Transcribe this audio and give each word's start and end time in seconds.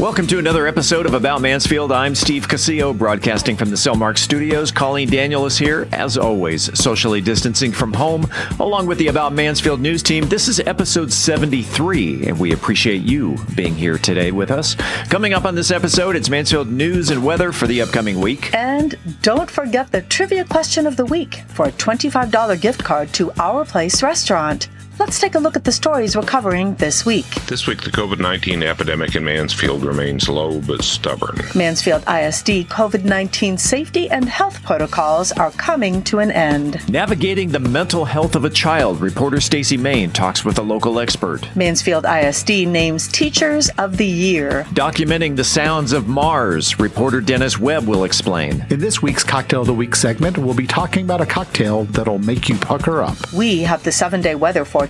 Welcome 0.00 0.26
to 0.28 0.38
another 0.38 0.66
episode 0.66 1.04
of 1.04 1.12
About 1.12 1.42
Mansfield. 1.42 1.92
I'm 1.92 2.14
Steve 2.14 2.48
Casillo, 2.48 2.96
broadcasting 2.96 3.54
from 3.54 3.68
the 3.68 3.76
Cellmark 3.76 4.16
Studios. 4.16 4.72
Colleen 4.72 5.10
Daniel 5.10 5.44
is 5.44 5.58
here, 5.58 5.86
as 5.92 6.16
always, 6.16 6.72
socially 6.76 7.20
distancing 7.20 7.70
from 7.70 7.92
home, 7.92 8.26
along 8.60 8.86
with 8.86 8.96
the 8.96 9.08
About 9.08 9.34
Mansfield 9.34 9.78
news 9.78 10.02
team. 10.02 10.26
This 10.26 10.48
is 10.48 10.58
episode 10.60 11.12
73, 11.12 12.28
and 12.28 12.40
we 12.40 12.54
appreciate 12.54 13.02
you 13.02 13.36
being 13.54 13.74
here 13.74 13.98
today 13.98 14.32
with 14.32 14.50
us. 14.50 14.74
Coming 15.10 15.34
up 15.34 15.44
on 15.44 15.54
this 15.54 15.70
episode, 15.70 16.16
it's 16.16 16.30
Mansfield 16.30 16.68
news 16.68 17.10
and 17.10 17.22
weather 17.22 17.52
for 17.52 17.66
the 17.66 17.82
upcoming 17.82 18.22
week. 18.22 18.54
And 18.54 18.98
don't 19.20 19.50
forget 19.50 19.92
the 19.92 20.00
trivia 20.00 20.46
question 20.46 20.86
of 20.86 20.96
the 20.96 21.04
week 21.04 21.42
for 21.48 21.66
a 21.66 21.72
$25 21.72 22.58
gift 22.58 22.82
card 22.82 23.12
to 23.12 23.32
Our 23.38 23.66
Place 23.66 24.02
restaurant. 24.02 24.66
Let's 25.00 25.18
take 25.18 25.34
a 25.34 25.38
look 25.38 25.56
at 25.56 25.64
the 25.64 25.72
stories 25.72 26.14
we're 26.14 26.24
covering 26.24 26.74
this 26.74 27.06
week. 27.06 27.24
This 27.46 27.66
week, 27.66 27.80
the 27.80 27.90
COVID 27.90 28.20
19 28.20 28.62
epidemic 28.62 29.16
in 29.16 29.24
Mansfield 29.24 29.82
remains 29.82 30.28
low 30.28 30.60
but 30.60 30.84
stubborn. 30.84 31.38
Mansfield 31.54 32.02
ISD 32.02 32.68
COVID 32.68 33.04
19 33.04 33.56
safety 33.56 34.10
and 34.10 34.28
health 34.28 34.62
protocols 34.62 35.32
are 35.32 35.52
coming 35.52 36.02
to 36.02 36.18
an 36.18 36.30
end. 36.30 36.86
Navigating 36.90 37.48
the 37.48 37.58
mental 37.58 38.04
health 38.04 38.36
of 38.36 38.44
a 38.44 38.50
child, 38.50 39.00
reporter 39.00 39.40
Stacy 39.40 39.78
Main 39.78 40.10
talks 40.10 40.44
with 40.44 40.58
a 40.58 40.62
local 40.62 41.00
expert. 41.00 41.48
Mansfield 41.56 42.04
ISD 42.04 42.68
names 42.68 43.08
Teachers 43.08 43.70
of 43.78 43.96
the 43.96 44.06
Year. 44.06 44.64
Documenting 44.74 45.34
the 45.34 45.44
sounds 45.44 45.94
of 45.94 46.08
Mars, 46.08 46.78
reporter 46.78 47.22
Dennis 47.22 47.58
Webb 47.58 47.86
will 47.86 48.04
explain. 48.04 48.66
In 48.68 48.80
this 48.80 49.00
week's 49.00 49.24
Cocktail 49.24 49.62
of 49.62 49.66
the 49.66 49.72
Week 49.72 49.96
segment, 49.96 50.36
we'll 50.36 50.52
be 50.52 50.66
talking 50.66 51.04
about 51.04 51.22
a 51.22 51.26
cocktail 51.26 51.84
that'll 51.84 52.18
make 52.18 52.50
you 52.50 52.58
pucker 52.58 53.02
up. 53.02 53.16
We 53.32 53.60
have 53.62 53.82
the 53.82 53.92
seven 53.92 54.20
day 54.20 54.34
weather 54.34 54.66
forecast 54.66 54.89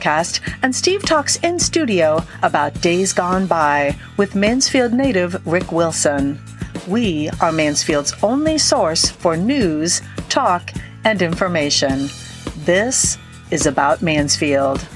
and 0.63 0.75
Steve 0.75 1.05
talks 1.05 1.37
in 1.37 1.59
studio 1.59 2.23
about 2.43 2.81
days 2.81 3.13
gone 3.13 3.47
by 3.47 3.95
with 4.17 4.35
Mansfield 4.35 4.93
native 4.93 5.47
Rick 5.47 5.73
Wilson. 5.73 6.39
We 6.89 7.29
are 7.41 7.53
Mansfield's 7.53 8.15
only 8.23 8.59
source 8.59 9.11
for 9.11 9.37
news, 9.37 10.03
talk, 10.29 10.73
and 11.05 11.23
information. 11.23 12.09
This 12.65 13.19
is 13.51 13.67
about 13.67 14.03
Mansfield. 14.03 14.87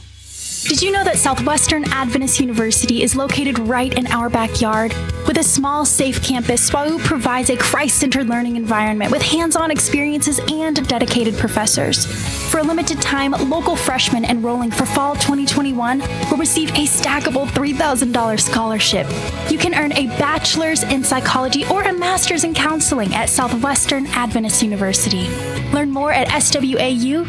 Did 0.64 0.82
you 0.82 0.92
know 0.92 1.02
that 1.04 1.16
Southwestern 1.16 1.84
Adventist 1.84 2.38
University 2.38 3.02
is 3.02 3.16
located 3.16 3.58
right 3.58 3.92
in 3.96 4.06
our 4.08 4.28
backyard? 4.28 4.92
With 5.26 5.38
a 5.38 5.42
small, 5.42 5.84
safe 5.84 6.22
campus, 6.22 6.70
SWAU 6.70 6.98
provides 7.04 7.50
a 7.50 7.56
Christ 7.56 7.98
centered 7.98 8.28
learning 8.28 8.56
environment 8.56 9.10
with 9.10 9.22
hands 9.22 9.56
on 9.56 9.70
experiences 9.70 10.38
and 10.50 10.86
dedicated 10.88 11.36
professors. 11.36 12.04
For 12.50 12.58
a 12.58 12.62
limited 12.62 13.00
time, 13.00 13.32
local 13.48 13.74
freshmen 13.74 14.24
enrolling 14.24 14.70
for 14.70 14.86
fall 14.86 15.14
2021 15.14 15.98
will 15.98 16.36
receive 16.36 16.70
a 16.70 16.86
stackable 16.86 17.46
$3,000 17.46 18.40
scholarship. 18.40 19.06
You 19.50 19.58
can 19.58 19.74
earn 19.74 19.92
a 19.92 20.06
bachelor's 20.18 20.82
in 20.82 21.02
psychology 21.02 21.64
or 21.66 21.82
a 21.82 21.92
master's 21.92 22.44
in 22.44 22.54
counseling 22.54 23.14
at 23.14 23.28
Southwestern 23.28 24.06
Adventist 24.08 24.62
University. 24.62 25.28
Learn 25.72 25.90
more 25.90 26.12
at 26.12 26.28
swau.edu. 26.28 27.26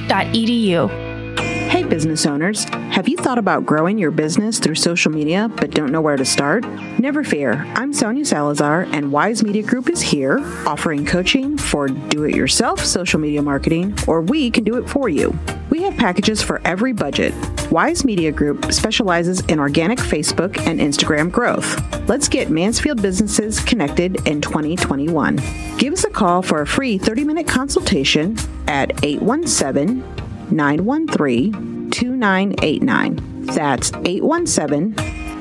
Hey, 1.81 1.87
business 1.87 2.27
owners, 2.27 2.65
have 2.65 3.09
you 3.09 3.17
thought 3.17 3.39
about 3.39 3.65
growing 3.65 3.97
your 3.97 4.11
business 4.11 4.59
through 4.59 4.75
social 4.75 5.11
media 5.11 5.49
but 5.55 5.71
don't 5.71 5.91
know 5.91 5.99
where 5.99 6.15
to 6.15 6.23
start? 6.23 6.63
Never 6.99 7.23
fear. 7.23 7.53
I'm 7.73 7.91
Sonia 7.91 8.23
Salazar, 8.23 8.81
and 8.91 9.11
Wyse 9.11 9.41
Media 9.41 9.63
Group 9.63 9.89
is 9.89 9.99
here 9.99 10.37
offering 10.67 11.07
coaching 11.07 11.57
for 11.57 11.87
do 11.87 12.25
it 12.25 12.35
yourself 12.35 12.85
social 12.85 13.19
media 13.19 13.41
marketing, 13.41 13.97
or 14.05 14.21
we 14.21 14.51
can 14.51 14.63
do 14.63 14.77
it 14.77 14.87
for 14.87 15.09
you. 15.09 15.35
We 15.71 15.81
have 15.81 15.97
packages 15.97 16.39
for 16.39 16.61
every 16.65 16.93
budget. 16.93 17.33
Wyse 17.71 18.05
Media 18.05 18.31
Group 18.31 18.71
specializes 18.71 19.39
in 19.45 19.59
organic 19.59 19.97
Facebook 19.97 20.59
and 20.67 20.79
Instagram 20.79 21.31
growth. 21.31 21.81
Let's 22.07 22.27
get 22.27 22.51
Mansfield 22.51 23.01
businesses 23.01 23.59
connected 23.59 24.27
in 24.27 24.39
2021. 24.39 25.37
Give 25.79 25.93
us 25.93 26.03
a 26.03 26.11
call 26.11 26.43
for 26.43 26.61
a 26.61 26.67
free 26.67 26.99
30 26.99 27.23
minute 27.23 27.47
consultation 27.47 28.37
at 28.67 29.03
817 29.03 30.20
913 30.51 31.89
2989. 31.91 33.45
That's 33.45 33.91
817 33.93 34.95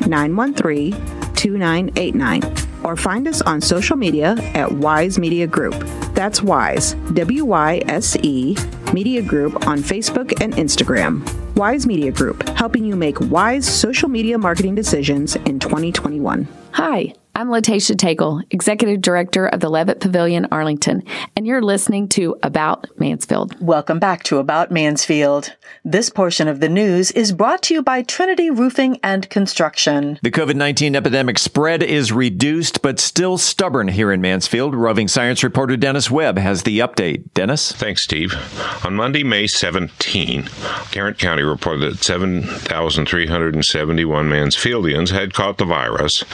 913 0.09 0.93
2989. 1.35 2.43
Or 2.83 2.97
find 2.97 3.29
us 3.29 3.43
on 3.43 3.61
social 3.61 3.97
media 3.97 4.37
at 4.55 4.69
Wyse 4.69 5.19
Media 5.19 5.47
Group. 5.47 5.75
That's 6.15 6.41
Wyse, 6.41 6.95
W 7.15 7.45
Y 7.45 7.83
S 7.87 8.17
E, 8.23 8.57
Media 8.93 9.23
Group 9.23 9.67
on 9.67 9.79
Facebook 9.79 10.41
and 10.41 10.55
Instagram. 10.55 11.23
Wyse 11.55 11.87
Media 11.87 12.11
Group, 12.11 12.49
helping 12.51 12.85
you 12.85 12.97
make 12.97 13.21
wise 13.21 13.67
social 13.67 14.09
media 14.09 14.39
marketing 14.39 14.75
decisions 14.75 15.37
in 15.37 15.59
2021. 15.59 16.49
Hi. 16.73 17.15
I'm 17.35 17.49
Latasha 17.49 17.97
Tagle, 17.97 18.43
Executive 18.51 19.01
Director 19.01 19.47
of 19.47 19.61
the 19.61 19.71
Levitt 19.71 20.01
Pavilion 20.01 20.47
Arlington, 20.51 21.03
and 21.37 21.47
you're 21.47 21.63
listening 21.63 22.09
to 22.09 22.37
About 22.43 22.87
Mansfield. 22.99 23.55
Welcome 23.61 23.99
back 23.99 24.23
to 24.25 24.39
About 24.39 24.73
Mansfield. 24.73 25.55
This 25.85 26.11
portion 26.11 26.49
of 26.49 26.61
the 26.61 26.69
news 26.69 27.11
is 27.13 27.33
brought 27.33 27.63
to 27.63 27.73
you 27.75 27.83
by 27.83 28.03
Trinity 28.03 28.51
Roofing 28.51 28.99
and 29.03 29.31
Construction. 29.31 30.19
The 30.23 30.31
COVID 30.31 30.57
19 30.57 30.95
epidemic 30.97 31.39
spread 31.39 31.83
is 31.83 32.13
reduced 32.13 32.83
but 32.83 33.01
still 33.01 33.39
stubborn 33.39 33.89
here 33.89 34.13
in 34.13 34.21
Mansfield. 34.21 34.75
Roving 34.75 35.09
science 35.09 35.43
reporter 35.45 35.77
Dennis 35.77 36.11
Webb 36.11 36.37
has 36.37 36.65
the 36.65 36.81
update. 36.81 37.33
Dennis? 37.33 37.73
Thanks, 37.73 38.03
Steve. 38.03 38.35
On 38.85 38.95
Monday, 38.95 39.23
May 39.23 39.47
17, 39.47 40.49
Tarrant 40.91 41.19
County 41.19 41.43
reported 41.43 41.93
that 41.93 42.05
7,371 42.05 44.29
Mansfieldians 44.29 45.11
had 45.11 45.33
caught 45.33 45.57
the 45.59 45.65
virus, 45.65 46.25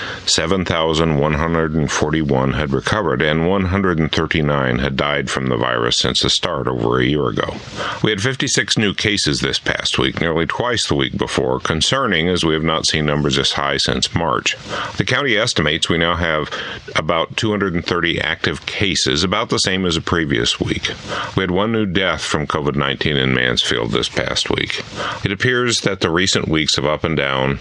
7,141 0.94 2.52
had 2.52 2.72
recovered, 2.72 3.20
and 3.20 3.48
139 3.48 4.78
had 4.78 4.96
died 4.96 5.28
from 5.28 5.48
the 5.48 5.56
virus 5.56 5.98
since 5.98 6.22
the 6.22 6.30
start 6.30 6.68
over 6.68 6.98
a 6.98 7.04
year 7.04 7.28
ago. 7.28 7.56
We 8.02 8.10
had 8.10 8.20
56 8.20 8.78
new 8.78 8.94
cases 8.94 9.40
this 9.40 9.58
past 9.58 9.98
week, 9.98 10.20
nearly 10.20 10.46
twice 10.46 10.86
the 10.86 10.94
week 10.94 11.16
before, 11.16 11.60
concerning 11.60 12.28
as 12.28 12.44
we 12.44 12.54
have 12.54 12.62
not 12.62 12.86
seen 12.86 13.06
numbers 13.06 13.36
this 13.36 13.52
high 13.52 13.78
since 13.78 14.14
March. 14.14 14.56
The 14.96 15.04
county 15.04 15.36
estimates 15.36 15.88
we 15.88 15.98
now 15.98 16.16
have 16.16 16.50
about 16.94 17.36
230 17.36 18.20
active 18.20 18.64
cases, 18.66 19.24
about 19.24 19.48
the 19.48 19.58
same 19.58 19.84
as 19.84 19.96
the 19.96 20.00
previous 20.00 20.60
week. 20.60 20.90
We 21.36 21.42
had 21.42 21.50
one 21.50 21.72
new 21.72 21.86
death 21.86 22.22
from 22.22 22.46
COVID 22.46 22.76
19 22.76 23.16
in 23.16 23.34
Mansfield 23.34 23.90
this 23.90 24.08
past 24.08 24.50
week. 24.50 24.82
It 25.24 25.32
appears 25.32 25.80
that 25.82 26.00
the 26.00 26.10
recent 26.10 26.48
weeks 26.48 26.78
of 26.78 26.86
up 26.86 27.04
and 27.04 27.16
down 27.16 27.60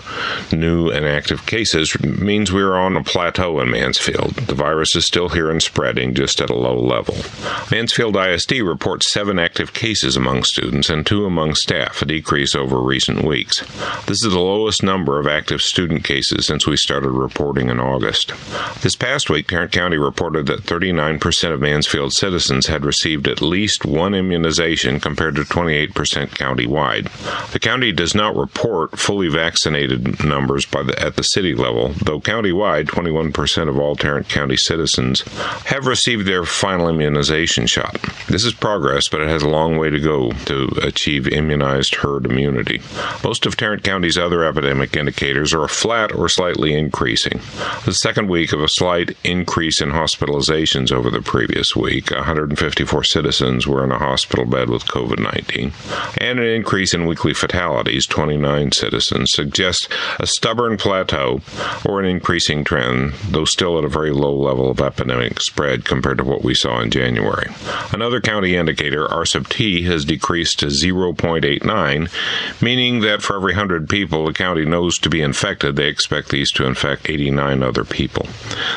new 0.52 0.90
and 0.90 1.06
active 1.06 1.46
cases 1.46 2.00
means 2.02 2.52
we 2.52 2.62
are 2.62 2.78
on 2.78 2.96
a 2.96 3.04
plateau 3.16 3.62
in 3.62 3.72
Mansfield. 3.72 4.36
The 4.36 4.56
virus 4.56 4.94
is 4.94 5.06
still 5.06 5.30
here 5.30 5.50
and 5.50 5.64
spreading, 5.64 6.14
just 6.14 6.42
at 6.42 6.50
a 6.50 6.54
low 6.54 6.78
level. 6.78 7.16
Mansfield 7.72 8.18
ISD 8.18 8.60
reports 8.60 9.10
seven 9.10 9.40
active 9.40 9.74
cases 9.74 10.18
among 10.18 10.44
students 10.44 10.90
and 10.90 11.06
two 11.06 11.26
among 11.26 11.56
staff, 11.56 12.02
a 12.02 12.06
decrease 12.06 12.54
over 12.54 12.82
recent 12.82 13.24
weeks. 13.24 13.62
This 14.06 14.22
is 14.22 14.34
the 14.34 14.40
lowest 14.42 14.84
number 14.84 15.18
of 15.18 15.28
active 15.28 15.62
student 15.62 16.04
cases 16.04 16.46
since 16.46 16.68
we 16.68 16.76
started 16.76 17.12
reporting 17.12 17.70
in 17.70 17.80
August. 17.80 18.34
This 18.82 18.98
past 18.98 19.30
week, 19.30 19.48
Tarrant 19.48 19.72
County 19.72 19.98
reported 19.98 20.48
that 20.48 20.64
39% 20.64 21.54
of 21.54 21.62
Mansfield 21.62 22.12
citizens 22.12 22.68
had 22.68 22.84
received 22.84 23.30
at 23.30 23.42
least 23.42 23.86
one 23.86 24.14
immunization 24.14 25.00
compared 25.00 25.36
to 25.36 25.44
28% 25.44 25.92
countywide. 26.32 27.52
The 27.54 27.60
county 27.60 27.94
does 27.94 28.14
not 28.14 28.36
report 28.36 29.00
fully 29.00 29.30
vaccinated 29.30 30.22
numbers 30.26 30.66
by 30.66 30.84
the, 30.84 31.02
at 31.02 31.16
the 31.16 31.24
city 31.24 31.56
level, 31.56 31.94
though 32.04 32.20
countywide, 32.20 32.90
21% 33.06 33.70
of 33.70 33.78
all 33.78 33.96
Tarrant 33.96 34.28
County 34.30 34.58
citizens 34.58 35.22
have 35.66 35.86
received 35.86 36.26
their 36.26 36.46
final 36.46 36.90
immunization 36.90 37.68
shot. 37.68 37.98
This 38.28 38.46
is 38.46 38.54
progress, 38.54 39.08
but 39.08 39.22
it 39.22 39.30
has 39.30 39.44
a 39.44 39.50
long 39.50 39.78
way 39.78 39.90
to 39.90 40.00
go 40.00 40.32
to 40.32 40.70
achieve 40.82 41.28
immunized 41.28 41.96
herd 41.96 42.26
immunity. 42.26 42.82
Most 43.24 43.46
of 43.46 43.56
Tarrant 43.56 43.84
County's 43.84 44.18
other 44.18 44.44
epidemic 44.44 44.96
indicators 44.96 45.54
are 45.54 45.68
flat 45.68 46.14
or 46.14 46.28
slightly 46.30 46.74
increasing. 46.74 47.40
The 47.86 47.94
second 47.94 48.30
week 48.30 48.52
of 48.52 48.62
a 48.62 48.68
slight 48.68 49.16
increase 49.24 49.82
in 49.82 49.90
hospitalizations 49.90 50.92
over 50.92 51.10
the 51.10 51.22
previous 51.22 51.76
week, 51.76 52.12
154 52.12 53.04
citizens 53.04 53.68
were 53.68 53.84
in 53.84 53.92
a 53.92 54.00
hospital 54.00 54.46
bed 54.46 54.70
with 54.70 54.86
COVID 54.86 55.20
19, 55.20 55.72
and 56.18 56.40
an 56.40 56.46
increase 56.46 56.94
in 56.94 57.06
weekly 57.06 57.34
fatalities, 57.34 58.06
29 58.06 58.72
citizens, 58.72 59.32
suggests 59.32 59.88
a 60.20 60.28
stubborn 60.28 60.78
plateau 60.78 61.42
or 61.86 62.00
an 62.00 62.06
increasing 62.06 62.64
trend, 62.64 62.95
though 63.30 63.46
still 63.46 63.78
at 63.78 63.84
a 63.86 63.90
very 63.90 64.12
low 64.12 64.36
level 64.36 64.70
of 64.70 64.82
epidemic 64.82 65.42
spread 65.42 65.86
compared 65.86 66.18
to 66.18 66.24
what 66.24 66.44
we 66.44 66.54
saw 66.54 66.82
in 66.82 66.92
January. 66.92 67.50
Another 67.92 68.22
county 68.22 68.56
indicator, 68.56 69.08
RSIP-T, 69.08 69.84
has 69.84 70.06
decreased 70.06 70.60
to 70.60 70.68
0.89, 70.68 72.62
meaning 72.62 73.02
that 73.02 73.22
for 73.22 73.36
every 73.36 73.54
100 73.54 73.90
people 73.90 74.26
the 74.26 74.34
county 74.34 74.66
knows 74.66 74.98
to 75.00 75.10
be 75.10 75.22
infected, 75.22 75.76
they 75.76 75.88
expect 75.88 76.30
these 76.30 76.52
to 76.54 76.66
infect 76.66 77.10
89 77.10 77.64
other 77.64 77.84
people. 77.84 78.28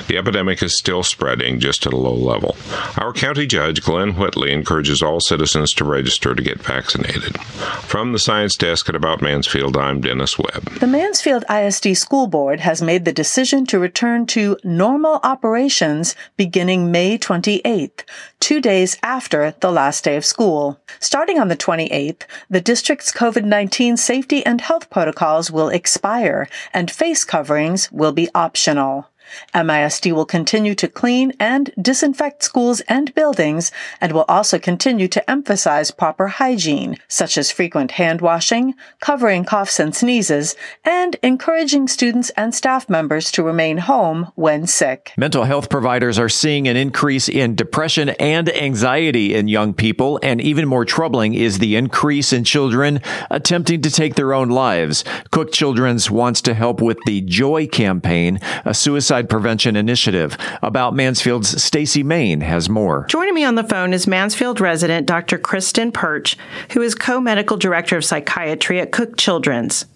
The 0.09 0.19
epidemic 0.19 0.63
is 0.63 0.77
still 0.77 1.03
spreading, 1.03 1.61
just 1.61 1.87
at 1.87 1.93
a 1.93 1.97
low 1.97 2.15
level. 2.15 2.57
Our 2.97 3.13
county 3.13 3.47
judge, 3.47 3.83
Glen 3.83 4.17
Whitley, 4.17 4.53
encourages 4.53 5.03
all 5.03 5.21
citizens 5.21 5.73
to 5.75 5.85
register 5.85 6.35
to 6.35 6.43
get 6.43 6.63
vaccinated. 6.63 7.39
From 7.83 8.13
the 8.13 8.19
Science 8.19 8.57
Desk 8.57 8.89
at 8.89 8.95
About 8.95 9.23
Mansfield, 9.23 9.77
I'm 9.77 10.01
Dennis 10.01 10.39
Webb. 10.39 10.65
The 10.81 10.87
Mansfield 10.87 11.45
ISD 11.51 11.97
School 11.97 12.27
Board 12.27 12.61
has 12.61 12.83
made 12.83 13.05
the 13.05 13.13
decision 13.13 13.67
to 13.67 13.79
return 13.79 14.08
to 14.27 14.57
normal 14.65 15.21
operations 15.23 16.17
beginning 16.37 16.91
May 16.91 17.19
28th, 17.19 18.05
two 18.41 18.61
days 18.61 18.97
after 19.03 19.55
the 19.61 19.71
last 19.71 20.05
day 20.05 20.17
of 20.17 20.25
school. 20.25 20.81
Starting 20.99 21.39
on 21.39 21.49
the 21.49 21.57
28th, 21.57 22.23
the 22.49 22.61
district's 22.61 23.13
COVID 23.13 23.45
19 23.45 23.97
safety 23.97 24.45
and 24.47 24.61
health 24.61 24.89
protocols 24.89 25.51
will 25.51 25.69
expire 25.69 26.49
and 26.73 26.91
face 26.91 27.25
coverings 27.25 27.93
will 27.93 28.13
be 28.13 28.29
optional. 28.35 29.09
MISD 29.55 30.13
will 30.13 30.27
continue 30.27 30.75
to 30.75 30.89
clean 30.89 31.33
and 31.41 31.71
disinfect 31.81 32.43
schools 32.43 32.81
and 32.83 33.15
buildings 33.15 33.73
and 34.01 34.13
will 34.13 34.25
also 34.29 34.59
continue 34.59 35.09
to 35.09 35.31
emphasize 35.31 35.91
proper 35.91 36.29
hygiene, 36.29 36.97
such 37.09 37.37
as 37.37 37.51
frequent 37.51 37.93
hand 37.93 38.21
washing, 38.21 38.75
covering 39.01 39.45
coughs 39.45 39.81
and 39.81 39.95
sneezes, 39.95 40.55
and 40.85 41.17
encouraging 41.23 41.89
students 41.89 42.31
and 42.31 42.55
staff 42.55 42.89
members 42.89 43.31
to 43.33 43.43
remain 43.43 43.79
home 43.79 44.31
when 44.35 44.67
sick. 44.67 45.13
Mental 45.17 45.45
health 45.45 45.69
providers 45.69 46.19
are 46.19 46.29
seeing 46.29 46.69
an 46.69 46.77
increase 46.77 47.29
in 47.29 47.55
depression 47.55 48.11
and 48.11 48.55
anxiety 48.55 49.35
in 49.35 49.49
young 49.49 49.75
people, 49.75 50.21
and 50.23 50.41
even 50.41 50.69
more 50.69 50.85
troubling 50.85 51.35
is 51.35 51.59
the 51.59 51.77
increase 51.77 52.33
in 52.33 52.45
children 52.45 53.01
attempting 53.31 53.83
to 53.83 53.91
take 53.91 54.15
their 54.15 54.33
own 54.33 54.49
lives. 54.49 55.05
Cook 55.31 55.53
Children's 55.53 56.11
wants 56.11 56.41
to 56.43 56.55
help 56.55 56.81
with 56.81 56.99
the 57.07 57.21
Joy 57.23 57.67
campaign, 57.67 58.39
a 58.65 58.75
suicide 58.75 59.18
Suicide 59.19 59.29
Prevention 59.31 59.75
Initiative. 59.75 60.39
About 60.63 60.95
Mansfield's 60.95 61.61
Stacy 61.61 62.05
Main 62.05 62.41
has 62.41 62.69
more. 62.69 63.05
Joining 63.09 63.35
me 63.35 63.43
on 63.43 63.57
the 63.57 63.65
phone 63.65 63.93
is 63.93 64.07
Mansfield 64.07 64.61
resident 64.61 65.09
Dr. 65.09 65.39
Kristen 65.39 65.91
Perch, 65.91 66.37
who 66.71 66.83
is 66.83 66.95
co-medical 66.95 67.57
director 67.57 67.97
of 67.97 68.05
psychiatry 68.05 68.81
at 68.81 68.93
Cook 68.93 69.17
Children's. 69.17 69.87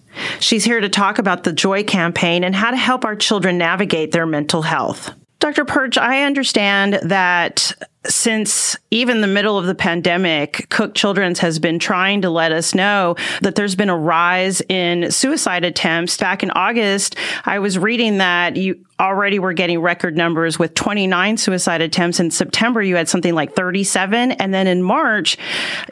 She's 0.41 0.65
here 0.65 0.81
to 0.81 0.89
talk 0.89 1.19
about 1.19 1.45
the 1.45 1.53
Joy 1.53 1.85
campaign 1.85 2.43
and 2.43 2.53
how 2.53 2.71
to 2.71 2.75
help 2.75 3.05
our 3.05 3.15
children 3.15 3.57
navigate 3.57 4.11
their 4.11 4.25
mental 4.25 4.63
health. 4.63 5.11
Dr. 5.39 5.63
Perch, 5.65 5.97
I 5.97 6.23
understand 6.23 6.99
that 7.03 7.73
since 8.05 8.77
even 8.91 9.21
the 9.21 9.27
middle 9.27 9.57
of 9.57 9.65
the 9.65 9.75
pandemic, 9.75 10.67
Cook 10.69 10.95
Children's 10.95 11.39
has 11.39 11.59
been 11.59 11.79
trying 11.79 12.21
to 12.21 12.29
let 12.29 12.51
us 12.51 12.73
know 12.73 13.15
that 13.41 13.55
there's 13.55 13.75
been 13.75 13.89
a 13.89 13.97
rise 13.97 14.61
in 14.69 15.11
suicide 15.11 15.65
attempts. 15.65 16.17
Back 16.17 16.43
in 16.43 16.51
August, 16.51 17.17
I 17.45 17.59
was 17.59 17.77
reading 17.77 18.19
that 18.19 18.55
you 18.55 18.85
already 19.03 19.37
were 19.37 19.53
getting 19.53 19.79
record 19.81 20.15
numbers 20.15 20.57
with 20.57 20.73
29 20.73 21.37
suicide 21.37 21.81
attempts. 21.81 22.19
In 22.19 22.31
September, 22.31 22.81
you 22.81 22.95
had 22.95 23.09
something 23.09 23.35
like 23.35 23.53
37. 23.53 24.31
And 24.31 24.53
then 24.53 24.65
in 24.65 24.81
March, 24.81 25.37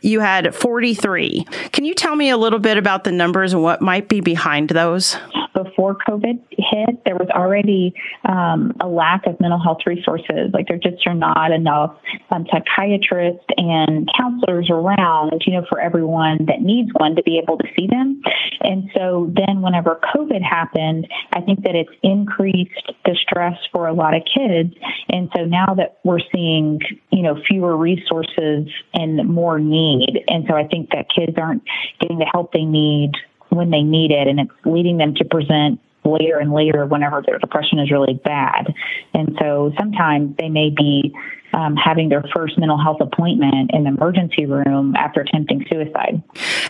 you 0.01 0.21
had 0.21 0.55
43. 0.55 1.45
Can 1.73 1.85
you 1.85 1.93
tell 1.93 2.15
me 2.15 2.29
a 2.29 2.37
little 2.37 2.59
bit 2.59 2.77
about 2.77 3.03
the 3.03 3.11
numbers 3.11 3.53
and 3.53 3.61
what 3.61 3.81
might 3.81 4.07
be 4.07 4.21
behind 4.21 4.69
those? 4.69 5.17
Before 5.53 5.97
COVID 6.07 6.41
hit, 6.49 7.03
there 7.05 7.15
was 7.15 7.27
already 7.29 7.93
um, 8.27 8.73
a 8.79 8.87
lack 8.87 9.27
of 9.27 9.39
mental 9.41 9.61
health 9.61 9.79
resources. 9.85 10.51
Like 10.53 10.67
there 10.67 10.77
just 10.77 11.05
are 11.05 11.13
not 11.13 11.51
enough 11.51 11.97
um, 12.29 12.47
psychiatrists 12.49 13.45
and 13.57 14.09
counselors 14.17 14.69
around, 14.69 15.41
you 15.45 15.53
know, 15.53 15.65
for 15.67 15.81
everyone 15.81 16.45
that 16.47 16.61
needs 16.61 16.89
one 16.93 17.15
to 17.15 17.23
be 17.23 17.37
able 17.37 17.57
to 17.57 17.65
see 17.77 17.87
them. 17.87 18.21
And 18.61 18.89
so 18.95 19.31
then 19.35 19.61
whenever 19.61 19.99
COVID 20.15 20.41
happened, 20.41 21.07
I 21.33 21.41
think 21.41 21.63
that 21.63 21.75
it's 21.75 21.91
increased 22.01 22.91
the 23.05 23.15
stress 23.21 23.57
for 23.71 23.87
a 23.87 23.93
lot 23.93 24.15
of 24.15 24.23
kids. 24.23 24.73
And 25.09 25.29
so 25.35 25.45
now 25.45 25.73
that 25.75 25.99
we're 26.03 26.19
seeing, 26.33 26.79
you 27.11 27.21
know, 27.21 27.41
fewer 27.47 27.75
resources 27.75 28.67
and 28.93 29.27
more 29.27 29.59
need. 29.59 30.23
And 30.27 30.45
so 30.47 30.55
I 30.55 30.67
think 30.67 30.89
that 30.91 31.07
kids 31.13 31.37
aren't 31.37 31.63
getting 31.99 32.19
the 32.19 32.29
help 32.31 32.53
they 32.53 32.65
need 32.65 33.11
when 33.49 33.69
they 33.69 33.83
need 33.83 34.11
it. 34.11 34.27
And 34.27 34.39
it's 34.39 34.51
leading 34.65 34.97
them 34.97 35.15
to 35.15 35.25
present 35.25 35.79
later 36.03 36.39
and 36.39 36.51
later 36.51 36.85
whenever 36.85 37.21
their 37.25 37.37
depression 37.37 37.79
is 37.79 37.91
really 37.91 38.13
bad. 38.13 38.73
And 39.13 39.37
so 39.39 39.71
sometimes 39.79 40.35
they 40.37 40.49
may 40.49 40.69
be 40.69 41.13
um, 41.53 41.75
having 41.75 42.09
their 42.09 42.23
first 42.35 42.57
mental 42.57 42.81
health 42.81 43.01
appointment 43.01 43.71
in 43.73 43.83
the 43.83 43.89
emergency 43.89 44.45
room 44.45 44.95
after 44.95 45.21
attempting 45.21 45.65
suicide. 45.71 46.21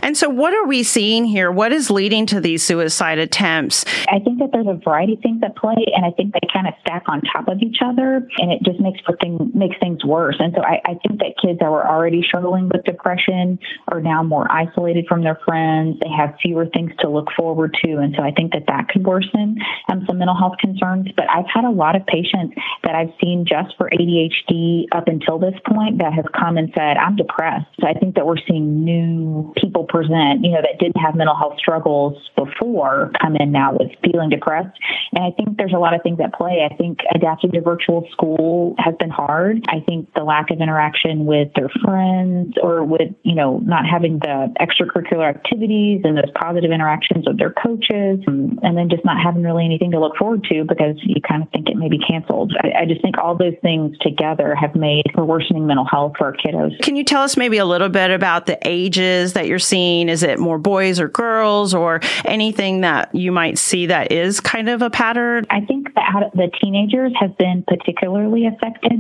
And 0.01 0.18
so, 0.18 0.30
what 0.30 0.54
are 0.54 0.66
we 0.66 0.83
seeing 0.83 1.25
here? 1.25 1.51
What 1.51 1.72
is 1.72 1.89
leading 1.89 2.25
to 2.28 2.39
these 2.39 2.63
suicide 2.63 3.19
attempts? 3.19 3.86
I 4.10 4.19
think 4.19 4.39
that 4.39 4.50
there's 4.51 4.68
a 4.68 4.80
variety 4.83 5.13
of 5.13 5.19
things 5.19 5.42
at 5.44 5.56
play, 5.56 5.86
and 5.95 6.06
I 6.06 6.12
think 6.12 6.33
they 6.33 6.48
kind 6.51 6.68
of 6.68 6.74
stack 6.81 7.04
on 7.07 7.22
top 7.22 7.48
of 7.48 7.62
each 7.62 7.78
other, 7.83 8.28
and 8.38 8.51
it 8.51 8.63
just 8.63 8.80
makes 8.80 9.00
for 9.01 9.16
thing, 9.18 9.51
makes 9.54 9.78
things 9.80 10.04
worse. 10.04 10.36
And 10.39 10.54
so, 10.56 10.62
I, 10.62 10.81
I 10.86 10.94
think 11.06 11.19
that 11.19 11.33
kids 11.42 11.60
that 11.60 11.69
were 11.69 11.88
already 11.88 12.23
struggling 12.23 12.69
with 12.69 12.83
depression 12.83 13.59
are 13.90 14.02
now 14.02 14.23
more 14.23 14.52
isolated 14.52 15.06
from 15.07 15.23
their 15.23 15.40
friends. 15.45 15.97
They 16.02 16.09
have 16.09 16.35
fewer 16.42 16.66
things 16.68 16.92
to 17.00 17.09
look 17.09 17.28
forward 17.38 17.76
to, 17.85 17.97
and 17.97 18.16
so 18.18 18.23
I 18.23 18.31
think 18.31 18.54
that 18.54 18.66
that 18.68 18.88
could 18.90 19.06
worsen 19.06 19.57
um, 19.90 20.06
some 20.07 20.18
mental 20.18 20.38
health 20.38 20.57
concerns. 20.59 21.07
But 21.16 21.30
I've 21.30 21.50
had 21.54 21.66
a 21.66 21.69
lot 21.69 21.95
of 21.95 22.06
patients 22.06 22.56
that 22.83 22.95
I've 22.95 23.14
seen 23.21 23.45
just 23.47 23.76
for 23.78 23.90
ADHD 23.90 24.70
up 24.92 25.07
until 25.07 25.40
this 25.40 25.56
point 25.68 25.99
that 25.99 26.13
has 26.13 26.25
come 26.37 26.57
and 26.57 26.71
said, 26.75 26.97
I'm 26.97 27.16
depressed. 27.16 27.68
I 27.83 27.94
think 27.94 28.16
that 28.16 28.25
we're 28.25 28.42
seeing 28.47 28.83
new 28.83 29.54
people 29.57 29.85
present, 29.85 30.44
you 30.44 30.51
know, 30.51 30.61
that 30.61 30.80
didn't 30.80 30.99
have 30.99 31.16
mental 31.16 31.35
health 31.35 31.57
struggles 31.57 32.18
before 32.35 33.11
come 33.21 33.35
in 33.35 33.51
now 33.51 33.73
with 33.73 33.92
feeling 34.04 34.30
depressed. 34.30 34.78
And 35.13 35.23
I 35.23 35.31
think 35.31 35.57
there's 35.57 35.73
a 35.73 35.80
lot 35.80 35.94
of 35.94 36.01
things 36.04 36.19
at 36.23 36.33
play. 36.33 36.68
I 36.69 36.75
think 36.75 36.99
adapting 37.13 37.51
to 37.51 37.61
virtual 37.61 38.07
school 38.11 38.75
has 38.78 38.95
been 38.99 39.09
hard. 39.09 39.66
I 39.69 39.80
think 39.80 40.13
the 40.13 40.23
lack 40.23 40.51
of 40.51 40.61
interaction 40.61 41.25
with 41.25 41.49
their 41.56 41.69
friends 41.83 42.56
or 42.61 42.83
with, 42.83 43.13
you 43.23 43.35
know, 43.35 43.59
not 43.59 43.85
having 43.85 44.19
the 44.19 44.54
extracurricular 44.59 45.28
activities 45.28 46.01
and 46.04 46.18
those 46.18 46.31
positive 46.35 46.71
interactions 46.71 47.25
with 47.28 47.37
their 47.37 47.54
coaches 47.54 48.19
and, 48.28 48.59
and 48.63 48.78
then 48.78 48.90
just 48.90 49.06
not 49.06 49.18
having 49.21 49.44
really 49.44 49.66
anything 49.66 49.92
to 49.92 49.99
look 49.99 50.16
forward 50.18 50.44
to 50.45 50.63
because 50.63 50.95
you 51.01 51.21
kind 51.21 51.44
of 51.44 51.49
think 51.51 51.69
it 51.69 51.75
may 51.75 51.90
be 51.90 51.99
canceled. 51.99 52.54
I, 52.61 52.81
I 52.81 52.85
just 52.85 53.01
think 53.01 53.18
all 53.18 53.35
those 53.35 53.56
things 53.61 53.97
together 53.99 54.56
have 54.61 54.75
made 54.75 55.03
for 55.13 55.25
worsening 55.25 55.65
mental 55.65 55.85
health 55.85 56.13
for 56.18 56.33
kiddos. 56.33 56.80
Can 56.81 56.95
you 56.95 57.03
tell 57.03 57.23
us 57.23 57.35
maybe 57.35 57.57
a 57.57 57.65
little 57.65 57.89
bit 57.89 58.11
about 58.11 58.45
the 58.45 58.57
ages 58.65 59.33
that 59.33 59.47
you're 59.47 59.59
seeing? 59.59 60.07
Is 60.07 60.23
it 60.23 60.39
more 60.39 60.57
boys 60.57 60.99
or 60.99 61.07
girls 61.07 61.73
or 61.73 61.99
anything 62.25 62.81
that 62.81 63.13
you 63.15 63.31
might 63.31 63.57
see 63.57 63.87
that 63.87 64.11
is 64.11 64.39
kind 64.39 64.69
of 64.69 64.81
a 64.81 64.89
pattern? 64.89 65.45
I 65.49 65.61
think 65.61 65.94
that 65.95 66.31
the 66.33 66.51
teenagers 66.61 67.13
have 67.19 67.37
been 67.37 67.63
particularly 67.68 68.45
affected. 68.47 68.91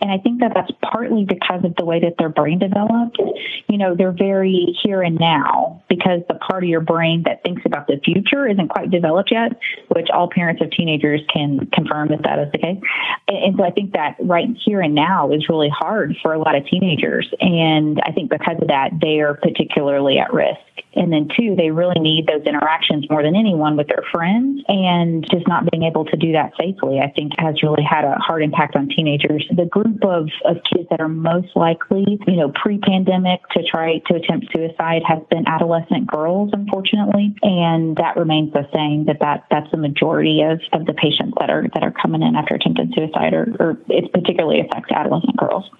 And 0.00 0.10
I 0.10 0.18
think 0.18 0.40
that 0.40 0.52
that's 0.54 0.70
partly 0.82 1.24
because 1.24 1.64
of 1.64 1.74
the 1.76 1.84
way 1.84 2.00
that 2.00 2.14
their 2.18 2.28
brain 2.28 2.58
developed. 2.58 3.18
You 3.68 3.78
know, 3.78 3.94
they're 3.94 4.12
very 4.12 4.74
here 4.82 5.02
and 5.02 5.18
now 5.18 5.82
because 5.88 6.20
the 6.28 6.34
part 6.34 6.64
of 6.64 6.68
your 6.68 6.80
brain 6.80 7.22
that 7.26 7.42
thinks 7.42 7.62
about 7.66 7.86
the 7.86 8.00
future 8.04 8.48
isn't 8.48 8.68
quite 8.68 8.90
developed 8.90 9.30
yet, 9.30 9.52
which 9.88 10.08
all 10.12 10.28
parents 10.28 10.62
of 10.62 10.70
teenagers 10.70 11.20
can 11.32 11.68
confirm 11.72 12.08
that 12.08 12.22
that 12.24 12.38
is 12.38 12.52
the 12.52 12.58
case. 12.58 12.78
And, 13.28 13.36
and 13.36 13.56
so 13.56 13.64
I 13.64 13.70
think 13.70 13.92
that 13.92 14.16
right 14.20 14.48
here 14.64 14.80
and 14.80 14.94
now 14.94 15.01
is 15.32 15.48
really 15.48 15.68
hard 15.68 16.16
for 16.22 16.32
a 16.32 16.38
lot 16.38 16.54
of 16.54 16.66
teenagers. 16.66 17.28
And 17.40 18.00
I 18.04 18.12
think 18.12 18.30
because 18.30 18.56
of 18.60 18.68
that, 18.68 18.90
they 19.00 19.20
are 19.20 19.34
particularly 19.34 20.18
at 20.18 20.32
risk. 20.32 20.60
And 20.94 21.12
then, 21.12 21.28
two, 21.36 21.56
they 21.56 21.70
really 21.70 22.00
need 22.00 22.26
those 22.26 22.44
interactions 22.46 23.08
more 23.08 23.22
than 23.22 23.34
anyone 23.34 23.76
with 23.76 23.88
their 23.88 24.04
friends. 24.12 24.62
And 24.68 25.24
just 25.30 25.48
not 25.48 25.70
being 25.70 25.84
able 25.84 26.04
to 26.04 26.16
do 26.16 26.32
that 26.32 26.52
safely, 26.60 27.00
I 27.00 27.10
think, 27.10 27.32
has 27.38 27.62
really 27.62 27.82
had 27.82 28.04
a 28.04 28.16
hard 28.18 28.42
impact 28.42 28.76
on 28.76 28.88
teenagers. 28.88 29.46
The 29.50 29.64
group 29.64 30.04
of, 30.04 30.28
of 30.44 30.56
kids 30.72 30.88
that 30.90 31.00
are 31.00 31.08
most 31.08 31.56
likely, 31.56 32.04
you 32.26 32.36
know, 32.36 32.52
pre 32.54 32.78
pandemic 32.78 33.40
to 33.52 33.62
try 33.64 33.98
to 34.06 34.14
attempt 34.16 34.48
suicide 34.54 35.02
has 35.06 35.20
been 35.30 35.48
adolescent 35.48 36.06
girls, 36.06 36.50
unfortunately. 36.52 37.34
And 37.42 37.96
that 37.96 38.16
remains 38.16 38.52
the 38.52 38.68
same 38.74 39.06
that, 39.06 39.20
that 39.20 39.46
that's 39.50 39.70
the 39.70 39.78
majority 39.78 40.42
of, 40.42 40.60
of 40.72 40.86
the 40.86 40.94
patients 40.94 41.34
that 41.40 41.50
are 41.50 41.66
that 41.74 41.82
are 41.82 41.92
coming 41.92 42.22
in 42.22 42.36
after 42.36 42.54
attempted 42.54 42.92
suicide, 42.94 43.32
or, 43.32 43.56
or 43.58 43.78
it 43.88 44.12
particularly 44.12 44.60
affects 44.60 44.90
adolescent 44.92 45.36
girls. 45.36 45.70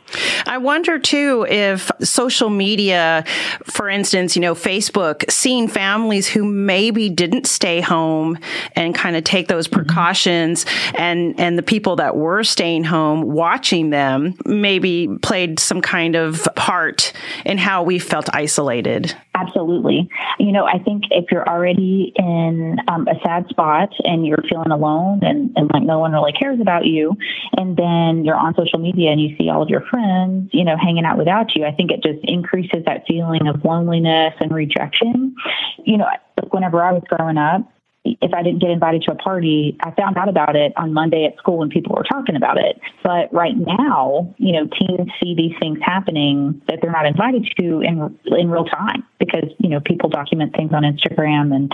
I 0.46 0.58
wonder, 0.58 0.98
too, 0.98 1.46
if 1.48 1.90
social 2.00 2.50
media, 2.50 3.24
for 3.64 3.88
instance, 3.88 4.36
you 4.36 4.42
know, 4.42 4.54
Facebook, 4.54 4.81
seeing 5.28 5.68
families 5.68 6.28
who 6.28 6.44
maybe 6.44 7.08
didn't 7.08 7.46
stay 7.46 7.80
home 7.80 8.38
and 8.74 8.94
kind 8.94 9.16
of 9.16 9.24
take 9.24 9.48
those 9.48 9.68
mm-hmm. 9.68 9.84
precautions 9.84 10.66
and, 10.94 11.38
and 11.38 11.58
the 11.58 11.62
people 11.62 11.96
that 11.96 12.16
were 12.16 12.44
staying 12.44 12.84
home 12.84 13.22
watching 13.22 13.90
them 13.90 14.34
maybe 14.44 15.08
played 15.22 15.58
some 15.58 15.80
kind 15.80 16.16
of 16.16 16.48
part 16.56 17.12
in 17.44 17.58
how 17.58 17.82
we 17.82 17.98
felt 17.98 18.28
isolated. 18.34 19.14
Absolutely. 19.42 20.08
You 20.38 20.52
know, 20.52 20.64
I 20.66 20.78
think 20.78 21.04
if 21.10 21.26
you're 21.30 21.48
already 21.48 22.12
in 22.16 22.78
um, 22.88 23.08
a 23.08 23.14
sad 23.24 23.48
spot 23.48 23.90
and 24.04 24.26
you're 24.26 24.42
feeling 24.48 24.70
alone 24.70 25.20
and, 25.22 25.52
and 25.56 25.70
like 25.72 25.82
no 25.82 25.98
one 25.98 26.12
really 26.12 26.32
cares 26.32 26.60
about 26.60 26.86
you, 26.86 27.16
and 27.56 27.76
then 27.76 28.24
you're 28.24 28.36
on 28.36 28.54
social 28.54 28.78
media 28.78 29.10
and 29.10 29.20
you 29.20 29.36
see 29.36 29.48
all 29.48 29.62
of 29.62 29.68
your 29.68 29.82
friends, 29.90 30.50
you 30.52 30.64
know, 30.64 30.76
hanging 30.76 31.04
out 31.04 31.18
without 31.18 31.54
you, 31.54 31.64
I 31.64 31.72
think 31.72 31.90
it 31.90 32.02
just 32.02 32.24
increases 32.24 32.84
that 32.86 33.04
feeling 33.06 33.46
of 33.48 33.64
loneliness 33.64 34.34
and 34.40 34.52
rejection. 34.52 35.34
You 35.84 35.98
know, 35.98 36.06
whenever 36.50 36.82
I 36.82 36.92
was 36.92 37.02
growing 37.08 37.38
up, 37.38 37.71
if 38.04 38.34
I 38.34 38.42
didn't 38.42 38.60
get 38.60 38.70
invited 38.70 39.02
to 39.02 39.12
a 39.12 39.14
party, 39.14 39.76
I 39.80 39.92
found 39.92 40.16
out 40.16 40.28
about 40.28 40.56
it 40.56 40.72
on 40.76 40.92
Monday 40.92 41.24
at 41.24 41.38
school 41.38 41.58
when 41.58 41.68
people 41.68 41.94
were 41.94 42.02
talking 42.02 42.34
about 42.34 42.58
it. 42.58 42.80
But 43.04 43.32
right 43.32 43.56
now, 43.56 44.34
you 44.38 44.52
know, 44.52 44.66
teens 44.66 45.08
see 45.22 45.34
these 45.36 45.52
things 45.60 45.78
happening 45.82 46.60
that 46.66 46.80
they're 46.82 46.90
not 46.90 47.06
invited 47.06 47.48
to 47.58 47.80
in 47.80 48.18
in 48.26 48.50
real 48.50 48.64
time 48.64 49.04
because 49.18 49.50
you 49.58 49.68
know 49.68 49.80
people 49.80 50.08
document 50.08 50.54
things 50.56 50.72
on 50.72 50.82
Instagram 50.82 51.54
and 51.54 51.72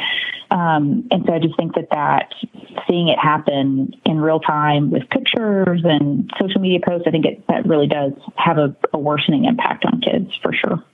um, 0.50 1.08
and 1.10 1.24
so 1.26 1.32
I 1.32 1.38
just 1.38 1.56
think 1.56 1.74
that 1.74 1.88
that 1.92 2.34
seeing 2.88 3.08
it 3.08 3.18
happen 3.18 3.94
in 4.04 4.20
real 4.20 4.40
time 4.40 4.90
with 4.90 5.08
pictures 5.10 5.80
and 5.84 6.30
social 6.40 6.60
media 6.60 6.80
posts, 6.86 7.06
I 7.06 7.10
think 7.10 7.24
it 7.24 7.46
that 7.48 7.66
really 7.66 7.86
does 7.86 8.12
have 8.36 8.58
a, 8.58 8.76
a 8.92 8.98
worsening 8.98 9.46
impact 9.46 9.84
on 9.86 10.00
kids 10.00 10.30
for 10.42 10.52
sure. 10.52 10.84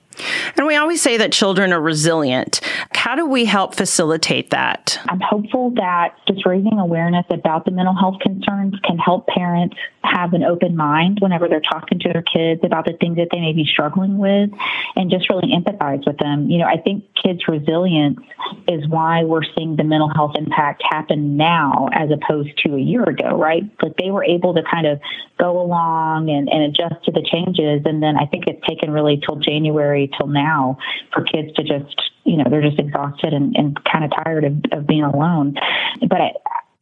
And 0.57 0.65
we 0.65 0.75
always 0.75 1.01
say 1.01 1.17
that 1.17 1.31
children 1.31 1.73
are 1.73 1.81
resilient. 1.81 2.61
How 2.93 3.15
do 3.15 3.25
we 3.25 3.45
help 3.45 3.75
facilitate 3.75 4.49
that? 4.49 4.99
I'm 5.09 5.19
hopeful 5.19 5.71
that 5.75 6.15
just 6.27 6.45
raising 6.45 6.79
awareness 6.79 7.25
about 7.29 7.65
the 7.65 7.71
mental 7.71 7.93
health 7.93 8.19
concerns 8.19 8.73
can 8.83 8.97
help 8.97 9.27
parents 9.27 9.75
have 10.03 10.33
an 10.33 10.43
open 10.43 10.75
mind 10.75 11.19
whenever 11.21 11.47
they're 11.47 11.61
talking 11.61 11.99
to 11.99 12.09
their 12.11 12.23
kids 12.23 12.61
about 12.63 12.85
the 12.85 12.93
things 12.93 13.17
that 13.17 13.27
they 13.31 13.39
may 13.39 13.53
be 13.53 13.65
struggling 13.65 14.17
with 14.17 14.49
and 14.95 15.11
just 15.11 15.29
really 15.29 15.51
empathize 15.53 16.05
with 16.05 16.17
them. 16.17 16.49
You 16.49 16.59
know, 16.59 16.65
I 16.65 16.77
think 16.77 17.03
kids' 17.21 17.47
resilience 17.47 18.19
is 18.67 18.87
why 18.87 19.23
we're 19.23 19.43
seeing 19.55 19.75
the 19.75 19.83
mental 19.83 20.09
health 20.13 20.33
impact 20.35 20.83
happen 20.89 21.37
now 21.37 21.89
as 21.93 22.09
opposed 22.11 22.57
to 22.65 22.75
a 22.75 22.79
year 22.79 23.03
ago, 23.03 23.37
right? 23.37 23.63
Like 23.81 23.97
they 23.97 24.11
were 24.11 24.23
able 24.23 24.53
to 24.53 24.63
kind 24.63 24.87
of 24.87 24.99
go 25.39 25.59
along 25.59 26.29
and, 26.29 26.49
and 26.49 26.63
adjust 26.63 27.03
to 27.05 27.11
the 27.11 27.25
changes. 27.31 27.81
And 27.85 28.01
then 28.01 28.15
I 28.17 28.25
think 28.25 28.45
it's 28.47 28.65
taken 28.67 28.91
really 28.91 29.21
till 29.25 29.37
January 29.37 30.04
till 30.17 30.27
now 30.27 30.77
for 31.13 31.23
kids 31.23 31.53
to 31.55 31.63
just, 31.63 32.01
you 32.23 32.37
know, 32.37 32.45
they're 32.49 32.61
just 32.61 32.79
exhausted 32.79 33.33
and, 33.33 33.55
and 33.55 33.77
kind 33.85 34.03
of 34.05 34.11
tired 34.23 34.43
of, 34.43 34.53
of 34.71 34.87
being 34.87 35.03
alone. 35.03 35.55
But 36.01 36.21
I, 36.21 36.31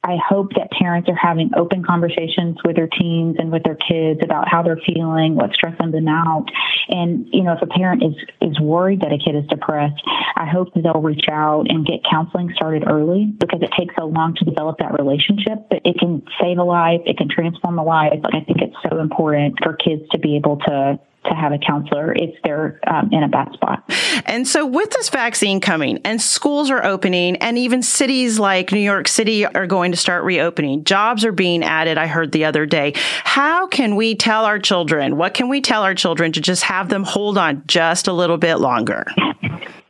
I 0.06 0.18
hope 0.18 0.54
that 0.56 0.70
parents 0.72 1.08
are 1.08 1.16
having 1.16 1.52
open 1.56 1.82
conversations 1.82 2.58
with 2.66 2.76
their 2.76 2.88
teens 2.88 3.38
and 3.40 3.54
with 3.54 3.64
their 3.64 3.78
kids 3.78 4.20
about 4.22 4.50
how 4.50 4.62
they're 4.62 4.82
feeling, 4.86 5.36
what's 5.36 5.54
stressing 5.54 5.92
them 5.92 6.10
out. 6.10 6.48
And, 6.90 7.26
you 7.32 7.42
know, 7.42 7.54
if 7.54 7.62
a 7.62 7.68
parent 7.68 8.04
is, 8.04 8.14
is 8.42 8.60
worried 8.60 9.00
that 9.00 9.14
a 9.14 9.18
kid 9.18 9.38
is 9.38 9.48
depressed, 9.48 10.04
I 10.36 10.46
hope 10.46 10.74
they'll 10.76 11.02
reach 11.02 11.28
out 11.32 11.68
and 11.70 11.86
get 11.86 12.02
counseling 12.10 12.52
started 12.54 12.84
early 12.86 13.34
because 13.40 13.62
it 13.62 13.72
takes 13.80 13.96
so 13.98 14.08
long 14.08 14.36
to 14.36 14.46
develop 14.46 14.80
that 14.80 15.00
relationship. 15.00 15.70
But 15.70 15.80
it 15.86 15.98
can 16.00 16.22
save 16.42 16.58
a 16.58 16.64
life, 16.64 17.00
it 17.06 17.18
can 17.18 17.30
transform 17.30 17.80
a 17.80 17.84
life. 17.84 18.20
Like 18.24 18.36
I 18.36 18.44
think 18.44 18.60
it's 18.62 18.76
so 18.90 19.00
important 19.00 19.56
for 19.64 19.72
kids 19.74 20.04
to 20.12 20.20
be 20.20 20.36
able 20.36 20.58
to 20.68 21.00
to 21.26 21.34
have 21.34 21.52
a 21.52 21.58
counselor 21.58 22.14
if 22.14 22.36
they're 22.44 22.80
um, 22.88 23.10
in 23.12 23.24
a 23.24 23.28
bad 23.28 23.52
spot. 23.54 23.84
And 24.26 24.48
so, 24.48 24.66
with 24.66 24.90
this 24.92 25.10
vaccine 25.10 25.60
coming, 25.60 26.00
and 26.06 26.22
schools 26.22 26.70
are 26.70 26.84
opening, 26.84 27.36
and 27.38 27.58
even 27.58 27.82
cities 27.82 28.40
like 28.40 28.72
New 28.72 28.80
York 28.80 29.08
City 29.08 29.46
are 29.46 29.68
going 29.68 29.92
to 29.92 29.98
start 29.98 30.24
reopening, 30.24 30.84
jobs 30.84 31.26
are 31.26 31.32
being 31.32 31.64
added. 31.64 31.98
I 31.98 32.08
heard 32.08 32.32
the 32.32 32.46
other 32.46 32.66
day. 32.66 32.94
How 33.24 33.68
can 33.68 33.96
we 33.96 34.16
tell 34.16 34.46
our 34.46 34.60
children? 34.60 35.18
What 35.18 35.34
can 35.34 35.50
we 35.50 35.62
tell 35.62 35.84
our 35.84 35.96
children 35.96 36.32
to 36.34 36.42
just 36.42 36.64
have 36.64 36.90
them 36.90 37.04
hold 37.04 37.38
on 37.38 37.64
just 37.68 38.08
a 38.08 38.14
little 38.14 38.38
bit 38.38 38.56
longer? 38.56 39.06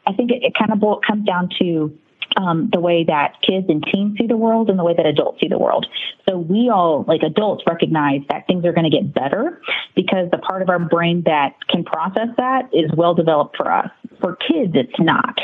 I 0.05 0.13
think 0.13 0.31
it, 0.31 0.43
it 0.43 0.53
kind 0.57 0.71
of 0.71 0.81
comes 1.07 1.25
down 1.25 1.49
to 1.59 1.97
um, 2.37 2.69
the 2.71 2.79
way 2.79 3.03
that 3.05 3.35
kids 3.41 3.67
and 3.69 3.83
teens 3.91 4.17
see 4.17 4.27
the 4.27 4.37
world 4.37 4.69
and 4.69 4.77
the 4.77 4.83
way 4.83 4.93
that 4.95 5.05
adults 5.05 5.39
see 5.41 5.47
the 5.47 5.59
world. 5.59 5.85
So 6.27 6.37
we 6.37 6.69
all, 6.69 7.05
like 7.07 7.21
adults, 7.21 7.63
recognize 7.67 8.21
that 8.29 8.47
things 8.47 8.65
are 8.65 8.73
going 8.73 8.89
to 8.89 8.95
get 8.95 9.13
better 9.13 9.61
because 9.95 10.29
the 10.31 10.37
part 10.37 10.61
of 10.61 10.69
our 10.69 10.79
brain 10.79 11.23
that 11.25 11.55
can 11.69 11.83
process 11.83 12.29
that 12.37 12.69
is 12.73 12.91
well 12.95 13.13
developed 13.13 13.57
for 13.57 13.71
us. 13.71 13.89
For 14.21 14.35
kids, 14.35 14.73
it's 14.75 14.99
not. 14.99 15.37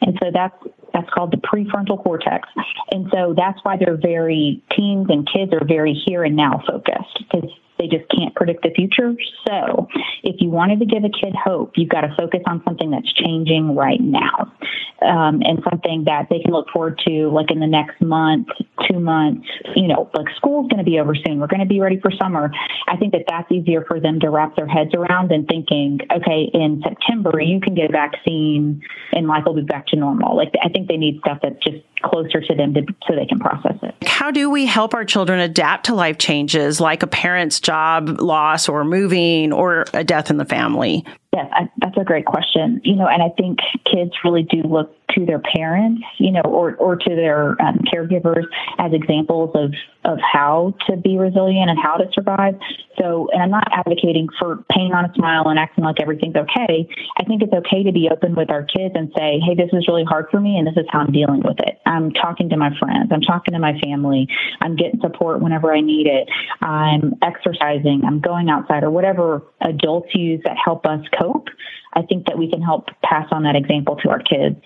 And 0.00 0.18
so 0.22 0.30
that's 0.32 0.56
that's 0.92 1.08
called 1.10 1.32
the 1.32 1.38
prefrontal 1.38 2.02
cortex. 2.02 2.48
And 2.90 3.08
so 3.12 3.34
that's 3.36 3.58
why 3.62 3.76
they're 3.78 3.96
very 3.96 4.62
teens 4.76 5.06
and 5.08 5.28
kids 5.30 5.52
are 5.52 5.64
very 5.66 5.94
here 6.06 6.22
and 6.22 6.36
now 6.36 6.62
focused 6.66 7.24
because 7.30 7.50
they 7.82 7.96
just 7.96 8.08
can't 8.10 8.34
predict 8.34 8.62
the 8.62 8.70
future. 8.70 9.14
So, 9.46 9.88
if 10.22 10.36
you 10.38 10.50
wanted 10.50 10.78
to 10.80 10.86
give 10.86 11.02
a 11.04 11.10
kid 11.10 11.34
hope, 11.34 11.72
you've 11.76 11.88
got 11.88 12.02
to 12.02 12.14
focus 12.16 12.40
on 12.46 12.62
something 12.64 12.90
that's 12.90 13.12
changing 13.12 13.74
right 13.74 14.00
now 14.00 14.52
um, 15.02 15.42
and 15.44 15.62
something 15.68 16.04
that 16.04 16.28
they 16.30 16.38
can 16.40 16.52
look 16.52 16.68
forward 16.72 17.00
to, 17.06 17.28
like 17.30 17.50
in 17.50 17.60
the 17.60 17.66
next 17.66 18.00
month, 18.00 18.48
two 18.88 19.00
months. 19.00 19.46
You 19.74 19.88
know, 19.88 20.10
like 20.14 20.26
school's 20.36 20.68
going 20.68 20.84
to 20.84 20.88
be 20.88 21.00
over 21.00 21.14
soon. 21.14 21.40
We're 21.40 21.48
going 21.48 21.60
to 21.60 21.66
be 21.66 21.80
ready 21.80 21.98
for 22.00 22.10
summer. 22.20 22.50
I 22.88 22.96
think 22.96 23.12
that 23.12 23.24
that's 23.28 23.50
easier 23.50 23.84
for 23.86 24.00
them 24.00 24.20
to 24.20 24.30
wrap 24.30 24.56
their 24.56 24.68
heads 24.68 24.90
around 24.94 25.30
than 25.30 25.46
thinking, 25.46 25.98
okay, 26.14 26.50
in 26.52 26.82
September 26.84 27.40
you 27.40 27.60
can 27.60 27.74
get 27.74 27.90
a 27.90 27.92
vaccine 27.92 28.82
and 29.12 29.26
life 29.26 29.44
will 29.46 29.54
be 29.54 29.62
back 29.62 29.86
to 29.88 29.96
normal. 29.96 30.36
Like 30.36 30.52
I 30.62 30.68
think 30.68 30.88
they 30.88 30.96
need 30.96 31.18
stuff 31.20 31.38
that's 31.42 31.62
just 31.64 31.82
closer 32.02 32.40
to 32.40 32.54
them 32.54 32.74
to, 32.74 32.82
so 33.06 33.14
they 33.14 33.26
can 33.26 33.38
process 33.38 33.76
it. 33.82 33.94
How 34.06 34.30
do 34.30 34.50
we 34.50 34.66
help 34.66 34.94
our 34.94 35.04
children 35.04 35.40
adapt 35.40 35.86
to 35.86 35.94
life 35.94 36.18
changes 36.18 36.80
like 36.80 37.02
a 37.02 37.06
parent's 37.06 37.60
job 37.60 38.20
loss 38.20 38.68
or 38.68 38.84
moving 38.84 39.52
or 39.52 39.86
a 39.92 40.04
death 40.04 40.30
in 40.30 40.36
the 40.36 40.44
family? 40.44 41.04
Yes, 41.34 41.46
I, 41.50 41.70
that's 41.78 41.96
a 41.96 42.04
great 42.04 42.26
question. 42.26 42.80
You 42.84 42.96
know, 42.96 43.06
and 43.08 43.22
I 43.22 43.30
think 43.30 43.58
kids 43.90 44.12
really 44.22 44.42
do 44.42 44.62
look 44.62 44.94
to 45.14 45.26
their 45.26 45.40
parents, 45.40 46.02
you 46.18 46.30
know, 46.30 46.42
or, 46.42 46.74
or 46.76 46.96
to 46.96 47.14
their 47.14 47.50
um, 47.62 47.80
caregivers 47.92 48.44
as 48.78 48.92
examples 48.92 49.50
of, 49.54 49.72
of 50.04 50.18
how 50.20 50.74
to 50.88 50.96
be 50.96 51.18
resilient 51.18 51.70
and 51.70 51.78
how 51.78 51.96
to 51.96 52.04
survive. 52.12 52.54
So, 52.98 53.28
and 53.32 53.42
I'm 53.42 53.50
not 53.50 53.64
advocating 53.72 54.28
for 54.38 54.64
painting 54.70 54.92
on 54.92 55.04
a 55.04 55.14
smile 55.14 55.48
and 55.48 55.58
acting 55.58 55.84
like 55.84 56.00
everything's 56.00 56.36
okay. 56.36 56.88
I 57.18 57.24
think 57.24 57.42
it's 57.42 57.52
okay 57.52 57.82
to 57.82 57.92
be 57.92 58.08
open 58.10 58.34
with 58.34 58.50
our 58.50 58.64
kids 58.64 58.94
and 58.94 59.10
say, 59.16 59.40
hey, 59.46 59.54
this 59.54 59.70
is 59.72 59.86
really 59.88 60.04
hard 60.04 60.26
for 60.30 60.40
me 60.40 60.56
and 60.56 60.66
this 60.66 60.76
is 60.76 60.86
how 60.90 61.00
I'm 61.00 61.12
dealing 61.12 61.42
with 61.44 61.58
it. 61.60 61.80
I'm 61.86 62.12
talking 62.12 62.48
to 62.50 62.56
my 62.56 62.70
friends, 62.78 63.10
I'm 63.12 63.20
talking 63.20 63.52
to 63.52 63.58
my 63.58 63.78
family, 63.80 64.28
I'm 64.60 64.76
getting 64.76 65.00
support 65.00 65.40
whenever 65.40 65.72
I 65.74 65.80
need 65.80 66.06
it, 66.06 66.28
I'm 66.62 67.14
exercising, 67.22 68.02
I'm 68.06 68.20
going 68.20 68.48
outside, 68.48 68.82
or 68.82 68.90
whatever 68.90 69.42
adults 69.60 70.08
use 70.14 70.40
that 70.44 70.56
help 70.62 70.86
us 70.86 71.00
cope. 71.18 71.21
I 71.94 72.02
think 72.02 72.26
that 72.26 72.38
we 72.38 72.50
can 72.50 72.62
help 72.62 72.88
pass 73.02 73.28
on 73.30 73.42
that 73.42 73.54
example 73.54 73.96
to 73.96 74.08
our 74.08 74.18
kids. 74.18 74.56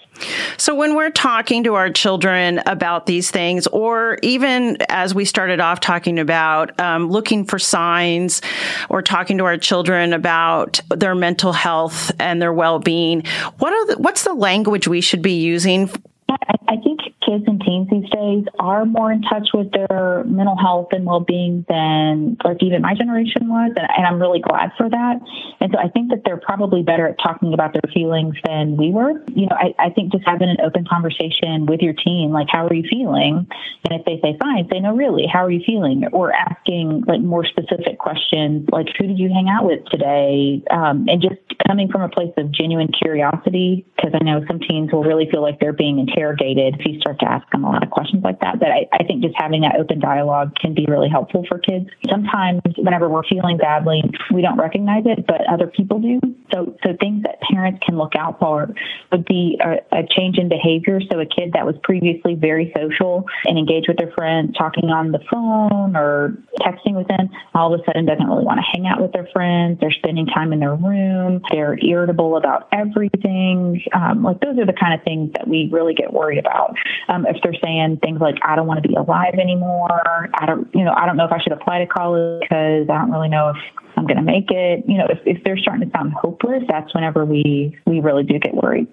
So, 0.58 0.74
when 0.74 0.94
we're 0.94 1.10
talking 1.10 1.64
to 1.64 1.74
our 1.74 1.90
children 1.90 2.60
about 2.66 3.06
these 3.06 3.30
things, 3.30 3.66
or 3.66 4.18
even 4.22 4.78
as 4.88 5.14
we 5.14 5.24
started 5.24 5.60
off 5.60 5.80
talking 5.80 6.18
about 6.18 6.78
um, 6.80 7.10
looking 7.10 7.44
for 7.44 7.58
signs 7.58 8.42
or 8.88 9.02
talking 9.02 9.38
to 9.38 9.44
our 9.44 9.58
children 9.58 10.12
about 10.12 10.80
their 10.88 11.14
mental 11.14 11.52
health 11.52 12.12
and 12.20 12.40
their 12.40 12.52
well 12.52 12.78
being, 12.78 13.24
what 13.58 13.72
are 13.72 13.86
the, 13.86 13.98
what's 13.98 14.22
the 14.22 14.34
language 14.34 14.86
we 14.86 15.00
should 15.00 15.22
be 15.22 15.40
using? 15.40 15.90
I 16.28 16.76
think 16.82 17.00
kids 17.26 17.44
and 17.46 17.60
teens 17.60 17.88
these 17.90 18.08
days 18.10 18.44
are 18.58 18.84
more 18.86 19.10
in 19.10 19.22
touch 19.22 19.48
with 19.52 19.70
their 19.72 20.24
mental 20.26 20.56
health 20.56 20.88
and 20.92 21.04
well-being 21.04 21.64
than 21.68 22.36
like 22.44 22.62
even 22.62 22.82
my 22.82 22.94
generation 22.94 23.48
was 23.48 23.72
and, 23.76 24.06
i'm 24.06 24.20
really 24.20 24.40
glad 24.40 24.70
for 24.76 24.88
that. 24.88 25.16
And 25.60 25.72
so 25.72 25.78
i 25.78 25.88
think 25.88 26.10
that 26.10 26.22
they're 26.24 26.40
probably 26.40 26.82
better 26.82 27.08
at 27.08 27.16
talking 27.18 27.52
about 27.52 27.72
their 27.72 27.90
feelings 27.92 28.36
than 28.44 28.76
we 28.76 28.90
were. 28.90 29.12
You 29.34 29.46
know 29.46 29.56
i, 29.58 29.74
I 29.78 29.90
think 29.90 30.12
just 30.12 30.24
having 30.26 30.48
an 30.48 30.58
open 30.64 30.86
conversation 30.88 31.66
with 31.66 31.80
your 31.80 31.94
teen 31.94 32.30
like 32.30 32.48
how 32.50 32.66
are 32.66 32.74
you 32.74 32.84
feeling? 32.88 33.46
And 33.84 34.00
if 34.00 34.04
they 34.06 34.20
say 34.22 34.36
fine 34.40 34.68
say 34.70 34.80
no 34.80 34.94
really 34.94 35.26
how 35.26 35.44
are 35.44 35.50
you 35.50 35.62
feeling? 35.66 36.04
Or 36.12 36.32
asking 36.32 37.04
like 37.06 37.20
more 37.20 37.44
specific 37.44 37.98
questions 37.98 38.68
like 38.70 38.86
who 38.98 39.06
did 39.06 39.18
you 39.18 39.28
hang 39.28 39.48
out 39.48 39.64
with 39.66 39.84
today? 39.86 40.62
Um, 40.70 41.06
and 41.08 41.20
just 41.20 41.40
coming 41.66 41.88
from 41.90 42.02
a 42.02 42.08
place 42.08 42.32
of 42.36 42.52
genuine 42.52 42.88
curiosity 42.88 43.84
because 43.96 44.12
i 44.14 44.22
know 44.22 44.44
some 44.46 44.60
teens 44.60 44.92
will 44.92 45.02
really 45.02 45.28
feel 45.30 45.42
like 45.42 45.58
they're 45.58 45.72
being 45.72 45.98
interrogated 45.98 46.76
if 46.78 46.86
you 46.86 47.00
start 47.00 47.15
to 47.20 47.30
ask 47.30 47.48
them 47.50 47.64
a 47.64 47.70
lot 47.70 47.82
of 47.82 47.90
questions 47.90 48.22
like 48.22 48.40
that. 48.40 48.58
But 48.58 48.68
I, 48.68 48.86
I 48.92 49.04
think 49.04 49.22
just 49.22 49.34
having 49.36 49.62
that 49.62 49.76
open 49.76 50.00
dialogue 50.00 50.54
can 50.56 50.74
be 50.74 50.86
really 50.88 51.08
helpful 51.08 51.44
for 51.48 51.58
kids. 51.58 51.86
Sometimes 52.10 52.60
whenever 52.76 53.08
we're 53.08 53.24
feeling 53.24 53.56
badly, 53.56 54.02
we 54.32 54.42
don't 54.42 54.58
recognize 54.58 55.04
it, 55.06 55.26
but 55.26 55.42
other 55.50 55.66
people 55.66 55.98
do. 56.00 56.20
So, 56.52 56.76
so 56.84 56.96
things 57.00 57.22
that 57.24 57.40
parents 57.40 57.80
can 57.84 57.98
look 57.98 58.14
out 58.16 58.38
for 58.38 58.68
would 59.12 59.24
be 59.24 59.58
a, 59.62 59.96
a 59.96 60.02
change 60.16 60.38
in 60.38 60.48
behavior. 60.48 61.00
So 61.10 61.20
a 61.20 61.26
kid 61.26 61.52
that 61.54 61.66
was 61.66 61.74
previously 61.82 62.34
very 62.34 62.72
social 62.76 63.24
and 63.44 63.58
engaged 63.58 63.88
with 63.88 63.98
their 63.98 64.12
friends, 64.12 64.56
talking 64.56 64.90
on 64.90 65.12
the 65.12 65.20
phone 65.30 65.96
or 65.96 66.36
texting 66.60 66.94
with 66.94 67.08
them, 67.08 67.30
all 67.54 67.72
of 67.72 67.80
a 67.80 67.84
sudden 67.84 68.06
doesn't 68.06 68.26
really 68.26 68.44
want 68.44 68.58
to 68.58 68.66
hang 68.72 68.86
out 68.86 69.00
with 69.00 69.12
their 69.12 69.28
friends. 69.32 69.78
They're 69.80 69.92
spending 69.92 70.26
time 70.26 70.52
in 70.52 70.60
their 70.60 70.74
room. 70.74 71.42
They're 71.50 71.78
irritable 71.84 72.36
about 72.36 72.68
everything. 72.72 73.82
Um, 73.92 74.22
like 74.22 74.40
those 74.40 74.58
are 74.58 74.66
the 74.66 74.76
kind 74.78 74.94
of 74.94 75.04
things 75.04 75.32
that 75.34 75.48
we 75.48 75.68
really 75.72 75.94
get 75.94 76.12
worried 76.12 76.38
about. 76.38 76.76
Um, 77.08 77.26
if 77.26 77.36
they're 77.42 77.54
saying 77.62 77.98
things 78.02 78.20
like, 78.20 78.36
I 78.42 78.56
don't 78.56 78.66
want 78.66 78.82
to 78.82 78.88
be 78.88 78.94
alive 78.94 79.34
anymore. 79.34 80.30
I 80.34 80.46
don't, 80.46 80.68
you 80.74 80.84
know, 80.84 80.92
I 80.96 81.06
don't 81.06 81.16
know 81.16 81.24
if 81.24 81.32
I 81.32 81.40
should 81.40 81.52
apply 81.52 81.78
to 81.78 81.86
college 81.86 82.40
because 82.40 82.88
I 82.90 82.98
don't 82.98 83.10
really 83.12 83.28
know 83.28 83.50
if 83.50 83.56
I'm 83.96 84.06
going 84.06 84.16
to 84.16 84.22
make 84.22 84.50
it. 84.50 84.84
You 84.88 84.98
know, 84.98 85.06
if, 85.08 85.18
if 85.24 85.44
they're 85.44 85.56
starting 85.56 85.88
to 85.88 85.96
sound 85.96 86.12
hopeless, 86.14 86.64
that's 86.68 86.92
whenever 86.94 87.24
we, 87.24 87.78
we 87.86 88.00
really 88.00 88.24
do 88.24 88.38
get 88.38 88.54
worried. 88.54 88.88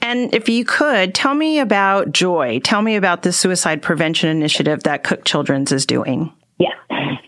And 0.00 0.34
if 0.34 0.48
you 0.48 0.64
could, 0.64 1.14
tell 1.14 1.34
me 1.34 1.58
about 1.58 2.12
Joy. 2.12 2.60
Tell 2.60 2.82
me 2.82 2.96
about 2.96 3.22
the 3.22 3.32
suicide 3.32 3.82
prevention 3.82 4.30
initiative 4.30 4.84
that 4.84 5.04
Cook 5.04 5.24
Children's 5.24 5.72
is 5.72 5.84
doing. 5.84 6.32
Yeah. 6.58 6.74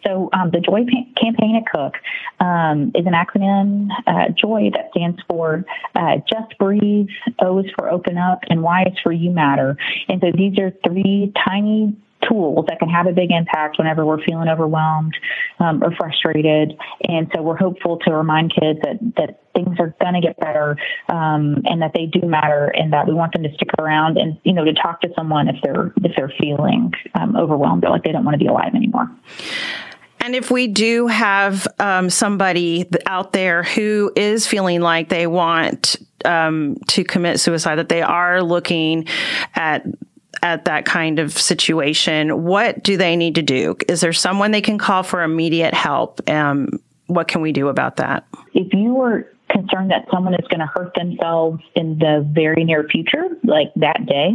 So 0.05 0.29
um, 0.33 0.51
the 0.51 0.61
Joy 0.61 0.85
campaign 1.21 1.57
at 1.57 1.71
Cook 1.73 1.95
um, 2.41 2.91
is 2.95 3.07
an 3.07 3.13
acronym, 3.13 3.89
uh, 4.07 4.33
JOY, 4.37 4.71
that 4.73 4.91
stands 4.91 5.21
for 5.29 5.65
uh, 5.95 6.17
Just 6.29 6.59
Breathe, 6.59 7.09
O 7.41 7.59
is 7.61 7.67
for 7.79 7.89
Open 7.89 8.19
Up, 8.19 8.41
and 8.49 8.63
Y 8.63 8.85
is 8.87 8.99
for 9.03 9.13
You 9.13 9.31
Matter. 9.31 9.77
And 10.09 10.21
so 10.21 10.33
these 10.35 10.59
are 10.59 10.73
three 10.85 11.33
tiny 11.47 11.97
tools 12.29 12.67
that 12.69 12.79
can 12.79 12.89
have 12.89 13.07
a 13.07 13.13
big 13.13 13.31
impact 13.31 13.79
whenever 13.79 14.05
we're 14.05 14.23
feeling 14.25 14.49
overwhelmed 14.49 15.15
um, 15.59 15.83
or 15.83 15.95
frustrated. 15.97 16.79
And 17.09 17.31
so 17.35 17.43
we're 17.43 17.57
hopeful 17.57 17.99
to 18.07 18.13
remind 18.13 18.53
kids 18.55 18.79
that, 18.83 18.99
that 19.17 19.41
things 19.55 19.79
are 19.79 19.95
going 20.01 20.15
to 20.15 20.21
get 20.21 20.39
better 20.39 20.77
um, 21.09 21.63
and 21.65 21.83
that 21.83 21.93
they 21.95 22.07
do 22.07 22.27
matter 22.27 22.67
and 22.67 22.93
that 22.93 23.07
we 23.07 23.15
want 23.15 23.33
them 23.33 23.43
to 23.43 23.53
stick 23.55 23.71
around 23.79 24.19
and, 24.19 24.39
you 24.45 24.53
know, 24.53 24.65
to 24.65 24.73
talk 24.75 25.01
to 25.03 25.09
someone 25.17 25.49
if 25.49 25.57
they're, 25.63 25.93
if 26.03 26.13
they're 26.17 26.33
feeling 26.39 26.93
um, 27.15 27.37
overwhelmed 27.37 27.85
or 27.85 27.91
like 27.91 28.05
they 28.05 28.13
don't 28.13 28.25
want 28.25 28.35
to 28.35 28.39
be 28.39 28.47
alive 28.47 28.75
anymore. 28.75 29.11
And 30.23 30.37
if 30.37 30.51
we 30.51 30.67
do 30.67 31.07
have 31.07 31.67
um, 31.79 32.11
somebody 32.11 32.87
out 33.07 33.33
there 33.33 33.63
who 33.63 34.13
is 34.15 34.47
feeling 34.47 34.83
like 34.83 35.09
they 35.09 35.27
want 35.27 35.97
um, 36.27 36.77
to 36.89 37.05
commit 37.05 37.41
suicide, 37.41 37.77
that 37.77 37.89
they 37.89 38.03
are 38.03 38.43
looking 38.43 39.07
at 39.55 39.87
at 40.43 40.65
that 40.65 40.85
kind 40.85 41.19
of 41.19 41.37
situation, 41.37 42.45
what 42.45 42.83
do 42.83 42.97
they 42.97 43.17
need 43.17 43.35
to 43.35 43.43
do? 43.43 43.77
Is 43.89 44.01
there 44.01 44.13
someone 44.13 44.51
they 44.51 44.61
can 44.61 44.79
call 44.79 45.03
for 45.03 45.23
immediate 45.23 45.75
help? 45.75 46.29
Um, 46.29 46.81
what 47.07 47.29
can 47.29 47.41
we 47.41 47.53
do 47.53 47.69
about 47.69 47.97
that? 47.97 48.27
If 48.55 48.73
you 48.73 48.95
were 48.95 49.27
concerned 49.51 49.91
that 49.91 50.07
someone 50.13 50.35
is 50.35 50.47
going 50.49 50.61
to 50.61 50.67
hurt 50.67 50.95
themselves 50.95 51.61
in 51.75 51.99
the 51.99 52.27
very 52.33 52.65
near 52.65 52.85
future, 52.85 53.25
like 53.43 53.73
that 53.77 54.07
day, 54.07 54.31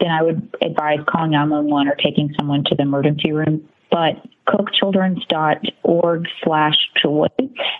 then 0.00 0.10
I 0.10 0.22
would 0.22 0.54
advise 0.60 0.98
calling 1.08 1.30
911 1.30 1.88
or 1.88 1.94
taking 1.94 2.34
someone 2.38 2.64
to 2.64 2.74
the 2.74 2.82
emergency 2.82 3.32
room 3.32 3.66
but 3.90 4.14
cookchildrens.org 4.48 6.26
slash 6.44 6.74
joy 7.02 7.26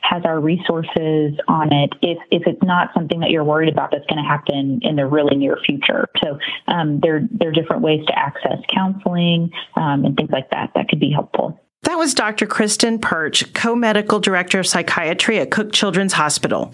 has 0.03 0.25
our 0.25 0.41
resources 0.41 1.35
on 1.49 1.73
it 1.73 1.93
if, 2.03 2.19
if 2.31 2.43
it's 2.47 2.63
not 2.63 2.91
something 2.95 3.21
that 3.21 3.31
you're 3.31 3.45
worried 3.45 3.73
about 3.73 3.91
that's 3.93 4.07
going 4.07 4.23
to 4.23 4.29
happen 4.29 4.81
in 4.83 4.97
the 4.97 5.07
really 5.07 5.37
near 5.37 5.59
future. 5.65 6.09
So 6.23 6.39
um, 6.67 7.01
there, 7.01 7.29
there 7.31 7.51
are 7.51 7.53
different 7.53 7.83
ways 7.83 8.05
to 8.07 8.19
access 8.19 8.59
counseling 8.75 9.51
um, 9.77 10.05
and 10.05 10.17
things 10.17 10.31
like 10.31 10.51
that 10.51 10.73
that 10.75 10.89
could 10.89 11.01
be 11.01 11.13
helpful. 11.13 11.61
That 11.83 11.99
was 11.99 12.15
Dr. 12.15 12.47
Kristen 12.47 12.99
Perch, 12.99 13.53
co 13.55 13.77
medical 13.77 14.19
director 14.19 14.59
of 14.59 14.67
psychiatry 14.67 15.39
at 15.39 15.53
Cook 15.53 15.73
Children's 15.73 16.15
Hospital. 16.15 16.73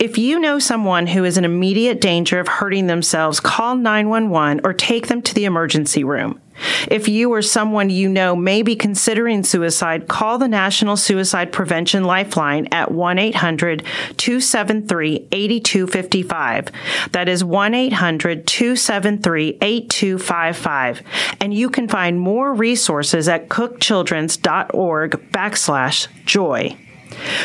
If 0.00 0.16
you 0.16 0.38
know 0.38 0.58
someone 0.58 1.06
who 1.06 1.24
is 1.24 1.36
in 1.36 1.44
immediate 1.44 2.00
danger 2.00 2.40
of 2.40 2.48
hurting 2.48 2.86
themselves, 2.86 3.40
call 3.40 3.76
911 3.76 4.62
or 4.64 4.72
take 4.72 5.08
them 5.08 5.20
to 5.20 5.34
the 5.34 5.44
emergency 5.44 6.02
room. 6.02 6.40
If 6.88 7.08
you 7.08 7.32
or 7.32 7.42
someone 7.42 7.90
you 7.90 8.08
know 8.08 8.36
may 8.36 8.62
be 8.62 8.76
considering 8.76 9.42
suicide, 9.42 10.08
call 10.08 10.38
the 10.38 10.48
National 10.48 10.96
Suicide 10.96 11.52
Prevention 11.52 12.04
Lifeline 12.04 12.68
at 12.72 12.90
1 12.90 13.18
800 13.18 13.84
273 14.16 15.28
8255. 15.32 16.68
That 17.12 17.28
is 17.28 17.44
1 17.44 17.74
800 17.74 18.46
273 18.46 19.58
8255. 19.60 21.02
And 21.40 21.54
you 21.54 21.70
can 21.70 21.88
find 21.88 22.18
more 22.18 22.54
resources 22.54 23.28
at 23.28 23.48
cookchildrens.org 23.48 25.32
backslash 25.32 26.08
joy. 26.24 26.76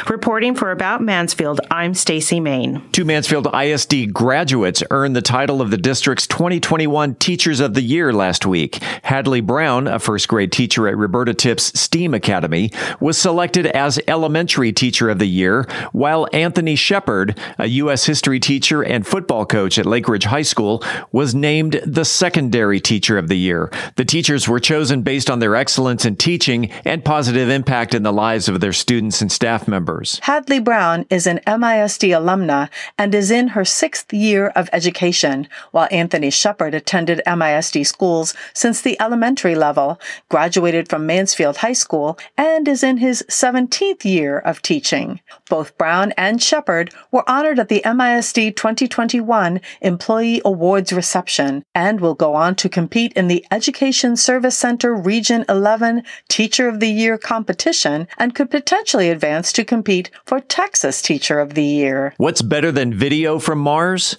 Reporting 0.10 0.56
for 0.56 0.72
About 0.72 1.02
Mansfield, 1.02 1.62
I'm 1.70 1.94
Stacy 1.94 2.40
Main. 2.40 2.84
Two 2.92 3.06
Mansfield 3.06 3.48
ISD 3.54 4.14
graduates 4.14 4.84
earned 4.92 5.16
the 5.16 5.22
title 5.22 5.62
of 5.62 5.72
the 5.72 5.78
district's 5.78 6.26
2021 6.28 7.16
Teachers 7.16 7.60
of 7.60 7.74
the 7.74 7.82
Year 7.82 8.12
last 8.14 8.46
week. 8.46 8.82
Hadley 9.04 9.42
Brown, 9.42 9.88
a 9.88 10.00
first 10.00 10.28
grade 10.28 10.52
teacher 10.52 10.88
at 10.88 10.98
Roberta 10.98 11.34
Tipps 11.34 11.80
STEAM 11.80 12.14
Academy, 12.14 12.72
was 13.00 13.18
selected 13.18 13.68
as 13.68 14.00
Elementary 14.08 14.72
Teacher 14.72 15.10
of 15.10 15.20
the 15.20 15.28
Year, 15.28 15.68
while 15.92 16.28
Anthony 16.34 16.76
Shepard, 16.76 17.38
a 17.58 17.68
U.S. 17.68 18.06
history 18.06 18.40
teacher 18.40 18.82
and 18.82 19.06
football 19.06 19.46
coach 19.46 19.78
at 19.78 19.86
Lake 19.86 20.08
Ridge 20.08 20.26
High 20.26 20.42
School, 20.42 20.84
was 21.12 21.36
named 21.36 21.82
the 21.86 22.06
Secondary 22.06 22.80
Teacher 22.80 23.18
of 23.18 23.28
the 23.28 23.38
Year. 23.38 23.72
The 23.96 24.06
teachers 24.06 24.48
were 24.48 24.60
chosen 24.60 25.02
based 25.02 25.30
on 25.30 25.40
their 25.40 25.56
excellence 25.56 26.06
in 26.06 26.16
teaching 26.16 26.72
and 26.86 27.04
positive 27.04 27.50
impact 27.50 27.94
in 27.94 28.04
the 28.04 28.14
lives 28.14 28.50
of 28.50 28.60
their 28.60 28.74
students 28.74 29.22
and 29.22 29.32
staff 29.32 29.59
members. 29.68 30.20
Hadley 30.24 30.60
Brown 30.60 31.06
is 31.10 31.28
an 31.28 31.40
MISD 31.46 32.10
alumna 32.10 32.70
and 32.98 33.14
is 33.14 33.32
in 33.32 33.50
her 33.50 33.66
sixth 33.66 34.14
year 34.14 34.48
of 34.56 34.70
education, 34.72 35.48
while 35.72 35.88
Anthony 35.92 36.30
Shepard 36.30 36.74
attended 36.74 37.22
MISD 37.26 37.86
schools 37.86 38.34
since 38.54 38.82
the 38.82 39.00
elementary 39.02 39.56
level, 39.56 40.00
graduated 40.30 40.90
from 40.90 41.06
Mansfield 41.06 41.58
High 41.58 41.74
School, 41.74 42.18
and 42.38 42.68
is 42.68 42.84
in 42.84 42.98
his 42.98 43.24
17th 43.30 44.06
year 44.06 44.40
of 44.40 44.62
teaching. 44.62 45.20
Both 45.50 45.78
Brown 45.78 46.14
and 46.16 46.42
Shepard 46.42 46.94
were 47.12 47.28
honored 47.28 47.60
at 47.60 47.70
the 47.70 47.82
MISD 47.84 48.56
2021 48.56 49.60
Employee 49.82 50.42
Awards 50.46 50.94
reception 50.94 51.64
and 51.74 52.00
will 52.00 52.14
go 52.14 52.36
on 52.36 52.56
to 52.56 52.70
compete 52.70 53.12
in 53.14 53.28
the 53.28 53.44
Education 53.52 54.16
Service 54.16 54.58
Center 54.58 54.96
Region 54.96 55.44
11 55.50 56.04
Teacher 56.30 56.70
of 56.70 56.80
the 56.80 56.88
Year 56.90 57.18
competition 57.18 58.08
and 58.18 58.36
could 58.36 58.52
potentially 58.52 59.10
advance 59.10 59.52
to 59.54 59.66
compete 59.66 60.12
for 60.26 60.40
Texas 60.40 61.02
Teacher 61.02 61.40
of 61.40 61.56
the 61.56 61.64
Year. 61.64 62.14
What's 62.18 62.44
better 62.44 62.72
than 62.72 62.94
video 62.94 63.40
from 63.40 63.60
Mars? 63.60 64.16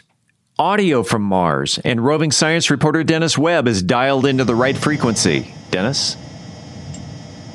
Audio 0.59 1.03
from 1.03 1.23
Mars, 1.23 1.79
and 1.85 2.05
roving 2.05 2.31
science 2.31 2.71
reporter 2.71 3.03
Dennis 3.03 3.39
Webb 3.39 3.67
is 3.67 3.83
dialed 3.83 4.27
into 4.27 4.45
the 4.45 4.55
right 4.55 4.77
frequency. 4.77 5.55
Dennis? 5.71 6.19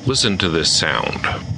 Listen 0.07 0.39
to 0.39 0.49
this 0.49 0.75
sound. 0.75 1.54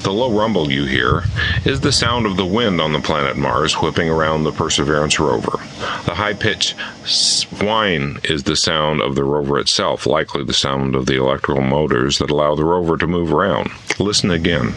The 0.00 0.12
low 0.12 0.30
rumble 0.30 0.70
you 0.70 0.84
hear 0.84 1.24
is 1.64 1.80
the 1.80 1.92
sound 1.92 2.24
of 2.24 2.36
the 2.36 2.46
wind 2.46 2.80
on 2.80 2.92
the 2.92 3.00
planet 3.00 3.36
Mars 3.36 3.74
whipping 3.74 4.08
around 4.08 4.44
the 4.44 4.52
Perseverance 4.52 5.18
rover. 5.18 5.58
The 6.06 6.14
high 6.14 6.34
pitched 6.34 6.76
whine 7.60 8.18
is 8.24 8.44
the 8.44 8.56
sound 8.56 9.00
of 9.02 9.16
the 9.16 9.24
rover 9.24 9.58
itself, 9.58 10.06
likely 10.06 10.44
the 10.44 10.52
sound 10.52 10.94
of 10.94 11.06
the 11.06 11.16
electrical 11.16 11.62
motors 11.62 12.18
that 12.18 12.30
allow 12.30 12.54
the 12.54 12.64
rover 12.64 12.96
to 12.96 13.06
move 13.06 13.32
around. 13.32 13.70
Listen 13.98 14.30
again. 14.30 14.72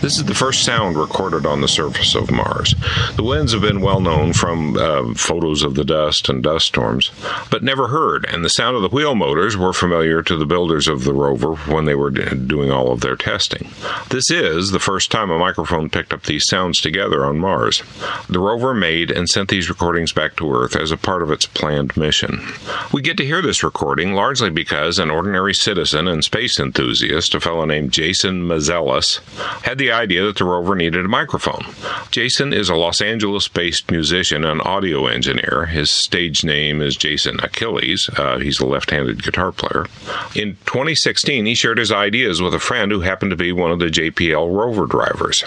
This 0.00 0.16
is 0.16 0.24
the 0.24 0.34
first 0.34 0.64
sound 0.64 0.96
recorded 0.96 1.44
on 1.44 1.60
the 1.60 1.66
surface 1.66 2.14
of 2.14 2.30
Mars. 2.30 2.72
The 3.16 3.24
winds 3.24 3.52
have 3.52 3.62
been 3.62 3.80
well 3.80 4.00
known 4.00 4.32
from 4.32 4.76
uh, 4.76 5.12
photos 5.14 5.64
of 5.64 5.74
the 5.74 5.84
dust 5.84 6.28
and 6.28 6.40
dust 6.40 6.66
storms, 6.66 7.10
but 7.50 7.64
never 7.64 7.88
heard, 7.88 8.24
and 8.24 8.44
the 8.44 8.48
sound 8.48 8.76
of 8.76 8.82
the 8.82 8.94
wheel 8.94 9.16
motors 9.16 9.56
were 9.56 9.72
familiar 9.72 10.22
to 10.22 10.36
the 10.36 10.46
builders 10.46 10.86
of 10.86 11.02
the 11.02 11.12
rover 11.12 11.56
when 11.72 11.84
they 11.84 11.96
were 11.96 12.10
doing 12.10 12.70
all 12.70 12.92
of 12.92 13.00
their 13.00 13.16
testing. 13.16 13.70
This 14.10 14.30
is 14.30 14.70
the 14.70 14.78
first 14.78 15.10
time 15.10 15.30
a 15.30 15.38
microphone 15.38 15.90
picked 15.90 16.12
up 16.12 16.22
these 16.22 16.46
sounds 16.46 16.80
together 16.80 17.24
on 17.24 17.40
Mars. 17.40 17.82
The 18.28 18.38
rover 18.38 18.74
made 18.74 19.10
and 19.10 19.28
sent 19.28 19.48
these 19.48 19.68
recordings 19.68 20.12
back 20.12 20.36
to 20.36 20.54
Earth 20.54 20.76
as 20.76 20.92
a 20.92 20.96
part 20.96 21.22
of 21.22 21.32
its 21.32 21.46
planned 21.46 21.96
mission. 21.96 22.40
We 22.92 23.02
get 23.02 23.16
to 23.16 23.26
hear 23.26 23.42
this 23.42 23.64
recording 23.64 24.14
largely 24.14 24.50
because 24.50 25.00
an 25.00 25.10
ordinary 25.10 25.54
citizen 25.54 26.06
and 26.06 26.22
space 26.22 26.60
enthusiast, 26.60 27.34
a 27.34 27.40
fellow 27.40 27.64
named 27.64 27.90
Jason 27.90 28.42
Mezilis, 28.42 29.18
had 29.64 29.76
the 29.78 29.87
idea 29.90 30.24
that 30.24 30.36
the 30.36 30.44
rover 30.44 30.74
needed 30.74 31.04
a 31.04 31.08
microphone. 31.08 31.64
Jason 32.10 32.52
is 32.52 32.68
a 32.68 32.74
Los 32.74 33.00
Angeles 33.00 33.48
based 33.48 33.90
musician 33.90 34.44
and 34.44 34.60
audio 34.62 35.06
engineer. 35.06 35.66
His 35.66 35.90
stage 35.90 36.44
name 36.44 36.80
is 36.80 36.96
Jason 36.96 37.38
Achilles. 37.42 38.08
Uh, 38.16 38.38
he's 38.38 38.60
a 38.60 38.66
left 38.66 38.90
handed 38.90 39.22
guitar 39.22 39.52
player. 39.52 39.86
In 40.34 40.56
2016, 40.66 41.46
he 41.46 41.54
shared 41.54 41.78
his 41.78 41.92
ideas 41.92 42.40
with 42.42 42.54
a 42.54 42.58
friend 42.58 42.92
who 42.92 43.00
happened 43.00 43.30
to 43.30 43.36
be 43.36 43.52
one 43.52 43.70
of 43.70 43.78
the 43.78 43.86
JPL 43.86 44.54
rover 44.54 44.86
drivers. 44.86 45.42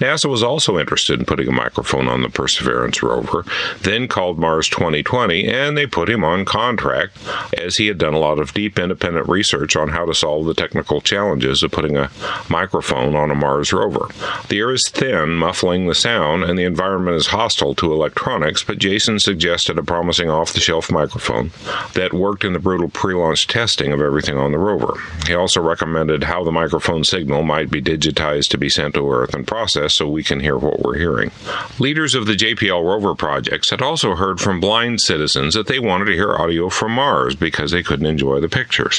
NASA 0.00 0.28
was 0.28 0.42
also 0.42 0.78
interested 0.78 1.18
in 1.18 1.26
putting 1.26 1.48
a 1.48 1.52
microphone 1.52 2.08
on 2.08 2.22
the 2.22 2.28
Perseverance 2.28 3.02
rover, 3.02 3.44
then 3.82 4.08
called 4.08 4.38
Mars 4.38 4.68
2020, 4.68 5.48
and 5.48 5.76
they 5.76 5.86
put 5.86 6.10
him 6.10 6.24
on 6.24 6.44
contract 6.44 7.16
as 7.56 7.76
he 7.76 7.86
had 7.86 7.98
done 7.98 8.14
a 8.14 8.18
lot 8.18 8.38
of 8.38 8.54
deep 8.54 8.78
independent 8.78 9.28
research 9.28 9.76
on 9.76 9.88
how 9.88 10.04
to 10.04 10.14
solve 10.14 10.46
the 10.46 10.54
technical 10.54 11.00
challenges 11.00 11.62
of 11.62 11.70
putting 11.70 11.96
a 11.96 12.10
microphone 12.48 13.16
on 13.16 13.30
a 13.30 13.34
Mars 13.34 13.72
rover. 13.72 13.85
The 14.48 14.58
air 14.58 14.72
is 14.72 14.88
thin, 14.88 15.34
muffling 15.34 15.86
the 15.86 15.94
sound, 15.94 16.44
and 16.44 16.58
the 16.58 16.64
environment 16.64 17.16
is 17.16 17.28
hostile 17.28 17.74
to 17.76 17.92
electronics, 17.92 18.62
but 18.62 18.78
Jason 18.78 19.18
suggested 19.18 19.78
a 19.78 19.82
promising 19.82 20.30
off 20.30 20.52
the 20.52 20.60
shelf 20.60 20.90
microphone 20.90 21.50
that 21.94 22.12
worked 22.12 22.44
in 22.44 22.52
the 22.52 22.58
brutal 22.58 22.88
pre 22.88 23.14
launch 23.14 23.46
testing 23.46 23.92
of 23.92 24.00
everything 24.00 24.36
on 24.36 24.52
the 24.52 24.58
rover. 24.58 24.94
He 25.26 25.34
also 25.34 25.60
recommended 25.60 26.24
how 26.24 26.44
the 26.44 26.52
microphone 26.52 27.04
signal 27.04 27.42
might 27.42 27.70
be 27.70 27.82
digitized 27.82 28.48
to 28.50 28.58
be 28.58 28.68
sent 28.68 28.94
to 28.94 29.10
Earth 29.10 29.34
and 29.34 29.46
processed 29.46 29.96
so 29.96 30.08
we 30.08 30.22
can 30.22 30.40
hear 30.40 30.56
what 30.56 30.80
we're 30.80 30.98
hearing. 30.98 31.30
Leaders 31.78 32.14
of 32.14 32.26
the 32.26 32.34
JPL 32.34 32.84
rover 32.84 33.14
projects 33.14 33.70
had 33.70 33.82
also 33.82 34.14
heard 34.14 34.40
from 34.40 34.60
blind 34.60 35.00
citizens 35.00 35.54
that 35.54 35.66
they 35.66 35.78
wanted 35.78 36.06
to 36.06 36.14
hear 36.14 36.34
audio 36.34 36.68
from 36.68 36.92
Mars 36.92 37.34
because 37.34 37.70
they 37.70 37.82
couldn't 37.82 38.06
enjoy 38.06 38.40
the 38.40 38.48
pictures. 38.48 38.98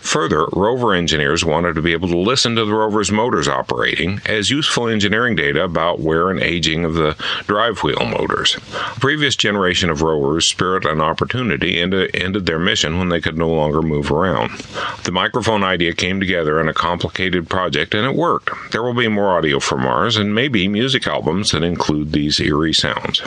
Further, 0.00 0.46
rover 0.52 0.94
engineers 0.94 1.44
wanted 1.44 1.74
to 1.74 1.82
be 1.82 1.92
able 1.92 2.08
to 2.08 2.18
listen 2.18 2.56
to 2.56 2.64
the 2.64 2.74
rover's 2.74 3.10
motors 3.10 3.48
operating 3.48 4.19
as 4.26 4.50
useful 4.50 4.88
engineering 4.88 5.34
data 5.34 5.62
about 5.62 6.00
wear 6.00 6.30
and 6.30 6.40
aging 6.40 6.84
of 6.84 6.94
the 6.94 7.16
drive 7.46 7.82
wheel 7.82 8.04
motors. 8.04 8.56
A 8.96 9.00
previous 9.00 9.36
generation 9.36 9.90
of 9.90 10.02
rovers, 10.02 10.46
Spirit 10.46 10.84
and 10.84 11.00
Opportunity, 11.00 11.80
ended, 11.80 12.10
ended 12.14 12.46
their 12.46 12.58
mission 12.58 12.98
when 12.98 13.08
they 13.08 13.20
could 13.20 13.36
no 13.36 13.48
longer 13.48 13.82
move 13.82 14.10
around. 14.10 14.50
The 15.04 15.12
microphone 15.12 15.62
idea 15.62 15.92
came 15.94 16.20
together 16.20 16.60
in 16.60 16.68
a 16.68 16.74
complicated 16.74 17.48
project 17.48 17.94
and 17.94 18.06
it 18.06 18.14
worked. 18.14 18.50
There 18.72 18.82
will 18.82 18.94
be 18.94 19.08
more 19.08 19.36
audio 19.36 19.60
for 19.60 19.78
Mars 19.78 20.16
and 20.16 20.34
maybe 20.34 20.68
music 20.68 21.06
albums 21.06 21.50
that 21.50 21.62
include 21.62 22.12
these 22.12 22.40
eerie 22.40 22.72
sounds. 22.72 23.22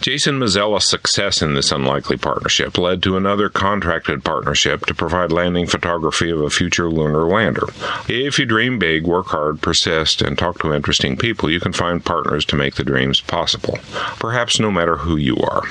Jason 0.00 0.38
Mezilis's 0.38 0.88
success 0.88 1.42
in 1.42 1.54
this 1.54 1.72
unlikely 1.72 2.16
partnership 2.16 2.78
led 2.78 3.02
to 3.02 3.16
another 3.16 3.48
contracted 3.48 4.24
partnership 4.24 4.86
to 4.86 4.94
provide 4.94 5.32
landing 5.32 5.66
photography 5.66 6.30
of 6.30 6.40
a 6.40 6.50
future 6.50 6.88
lunar 6.88 7.26
lander. 7.26 7.66
If 8.08 8.38
you 8.38 8.46
dream 8.46 8.78
big, 8.78 9.06
work 9.06 9.26
hard, 9.26 9.60
persist, 9.60 10.22
and 10.22 10.35
talk 10.36 10.58
to 10.60 10.72
interesting 10.72 11.16
people, 11.16 11.50
you 11.50 11.60
can 11.60 11.72
find 11.72 12.04
partners 12.04 12.44
to 12.46 12.56
make 12.56 12.76
the 12.76 12.84
dreams 12.84 13.20
possible. 13.20 13.78
Perhaps 14.18 14.60
no 14.60 14.70
matter 14.70 14.96
who 14.96 15.16
you 15.16 15.36
are. 15.38 15.62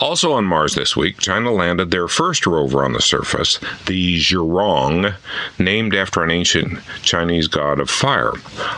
Also 0.00 0.32
on 0.32 0.44
Mars 0.44 0.74
this 0.74 0.96
week, 0.96 1.18
China 1.18 1.52
landed 1.52 1.90
their 1.90 2.08
first 2.08 2.46
rover 2.46 2.84
on 2.84 2.92
the 2.92 3.00
surface, 3.00 3.58
the 3.86 4.18
Zhurong, 4.18 5.14
named 5.58 5.94
after 5.94 6.22
an 6.22 6.30
ancient 6.30 6.78
Chinese 7.02 7.48
god 7.48 7.80
of 7.80 7.90
fire. 7.90 8.32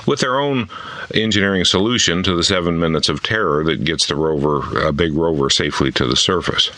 With 0.06 0.20
their 0.20 0.38
own 0.38 0.68
engineering 1.14 1.64
solution 1.64 2.22
to 2.22 2.35
the 2.35 2.42
seven 2.42 2.78
minutes 2.78 3.09
of 3.09 3.22
terror 3.22 3.64
that 3.64 3.85
gets 3.85 4.06
the 4.06 4.16
rover, 4.16 4.87
a 4.87 4.92
big 4.92 5.14
rover, 5.14 5.48
safely 5.50 5.92
to 5.92 6.06
the 6.06 6.16
surface. 6.16 6.70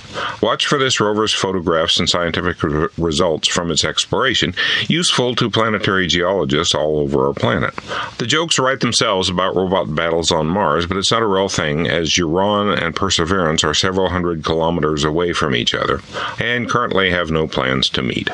Watch 0.42 0.66
for 0.66 0.78
this 0.78 1.00
rover's 1.00 1.32
photographs 1.32 1.98
and 1.98 2.08
scientific 2.08 2.62
re- 2.62 2.88
results 2.98 3.48
from 3.48 3.70
its 3.70 3.84
exploration, 3.84 4.54
useful 4.88 5.34
to 5.36 5.50
planetary 5.50 6.06
geologists 6.06 6.74
all 6.74 6.98
over 6.98 7.26
our 7.26 7.34
planet. 7.34 7.74
The 8.18 8.26
jokes 8.26 8.57
write 8.62 8.80
themselves 8.80 9.28
about 9.28 9.54
robot 9.54 9.94
battles 9.94 10.30
on 10.30 10.46
Mars, 10.46 10.86
but 10.86 10.96
it's 10.96 11.10
not 11.10 11.22
a 11.22 11.26
real 11.26 11.48
thing, 11.48 11.86
as 11.86 12.10
Zhurong 12.10 12.76
and 12.80 12.94
Perseverance 12.94 13.64
are 13.64 13.74
several 13.74 14.08
hundred 14.08 14.44
kilometers 14.44 15.04
away 15.04 15.32
from 15.32 15.54
each 15.54 15.74
other 15.74 16.00
and 16.38 16.68
currently 16.68 17.10
have 17.10 17.30
no 17.30 17.46
plans 17.46 17.88
to 17.90 18.02
meet. 18.02 18.28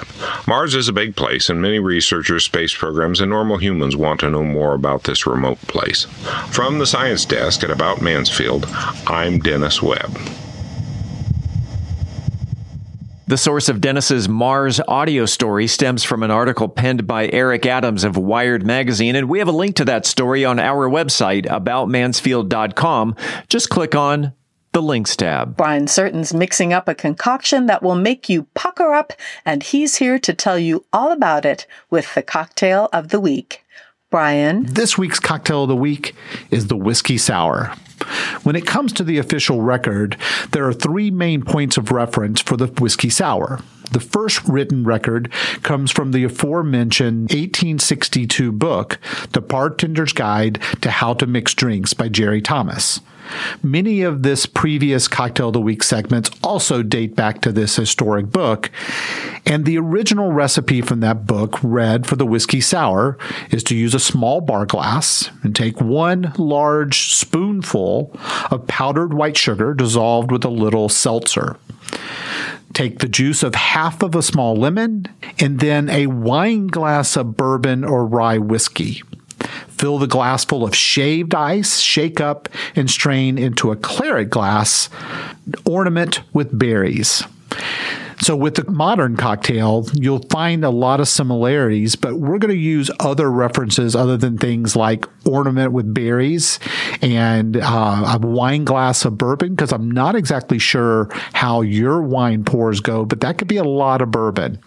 Mars 0.46 0.74
is 0.74 0.88
a 0.88 0.92
big 0.92 1.16
place, 1.16 1.48
and 1.48 1.60
many 1.60 1.78
researchers, 1.78 2.44
space 2.44 2.74
programs, 2.74 3.20
and 3.20 3.30
normal 3.30 3.58
humans 3.58 3.96
want 3.96 4.20
to 4.20 4.30
know 4.30 4.44
more 4.44 4.74
about 4.74 5.04
this 5.04 5.26
remote 5.26 5.58
place. 5.62 6.04
From 6.50 6.78
the 6.78 6.86
Science 6.86 7.24
Desk 7.24 7.62
at 7.64 7.70
About 7.70 8.00
Mansfield, 8.00 8.66
I'm 9.06 9.38
Dennis 9.38 9.82
Webb. 9.82 10.18
The 13.26 13.38
source 13.38 13.70
of 13.70 13.80
Dennis's 13.80 14.28
Mars 14.28 14.80
audio 14.86 15.24
story 15.24 15.66
stems 15.66 16.04
from 16.04 16.22
an 16.22 16.30
article 16.30 16.68
penned 16.68 17.06
by 17.06 17.30
Eric 17.32 17.64
Adams 17.64 18.04
of 18.04 18.18
Wired 18.18 18.66
Magazine, 18.66 19.16
and 19.16 19.30
we 19.30 19.38
have 19.38 19.48
a 19.48 19.52
link 19.52 19.76
to 19.76 19.84
that 19.86 20.04
story 20.04 20.44
on 20.44 20.58
our 20.58 20.90
website, 20.90 21.46
aboutmansfield.com. 21.46 23.16
Just 23.48 23.70
click 23.70 23.94
on 23.94 24.34
the 24.72 24.82
links 24.82 25.16
tab. 25.16 25.56
Brian 25.56 25.86
Certon's 25.86 26.34
mixing 26.34 26.74
up 26.74 26.86
a 26.86 26.94
concoction 26.94 27.64
that 27.64 27.82
will 27.82 27.94
make 27.94 28.28
you 28.28 28.42
pucker 28.52 28.92
up, 28.92 29.14
and 29.46 29.62
he's 29.62 29.96
here 29.96 30.18
to 30.18 30.34
tell 30.34 30.58
you 30.58 30.84
all 30.92 31.10
about 31.10 31.46
it 31.46 31.66
with 31.88 32.14
the 32.14 32.22
cocktail 32.22 32.90
of 32.92 33.08
the 33.08 33.20
week. 33.20 33.64
Brian. 34.10 34.64
This 34.66 34.98
week's 34.98 35.18
cocktail 35.18 35.62
of 35.62 35.68
the 35.68 35.76
week 35.76 36.14
is 36.50 36.66
the 36.66 36.76
whiskey 36.76 37.16
sour. 37.16 37.74
When 38.42 38.56
it 38.56 38.66
comes 38.66 38.92
to 38.94 39.04
the 39.04 39.18
official 39.18 39.62
record, 39.62 40.16
there 40.52 40.66
are 40.66 40.72
three 40.72 41.10
main 41.10 41.42
points 41.42 41.76
of 41.76 41.90
reference 41.90 42.40
for 42.40 42.56
the 42.56 42.66
whiskey 42.66 43.10
sour. 43.10 43.60
The 43.92 44.00
first 44.00 44.42
written 44.48 44.84
record 44.84 45.30
comes 45.62 45.90
from 45.90 46.12
the 46.12 46.24
aforementioned 46.24 47.30
1862 47.30 48.50
book, 48.50 48.98
The 49.32 49.42
Bartender's 49.42 50.12
Guide 50.12 50.60
to 50.80 50.90
How 50.90 51.14
to 51.14 51.26
Mix 51.26 51.54
Drinks 51.54 51.94
by 51.94 52.08
Jerry 52.08 52.42
Thomas. 52.42 53.00
Many 53.62 54.02
of 54.02 54.22
this 54.22 54.46
previous 54.46 55.08
Cocktail 55.08 55.48
of 55.48 55.54
the 55.54 55.60
Week 55.60 55.82
segments 55.82 56.30
also 56.42 56.82
date 56.82 57.14
back 57.14 57.40
to 57.42 57.52
this 57.52 57.76
historic 57.76 58.30
book, 58.30 58.70
and 59.46 59.64
the 59.64 59.78
original 59.78 60.32
recipe 60.32 60.80
from 60.80 61.00
that 61.00 61.26
book 61.26 61.58
read 61.62 62.06
for 62.06 62.16
the 62.16 62.26
whiskey 62.26 62.60
sour 62.60 63.18
is 63.50 63.62
to 63.64 63.76
use 63.76 63.94
a 63.94 64.00
small 64.00 64.40
bar 64.40 64.66
glass 64.66 65.30
and 65.42 65.54
take 65.54 65.80
one 65.80 66.32
large 66.38 67.12
spoonful 67.12 68.10
of 68.50 68.66
powdered 68.66 69.14
white 69.14 69.36
sugar 69.36 69.74
dissolved 69.74 70.30
with 70.30 70.44
a 70.44 70.50
little 70.50 70.88
seltzer. 70.88 71.56
Take 72.72 72.98
the 72.98 73.08
juice 73.08 73.42
of 73.42 73.54
half 73.54 74.02
of 74.02 74.14
a 74.14 74.22
small 74.22 74.56
lemon 74.56 75.06
and 75.38 75.60
then 75.60 75.88
a 75.88 76.08
wine 76.08 76.66
glass 76.66 77.16
of 77.16 77.36
bourbon 77.36 77.84
or 77.84 78.04
rye 78.04 78.38
whiskey. 78.38 79.02
Fill 79.78 79.98
the 79.98 80.06
glass 80.06 80.44
full 80.44 80.64
of 80.64 80.74
shaved 80.74 81.34
ice, 81.34 81.80
shake 81.80 82.20
up, 82.20 82.48
and 82.76 82.88
strain 82.88 83.38
into 83.38 83.72
a 83.72 83.76
claret 83.76 84.30
glass. 84.30 84.88
Ornament 85.64 86.20
with 86.32 86.56
berries. 86.56 87.24
So, 88.20 88.36
with 88.36 88.54
the 88.54 88.70
modern 88.70 89.16
cocktail, 89.16 89.86
you'll 89.94 90.26
find 90.30 90.64
a 90.64 90.70
lot 90.70 91.00
of 91.00 91.08
similarities, 91.08 91.96
but 91.96 92.18
we're 92.18 92.38
going 92.38 92.54
to 92.54 92.60
use 92.60 92.90
other 93.00 93.30
references 93.30 93.96
other 93.96 94.16
than 94.16 94.38
things 94.38 94.76
like 94.76 95.06
ornament 95.26 95.72
with 95.72 95.92
berries 95.92 96.58
and 97.02 97.56
uh, 97.56 98.18
a 98.20 98.26
wine 98.26 98.64
glass 98.64 99.04
of 99.04 99.18
bourbon, 99.18 99.54
because 99.54 99.72
I'm 99.72 99.90
not 99.90 100.14
exactly 100.14 100.58
sure 100.58 101.08
how 101.32 101.62
your 101.62 102.02
wine 102.02 102.44
pours 102.44 102.80
go, 102.80 103.04
but 103.04 103.20
that 103.20 103.38
could 103.38 103.48
be 103.48 103.56
a 103.56 103.64
lot 103.64 104.02
of 104.02 104.10
bourbon. 104.10 104.58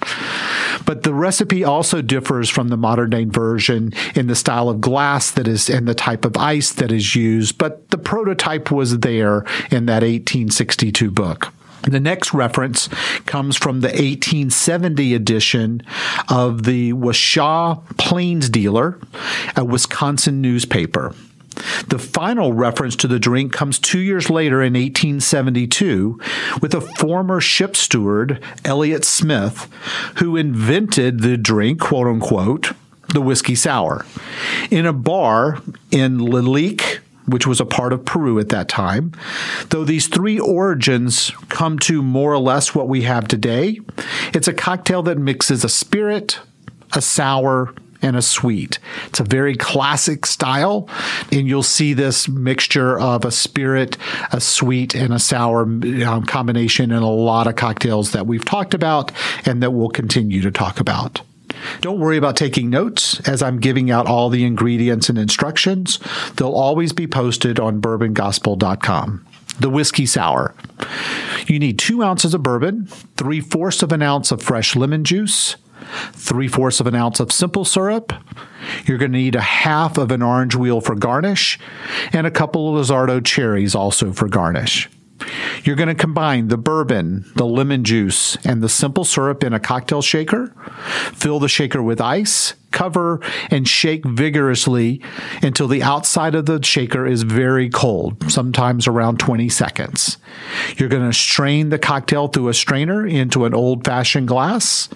But 0.85 1.03
the 1.03 1.13
recipe 1.13 1.63
also 1.63 2.01
differs 2.01 2.49
from 2.49 2.69
the 2.69 2.77
modern 2.77 3.09
day 3.09 3.25
version 3.25 3.93
in 4.15 4.27
the 4.27 4.35
style 4.35 4.69
of 4.69 4.81
glass 4.81 5.31
that 5.31 5.47
is 5.47 5.69
and 5.69 5.87
the 5.87 5.95
type 5.95 6.25
of 6.25 6.37
ice 6.37 6.71
that 6.73 6.91
is 6.91 7.15
used, 7.15 7.57
but 7.57 7.89
the 7.89 7.97
prototype 7.97 8.71
was 8.71 8.99
there 8.99 9.39
in 9.71 9.85
that 9.87 10.03
1862 10.03 11.11
book. 11.11 11.53
The 11.83 11.99
next 11.99 12.33
reference 12.33 12.89
comes 13.25 13.55
from 13.55 13.81
the 13.81 13.87
1870 13.87 15.13
edition 15.13 15.83
of 16.29 16.63
the 16.63 16.93
Waukesha 16.93 17.97
Plains 17.97 18.49
Dealer, 18.49 18.99
a 19.55 19.63
Wisconsin 19.63 20.41
newspaper. 20.41 21.13
The 21.87 21.99
final 21.99 22.53
reference 22.53 22.95
to 22.97 23.07
the 23.07 23.19
drink 23.19 23.51
comes 23.51 23.79
two 23.79 23.99
years 23.99 24.29
later 24.29 24.61
in 24.61 24.73
1872 24.73 26.19
with 26.61 26.73
a 26.73 26.81
former 26.81 27.41
ship 27.41 27.75
steward, 27.75 28.43
Elliot 28.63 29.03
Smith, 29.03 29.67
who 30.17 30.35
invented 30.35 31.21
the 31.21 31.37
drink, 31.37 31.79
quote 31.79 32.07
unquote, 32.07 32.73
the 33.13 33.21
whiskey 33.21 33.55
sour. 33.55 34.05
In 34.69 34.85
a 34.85 34.93
bar 34.93 35.61
in 35.91 36.19
Iquique, 36.19 36.99
which 37.27 37.45
was 37.45 37.59
a 37.59 37.65
part 37.65 37.93
of 37.93 38.05
Peru 38.05 38.39
at 38.39 38.49
that 38.49 38.69
time. 38.69 39.11
Though 39.69 39.83
these 39.83 40.07
three 40.07 40.39
origins 40.39 41.31
come 41.49 41.77
to 41.79 42.01
more 42.01 42.33
or 42.33 42.39
less 42.39 42.73
what 42.73 42.87
we 42.87 43.03
have 43.03 43.27
today, 43.27 43.79
it's 44.33 44.47
a 44.47 44.53
cocktail 44.53 45.03
that 45.03 45.17
mixes 45.17 45.63
a 45.63 45.69
spirit, 45.69 46.39
a 46.93 47.01
sour, 47.01 47.73
and 48.01 48.15
a 48.15 48.21
sweet. 48.21 48.79
It's 49.07 49.19
a 49.19 49.23
very 49.23 49.55
classic 49.55 50.25
style, 50.25 50.87
and 51.31 51.47
you'll 51.47 51.63
see 51.63 51.93
this 51.93 52.27
mixture 52.27 52.99
of 52.99 53.25
a 53.25 53.31
spirit, 53.31 53.97
a 54.31 54.39
sweet, 54.39 54.95
and 54.95 55.13
a 55.13 55.19
sour 55.19 55.63
um, 55.63 56.23
combination 56.25 56.91
in 56.91 57.01
a 57.01 57.09
lot 57.09 57.47
of 57.47 57.55
cocktails 57.55 58.11
that 58.11 58.27
we've 58.27 58.45
talked 58.45 58.73
about 58.73 59.11
and 59.45 59.63
that 59.63 59.71
we'll 59.71 59.89
continue 59.89 60.41
to 60.41 60.51
talk 60.51 60.79
about. 60.79 61.21
Don't 61.81 61.99
worry 61.99 62.17
about 62.17 62.35
taking 62.35 62.69
notes 62.69 63.19
as 63.27 63.41
I'm 63.41 63.59
giving 63.59 63.91
out 63.91 64.07
all 64.07 64.29
the 64.29 64.45
ingredients 64.45 65.09
and 65.09 65.17
instructions. 65.17 65.99
They'll 66.35 66.51
always 66.51 66.93
be 66.93 67.07
posted 67.07 67.59
on 67.59 67.81
bourbongospel.com. 67.81 69.25
The 69.59 69.69
whiskey 69.69 70.05
sour. 70.05 70.53
You 71.47 71.59
need 71.59 71.79
two 71.79 72.03
ounces 72.03 72.33
of 72.33 72.43
bourbon, 72.43 72.85
three 73.15 73.41
fourths 73.41 73.81
of 73.81 73.91
an 73.91 74.01
ounce 74.01 74.31
of 74.31 74.41
fresh 74.41 74.75
lemon 74.75 75.03
juice, 75.03 75.55
three 76.11 76.47
fourths 76.47 76.79
of 76.79 76.87
an 76.87 76.95
ounce 76.95 77.19
of 77.19 77.31
simple 77.31 77.65
syrup. 77.65 78.13
You're 78.85 78.97
going 78.97 79.13
to 79.13 79.17
need 79.17 79.35
a 79.35 79.41
half 79.41 79.97
of 79.97 80.11
an 80.11 80.21
orange 80.21 80.55
wheel 80.55 80.81
for 80.81 80.95
garnish, 80.95 81.57
and 82.11 82.27
a 82.27 82.31
couple 82.31 82.77
of 82.77 82.85
Luxardo 82.85 83.23
cherries 83.23 83.73
also 83.73 84.11
for 84.11 84.27
garnish. 84.27 84.89
You're 85.63 85.75
going 85.75 85.89
to 85.89 85.95
combine 85.95 86.47
the 86.47 86.57
bourbon, 86.57 87.25
the 87.35 87.45
lemon 87.45 87.83
juice, 87.83 88.37
and 88.45 88.61
the 88.61 88.69
simple 88.69 89.03
syrup 89.03 89.43
in 89.43 89.53
a 89.53 89.59
cocktail 89.59 90.01
shaker. 90.01 90.53
Fill 91.13 91.39
the 91.39 91.47
shaker 91.47 91.81
with 91.81 91.99
ice, 91.99 92.53
cover, 92.71 93.19
and 93.49 93.67
shake 93.67 94.05
vigorously 94.05 95.01
until 95.41 95.67
the 95.67 95.83
outside 95.83 96.35
of 96.35 96.45
the 96.45 96.63
shaker 96.63 97.05
is 97.05 97.23
very 97.23 97.69
cold, 97.69 98.31
sometimes 98.31 98.87
around 98.87 99.19
20 99.19 99.49
seconds. 99.49 100.17
You're 100.77 100.89
going 100.89 101.09
to 101.09 101.17
strain 101.17 101.69
the 101.69 101.79
cocktail 101.79 102.27
through 102.27 102.49
a 102.49 102.53
strainer 102.53 103.05
into 103.05 103.45
an 103.45 103.53
old 103.53 103.83
fashioned 103.83 104.27
glass 104.27 104.89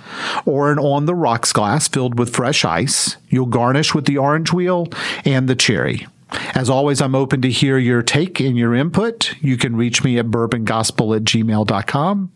or 0.46 0.72
an 0.72 0.80
on 0.80 1.06
the 1.06 1.16
rocks 1.16 1.54
glass 1.54 1.88
filled 1.88 2.20
with 2.20 2.36
fresh 2.36 2.64
ice. 2.64 3.18
You'll 3.30 3.48
garnish 3.48 3.96
with 3.96 4.06
the 4.06 4.18
orange 4.18 4.54
wheel 4.54 4.88
and 5.26 5.48
the 5.48 5.56
cherry. 5.56 6.08
As 6.56 6.70
always, 6.70 7.02
I'm 7.02 7.16
open 7.16 7.42
to 7.42 7.50
hear 7.50 7.78
your 7.78 8.02
take 8.02 8.40
and 8.40 8.58
your 8.58 8.74
input. 8.74 9.36
You 9.42 9.58
can 9.58 9.76
reach 9.76 10.04
me 10.04 10.18
at 10.18 10.28
bourbongospel 10.28 11.16
at 11.16 11.24
gmail.com. 11.24 12.32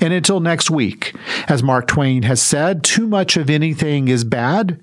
And 0.00 0.12
until 0.12 0.40
next 0.40 0.70
week, 0.70 1.14
as 1.48 1.62
Mark 1.62 1.86
Twain 1.86 2.22
has 2.24 2.42
said, 2.42 2.84
too 2.84 3.06
much 3.06 3.36
of 3.36 3.48
anything 3.48 4.08
is 4.08 4.24
bad, 4.24 4.80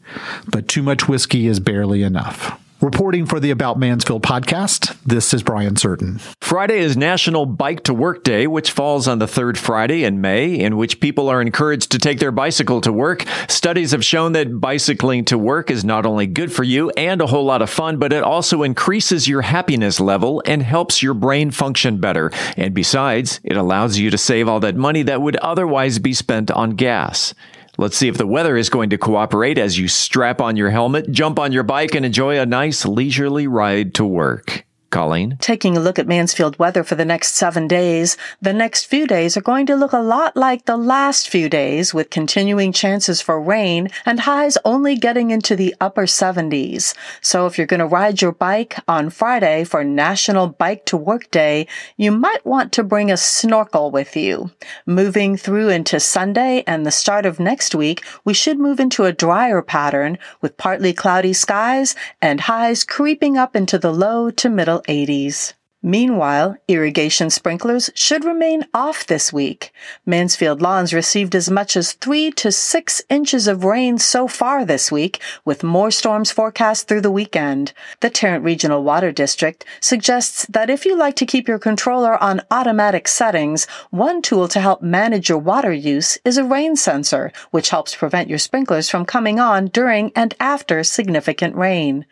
but 0.48 0.68
too 0.68 0.82
much 0.82 1.08
whiskey 1.08 1.48
is 1.48 1.60
barely 1.60 2.04
enough. 2.04 2.61
Reporting 2.82 3.28
for 3.28 3.40
the 3.40 3.52
About 3.52 3.78
Mansfield 3.78 4.24
podcast, 4.24 4.98
this 5.06 5.36
is 5.36 5.44
Brian 5.44 5.76
Certain. 5.76 6.18
Friday 6.42 6.80
is 6.80 6.98
National 6.98 7.46
Bike 7.46 7.84
to 7.84 7.94
Work 7.94 8.24
Day, 8.24 8.48
which 8.48 8.72
falls 8.72 9.08
on 9.08 9.20
the 9.20 9.28
third 9.28 9.56
Friday 9.56 10.04
in 10.04 10.20
May, 10.20 10.60
in 10.60 10.78
which 10.78 11.00
people 11.00 11.30
are 11.30 11.44
encouraged 11.44 11.92
to 11.92 12.00
take 12.00 12.18
their 12.18 12.32
bicycle 12.32 12.82
to 12.82 12.92
work. 12.92 13.24
Studies 13.48 13.92
have 13.92 14.04
shown 14.04 14.32
that 14.32 14.60
bicycling 14.60 15.26
to 15.26 15.38
work 15.38 15.70
is 15.70 15.86
not 15.86 16.08
only 16.08 16.26
good 16.26 16.52
for 16.52 16.64
you 16.64 16.90
and 16.98 17.22
a 17.22 17.28
whole 17.28 17.46
lot 17.46 17.62
of 17.62 17.70
fun, 17.70 18.00
but 18.00 18.12
it 18.12 18.24
also 18.24 18.64
increases 18.64 19.28
your 19.28 19.44
happiness 19.44 20.00
level 20.00 20.42
and 20.48 20.64
helps 20.64 21.04
your 21.04 21.14
brain 21.14 21.52
function 21.52 22.00
better. 22.00 22.32
And 22.58 22.74
besides, 22.74 23.40
it 23.44 23.58
allows 23.58 24.00
you 24.00 24.10
to 24.10 24.18
save 24.18 24.48
all 24.48 24.60
that 24.62 24.76
money 24.76 25.04
that 25.04 25.22
would 25.22 25.36
otherwise 25.36 26.00
be 26.00 26.14
spent 26.14 26.50
on 26.50 26.72
gas. 26.72 27.36
Let's 27.78 27.98
see 27.98 28.08
if 28.08 28.18
the 28.18 28.28
weather 28.28 28.58
is 28.58 28.70
going 28.70 28.90
to 28.92 28.98
cooperate 28.98 29.58
as 29.58 29.78
you 29.78 29.88
strap 29.88 30.42
on 30.42 30.58
your 30.58 30.70
helmet, 30.70 31.12
jump 31.12 31.40
on 31.40 31.52
your 31.52 31.64
bike, 31.64 31.96
and 31.96 32.06
enjoy 32.06 32.40
a 32.40 32.46
nice 32.46 32.86
leisurely 32.86 33.48
ride 33.48 33.94
to 33.96 34.06
work. 34.06 34.66
Colleen? 34.92 35.38
Taking 35.40 35.76
a 35.76 35.80
look 35.80 35.98
at 35.98 36.08
Mansfield 36.08 36.60
weather 36.60 36.84
for 36.84 36.96
the 36.96 37.06
next 37.06 37.36
seven 37.36 37.68
days, 37.68 38.18
the 38.42 38.54
next 38.54 38.86
few 38.86 39.08
days 39.08 39.36
are 39.36 39.42
going 39.42 39.66
to 39.66 39.76
look 39.76 39.94
a 39.94 39.98
lot 39.98 40.36
like 40.38 40.66
the 40.66 40.78
last 40.78 41.30
few 41.30 41.50
days 41.50 41.94
with 41.94 42.10
continuing 42.10 42.72
chances 42.72 43.22
for 43.22 43.42
rain 43.42 43.90
and 44.06 44.20
highs 44.20 44.58
only 44.66 44.96
getting 44.96 45.32
into 45.32 45.56
the 45.56 45.74
upper 45.80 46.04
70s. 46.04 46.94
So 47.22 47.48
if 47.48 47.58
you're 47.58 47.66
going 47.66 47.80
to 47.80 47.86
ride 47.86 48.22
your 48.22 48.34
bike 48.34 48.78
on 48.88 49.10
Friday 49.10 49.64
for 49.64 49.84
National 49.84 50.48
Bike 50.48 50.86
to 50.86 50.98
Work 50.98 51.32
Day, 51.32 51.68
you 51.98 52.12
might 52.12 52.46
want 52.46 52.72
to 52.74 52.84
bring 52.84 53.10
a 53.10 53.18
snorkel 53.18 53.90
with 53.90 54.16
you. 54.16 54.52
Moving 54.86 55.38
through 55.38 55.70
into 55.70 56.00
Sunday 56.00 56.64
and 56.68 56.86
the 56.86 56.92
start 56.92 57.26
of 57.26 57.40
next 57.40 57.74
week, 57.74 58.04
we 58.26 58.34
should 58.34 58.60
move 58.60 58.80
into 58.80 59.06
a 59.06 59.14
drier 59.14 59.62
pattern 59.62 60.18
with 60.42 60.58
partly 60.58 60.92
cloudy 60.92 61.34
skies 61.34 61.96
and 62.22 62.42
highs 62.42 62.84
creeping 62.84 63.38
up 63.38 63.56
into 63.56 63.80
the 63.80 63.94
low 63.94 64.30
to 64.30 64.50
middle 64.50 64.81
80s. 64.88 65.54
Meanwhile, 65.84 66.58
irrigation 66.68 67.32
sprinklers 67.32 67.90
should 67.96 68.24
remain 68.24 68.68
off 68.72 69.08
this 69.08 69.34
week. 69.34 69.74
Mansfield 70.06 70.62
lawns 70.62 70.94
received 70.94 71.34
as 71.34 71.50
much 71.50 71.76
as 71.76 71.94
three 71.94 72.30
to 72.34 72.52
six 72.52 73.02
inches 73.10 73.48
of 73.48 73.64
rain 73.64 73.98
so 73.98 74.28
far 74.28 74.64
this 74.64 74.92
week, 74.92 75.20
with 75.44 75.64
more 75.64 75.90
storms 75.90 76.30
forecast 76.30 76.88
through 76.88 77.02
the 77.02 77.10
weekend. 77.10 77.74
The 78.02 78.12
Tarrant 78.12 78.44
Regional 78.44 78.84
Water 78.84 79.12
District 79.12 79.66
suggests 79.80 80.46
that 80.48 80.70
if 80.70 80.86
you 80.86 80.96
like 80.96 81.16
to 81.16 81.26
keep 81.26 81.48
your 81.48 81.58
controller 81.58 82.22
on 82.22 82.42
automatic 82.52 83.08
settings, 83.08 83.66
one 83.90 84.22
tool 84.22 84.48
to 84.50 84.60
help 84.60 84.84
manage 84.84 85.30
your 85.30 85.40
water 85.40 85.74
use 85.74 86.20
is 86.24 86.38
a 86.38 86.44
rain 86.44 86.76
sensor, 86.76 87.32
which 87.50 87.72
helps 87.72 87.96
prevent 87.96 88.30
your 88.30 88.38
sprinklers 88.38 88.88
from 88.88 89.04
coming 89.04 89.40
on 89.40 89.66
during 89.66 90.12
and 90.16 90.36
after 90.40 90.84
significant 90.84 91.56
rain. 91.56 92.06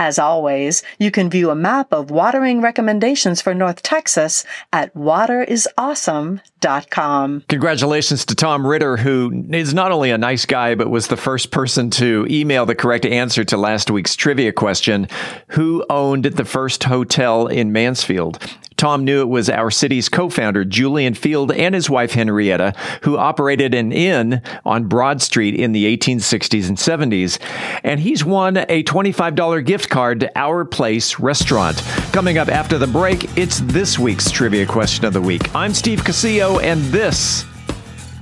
As 0.00 0.20
always, 0.20 0.84
you 1.00 1.10
can 1.10 1.28
view 1.28 1.50
a 1.50 1.56
map 1.56 1.92
of 1.92 2.12
watering 2.12 2.60
recommendations 2.60 3.07
for 3.42 3.54
North 3.54 3.82
Texas 3.82 4.44
at 4.72 4.92
waterisawesome.com. 4.94 7.44
Congratulations 7.48 8.24
to 8.26 8.34
Tom 8.34 8.66
Ritter, 8.66 8.96
who 8.96 9.44
is 9.50 9.72
not 9.72 9.92
only 9.92 10.10
a 10.10 10.18
nice 10.18 10.44
guy, 10.44 10.74
but 10.74 10.90
was 10.90 11.06
the 11.08 11.16
first 11.16 11.50
person 11.50 11.88
to 11.90 12.26
email 12.30 12.66
the 12.66 12.74
correct 12.74 13.06
answer 13.06 13.44
to 13.44 13.56
last 13.56 13.90
week's 13.90 14.14
trivia 14.14 14.52
question 14.52 15.08
Who 15.48 15.86
owned 15.88 16.24
the 16.24 16.44
first 16.44 16.84
hotel 16.84 17.46
in 17.46 17.72
Mansfield? 17.72 18.38
Tom 18.78 19.04
knew 19.04 19.20
it 19.20 19.28
was 19.28 19.50
our 19.50 19.70
city's 19.70 20.08
co 20.08 20.30
founder, 20.30 20.64
Julian 20.64 21.14
Feild, 21.14 21.54
and 21.54 21.74
his 21.74 21.90
wife, 21.90 22.12
Henrietta, 22.12 22.72
who 23.02 23.18
operated 23.18 23.74
an 23.74 23.90
inn 23.90 24.40
on 24.64 24.84
Broad 24.84 25.20
Street 25.20 25.56
in 25.56 25.72
the 25.72 25.96
1860s 25.96 26.68
and 26.68 26.78
70s. 26.78 27.38
And 27.82 27.98
he's 27.98 28.24
won 28.24 28.56
a 28.56 28.84
$25 28.84 29.64
gift 29.66 29.90
card 29.90 30.20
to 30.20 30.38
Our 30.38 30.64
Place 30.64 31.18
restaurant. 31.18 31.82
Coming 32.12 32.38
up 32.38 32.48
after 32.48 32.78
the 32.78 32.86
break, 32.86 33.36
it's 33.36 33.58
this 33.60 33.98
week's 33.98 34.30
trivia 34.30 34.64
question 34.64 35.04
of 35.04 35.12
the 35.12 35.20
week. 35.20 35.54
I'm 35.54 35.74
Steve 35.74 36.00
Casillo, 36.00 36.62
and 36.62 36.80
this 36.84 37.44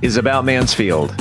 is 0.00 0.16
About 0.16 0.46
Mansfield. 0.46 1.14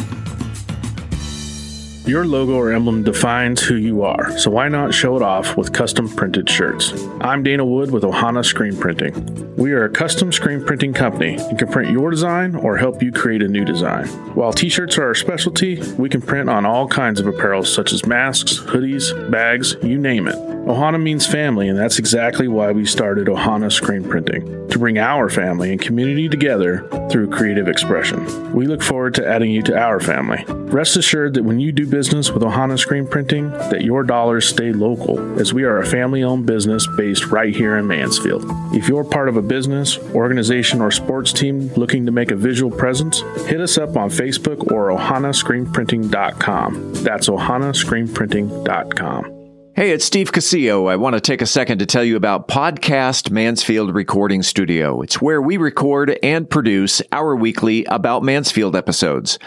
Your 2.06 2.24
logo 2.24 2.54
or 2.54 2.72
emblem 2.72 3.02
defines 3.02 3.64
who 3.64 3.78
you 3.78 4.04
are, 4.04 4.38
so 4.38 4.52
why 4.52 4.68
not 4.68 4.94
show 4.94 5.16
it 5.16 5.24
off 5.24 5.58
with 5.58 5.74
custom 5.74 6.08
printed 6.08 6.48
shirts? 6.48 6.94
I'm 7.20 7.42
Dana 7.42 7.66
Wood 7.66 7.90
with 7.90 8.04
Ohana 8.04 8.46
Screen 8.46 8.78
Printing. 8.78 9.56
We 9.56 9.72
are 9.72 9.86
a 9.86 9.90
custom 9.90 10.32
screen 10.32 10.64
printing 10.64 10.94
company 10.94 11.36
and 11.36 11.58
can 11.58 11.68
print 11.68 11.92
your 11.92 12.12
design 12.12 12.54
or 12.56 12.78
help 12.78 13.02
you 13.02 13.12
create 13.12 13.42
a 13.42 13.48
new 13.48 13.66
design. 13.66 14.06
While 14.36 14.54
t 14.54 14.70
shirts 14.70 15.00
are 15.00 15.06
our 15.06 15.16
specialty, 15.16 15.82
we 15.94 16.08
can 16.08 16.22
print 16.22 16.48
on 16.48 16.64
all 16.64 16.88
kinds 16.88 17.20
of 17.20 17.26
apparel 17.26 17.64
such 17.64 17.92
as 17.92 18.06
masks, 18.06 18.60
hoodies, 18.60 19.32
bags, 19.32 19.76
you 19.82 19.98
name 19.98 20.28
it. 20.28 20.36
Ohana 20.66 21.02
means 21.02 21.26
family, 21.26 21.70
and 21.70 21.78
that's 21.78 22.00
exactly 22.00 22.48
why 22.48 22.72
we 22.72 22.86
started 22.86 23.28
Ohana 23.28 23.72
Screen 23.72 24.04
Printing 24.04 24.68
to 24.70 24.80
bring 24.80 24.98
our 24.98 25.30
family 25.30 25.72
and 25.72 25.80
community 25.80 26.28
together 26.28 26.88
through 27.10 27.30
creative 27.30 27.68
expression. 27.68 28.52
We 28.52 28.66
look 28.66 28.82
forward 28.82 29.14
to 29.16 29.28
adding 29.28 29.52
you 29.52 29.62
to 29.62 29.78
our 29.78 30.00
family. 30.00 30.44
Rest 30.48 30.98
assured 30.98 31.36
that 31.36 31.44
when 31.44 31.60
you 31.60 31.72
do 31.72 31.86
business 31.96 32.30
with 32.30 32.44
Ohana 32.44 32.78
Screen 32.78 33.08
Printing, 33.08 33.50
that 33.52 33.86
your 33.86 34.04
dollars 34.04 34.50
stay 34.50 34.74
local, 34.74 35.40
as 35.40 35.54
we 35.54 35.64
are 35.64 35.80
a 35.80 35.86
family-owned 35.86 36.46
business 36.46 36.86
based 36.98 37.28
right 37.28 37.56
here 37.56 37.78
in 37.78 37.88
Mansfield. 37.88 38.44
If 38.74 38.90
you're 38.90 39.06
part 39.06 39.30
of 39.30 39.38
a 39.38 39.42
business, 39.42 39.98
organization, 40.14 40.82
or 40.82 40.92
sports 40.92 41.32
team 41.32 41.74
looking 41.76 42.06
to 42.06 42.12
make 42.12 42.32
a 42.32 42.36
visual 42.36 42.70
presence, 42.70 43.22
hit 43.48 43.62
us 43.62 43.78
up 43.78 43.96
on 43.96 44.10
Facebook 44.10 44.74
or 44.74 44.90
ohanascreenprinting.com. 44.90 46.94
That's 46.96 47.30
ohanascreenprinting.com. 47.30 49.35
Hey, 49.78 49.92
it's 49.92 50.06
Steve 50.06 50.32
Casillo. 50.32 50.90
I 50.90 50.96
want 50.96 51.16
to 51.16 51.20
take 51.20 51.42
a 51.42 51.46
second 51.46 51.80
to 51.80 51.86
tell 51.86 52.06
you 52.06 52.16
about 52.16 52.48
Podcast 52.48 53.30
Mansfield 53.30 53.94
Recording 53.94 54.42
Studio. 54.42 55.02
It's 55.02 55.22
where 55.22 55.42
we 55.42 55.58
record 55.58 56.18
and 56.24 56.50
produce 56.50 57.02
our 57.12 57.36
weekly 57.36 57.84
About 57.90 58.24
Mansfield 58.24 58.74
episodes. 58.74 59.38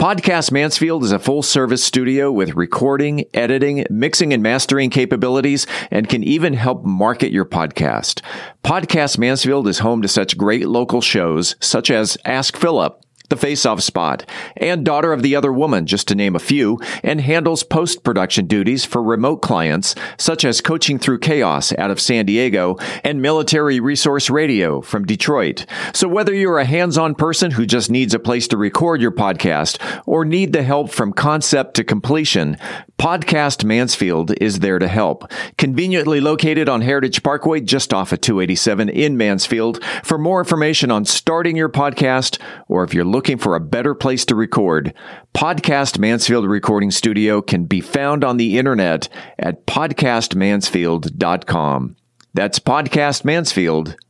Podcast 0.00 0.50
Mansfield 0.50 1.04
is 1.04 1.12
a 1.12 1.20
full 1.20 1.44
service 1.44 1.84
studio 1.84 2.32
with 2.32 2.56
recording, 2.56 3.24
editing, 3.34 3.86
mixing, 3.88 4.32
and 4.32 4.42
mastering 4.42 4.90
capabilities 4.90 5.64
and 5.92 6.08
can 6.08 6.24
even 6.24 6.54
help 6.54 6.84
market 6.84 7.30
your 7.30 7.44
podcast. 7.44 8.20
Podcast 8.64 9.16
Mansfield 9.16 9.68
is 9.68 9.78
home 9.78 10.02
to 10.02 10.08
such 10.08 10.36
great 10.36 10.66
local 10.66 11.00
shows 11.00 11.54
such 11.60 11.88
as 11.88 12.18
Ask 12.24 12.56
Philip 12.56 13.00
The 13.28 13.36
Face 13.36 13.66
Off 13.66 13.80
Spot, 13.82 14.24
and 14.56 14.84
Daughter 14.84 15.12
of 15.12 15.22
the 15.22 15.36
Other 15.36 15.52
Woman, 15.52 15.86
just 15.86 16.08
to 16.08 16.14
name 16.14 16.34
a 16.34 16.40
few, 16.40 16.78
and 17.02 17.20
handles 17.20 17.62
post 17.62 18.02
production 18.02 18.46
duties 18.46 18.84
for 18.84 19.02
remote 19.02 19.42
clients 19.42 19.94
such 20.16 20.44
as 20.44 20.60
Coaching 20.60 20.98
Through 20.98 21.18
Chaos 21.18 21.72
out 21.78 21.90
of 21.90 22.00
San 22.00 22.26
Diego 22.26 22.76
and 23.04 23.20
Military 23.20 23.80
Resource 23.80 24.30
Radio 24.30 24.80
from 24.80 25.04
Detroit. 25.04 25.66
So 25.92 26.08
whether 26.08 26.34
you're 26.34 26.58
a 26.58 26.64
hands 26.64 26.96
on 26.96 27.14
person 27.14 27.50
who 27.50 27.66
just 27.66 27.90
needs 27.90 28.14
a 28.14 28.18
place 28.18 28.48
to 28.48 28.56
record 28.56 29.00
your 29.00 29.12
podcast 29.12 29.78
or 30.06 30.24
need 30.24 30.52
the 30.52 30.62
help 30.62 30.90
from 30.90 31.12
concept 31.12 31.74
to 31.74 31.84
completion, 31.84 32.56
Podcast 32.98 33.62
Mansfield 33.62 34.32
is 34.40 34.58
there 34.58 34.80
to 34.80 34.88
help. 34.88 35.30
Conveniently 35.56 36.20
located 36.20 36.68
on 36.68 36.80
Heritage 36.80 37.22
Parkway 37.22 37.60
just 37.60 37.94
off 37.94 38.12
of 38.12 38.20
287 38.20 38.88
in 38.88 39.16
Mansfield. 39.16 39.82
For 40.02 40.18
more 40.18 40.40
information 40.40 40.90
on 40.90 41.04
starting 41.04 41.56
your 41.56 41.68
podcast 41.68 42.40
or 42.66 42.82
if 42.82 42.92
you're 42.92 43.04
looking 43.04 43.17
for 43.38 43.54
a 43.54 43.60
better 43.60 43.94
place 43.94 44.24
to 44.26 44.34
record, 44.34 44.92
Podcast 45.34 45.98
Mansfield 45.98 46.46
Recording 46.48 46.90
Studio 46.90 47.42
can 47.42 47.64
be 47.64 47.80
found 47.80 48.24
on 48.24 48.36
the 48.36 48.58
internet 48.58 49.08
at 49.38 49.64
podcastmansfield.com. 49.66 51.96
That's 52.34 52.58
podcastmansfield.com. 52.58 54.07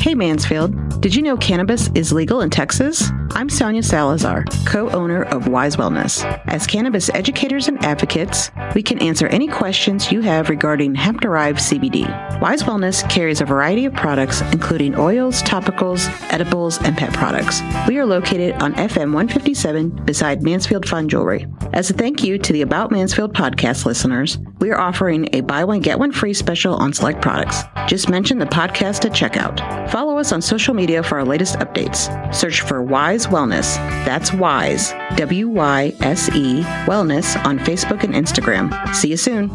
Hey 0.00 0.16
Mansfield, 0.16 1.00
did 1.00 1.14
you 1.14 1.22
know 1.22 1.36
cannabis 1.36 1.88
is 1.94 2.12
legal 2.12 2.40
in 2.40 2.50
Texas? 2.50 3.12
I'm 3.30 3.48
Sonia 3.48 3.84
Salazar, 3.84 4.44
co 4.66 4.90
owner 4.90 5.22
of 5.22 5.46
Wise 5.46 5.76
Wellness. 5.76 6.24
As 6.46 6.66
cannabis 6.66 7.10
educators 7.10 7.68
and 7.68 7.82
advocates, 7.84 8.50
we 8.74 8.82
can 8.82 8.98
answer 8.98 9.28
any 9.28 9.46
questions 9.46 10.10
you 10.10 10.20
have 10.22 10.48
regarding 10.48 10.96
hemp 10.96 11.20
derived 11.20 11.60
CBD. 11.60 12.08
Wise 12.40 12.64
Wellness 12.64 13.08
carries 13.08 13.40
a 13.40 13.44
variety 13.44 13.84
of 13.84 13.94
products, 13.94 14.40
including 14.52 14.96
oils, 14.96 15.42
topicals, 15.44 16.08
edibles, 16.32 16.78
and 16.82 16.96
pet 16.96 17.12
products. 17.12 17.60
We 17.86 17.98
are 17.98 18.06
located 18.06 18.60
on 18.62 18.74
FM 18.74 19.12
157 19.12 19.90
beside 20.04 20.42
Mansfield 20.42 20.88
Fun 20.88 21.08
Jewelry. 21.08 21.46
As 21.72 21.88
a 21.88 21.94
thank 21.94 22.24
you 22.24 22.36
to 22.38 22.52
the 22.52 22.62
About 22.62 22.90
Mansfield 22.90 23.32
podcast 23.32 23.84
listeners, 23.84 24.38
we 24.58 24.70
are 24.70 24.80
offering 24.80 25.28
a 25.32 25.40
buy 25.42 25.62
one, 25.64 25.80
get 25.80 25.98
one 25.98 26.10
free 26.10 26.34
special 26.34 26.74
on 26.76 26.92
select 26.92 27.20
products. 27.20 27.62
Just 27.86 28.08
mention 28.08 28.38
the 28.38 28.46
podcast 28.46 29.03
at 29.04 29.12
checkout. 29.12 29.90
Follow 29.90 30.18
us 30.18 30.32
on 30.32 30.42
social 30.42 30.74
media 30.74 31.02
for 31.02 31.18
our 31.18 31.24
latest 31.24 31.56
updates. 31.56 32.34
Search 32.34 32.60
for 32.60 32.82
Wyse 32.82 33.26
Wellness. 33.26 33.76
That's 34.04 34.30
Wyse, 34.30 34.92
W 35.16 35.48
Y 35.48 35.94
S 36.00 36.28
E, 36.30 36.62
Wellness 36.86 37.42
on 37.44 37.58
Facebook 37.58 38.04
and 38.04 38.14
Instagram. 38.14 38.94
See 38.94 39.08
you 39.08 39.16
soon. 39.16 39.50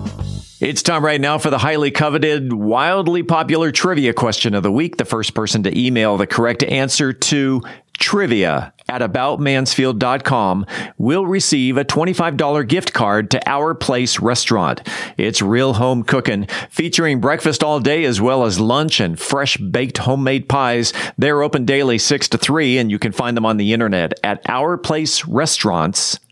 It's 0.59 0.83
time 0.83 1.05
right 1.05 1.21
now 1.21 1.37
for 1.37 1.49
the 1.49 1.57
highly 1.57 1.89
coveted, 1.89 2.51
wildly 2.51 3.23
popular 3.23 3.71
trivia 3.71 4.11
question 4.11 4.53
of 4.53 4.61
the 4.61 4.71
week. 4.71 4.97
The 4.97 5.05
first 5.05 5.33
person 5.33 5.63
to 5.63 5.79
email 5.79 6.17
the 6.17 6.27
correct 6.27 6.63
answer 6.63 7.13
to 7.13 7.61
trivia 7.99 8.73
at 8.87 9.01
aboutmansfield.com 9.01 10.65
will 10.97 11.25
receive 11.27 11.77
a 11.77 11.85
$25 11.85 12.67
gift 12.67 12.93
card 12.93 13.29
to 13.31 13.49
Our 13.49 13.75
Place 13.75 14.19
restaurant. 14.19 14.81
It's 15.17 15.41
real 15.41 15.73
home 15.73 16.03
cooking, 16.03 16.47
featuring 16.69 17.19
breakfast 17.19 17.63
all 17.63 17.79
day 17.79 18.05
as 18.05 18.19
well 18.19 18.45
as 18.45 18.59
lunch 18.59 18.99
and 18.99 19.19
fresh 19.19 19.57
baked 19.57 19.99
homemade 19.99 20.49
pies. 20.49 20.93
They're 21.17 21.43
open 21.43 21.65
daily 21.65 21.97
6 21.97 22.29
to 22.29 22.37
3 22.37 22.77
and 22.77 22.89
you 22.89 22.99
can 22.99 23.11
find 23.11 23.37
them 23.37 23.45
on 23.45 23.57
the 23.57 23.73
internet 23.73 24.13
at 24.23 24.43
ourplacerestaurants.com. 24.45 26.28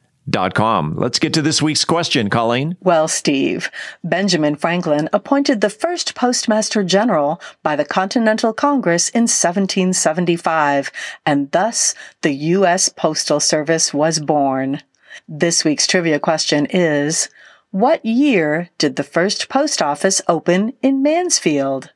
Com. 0.54 0.96
Let's 0.98 1.20
get 1.20 1.34
to 1.34 1.42
this 1.42 1.62
week's 1.62 1.86
question, 1.86 2.30
Colleen. 2.30 2.76
Well, 2.82 3.08
Steve, 3.08 3.72
Benjamin 4.04 4.56
Franklin 4.56 5.10
appointed 5.14 5.62
the 5.62 5.70
first 5.70 6.16
Postmaster 6.16 6.84
General 6.84 7.42
by 7.64 7.76
the 7.76 7.86
Continental 7.86 8.54
Congress 8.54 9.10
in 9.10 9.24
1775, 9.24 10.92
and 11.26 11.50
thus 11.52 11.96
the 12.22 12.34
U.S. 12.34 12.90
Postal 12.90 13.40
Service 13.40 13.94
was 13.94 14.20
born. 14.20 14.82
This 15.28 15.64
week's 15.64 15.88
trivia 15.88 16.20
question 16.20 16.68
is 16.68 17.30
What 17.72 18.06
year 18.06 18.70
did 18.78 18.98
the 18.98 19.04
first 19.04 19.50
post 19.50 19.82
office 19.82 20.22
open 20.28 20.74
in 20.82 21.02
Mansfield? 21.02 21.92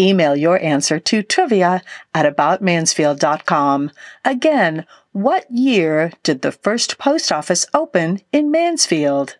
Email 0.00 0.36
your 0.36 0.60
answer 0.62 1.00
to 1.00 1.22
trivia 1.22 1.82
at 2.14 2.36
aboutmansfield.com. 2.36 3.90
Again, 4.24 4.86
what 5.22 5.50
year 5.50 6.12
did 6.22 6.42
the 6.42 6.52
first 6.52 6.96
post 6.96 7.32
office 7.32 7.66
open 7.74 8.20
in 8.32 8.52
Mansfield? 8.52 9.36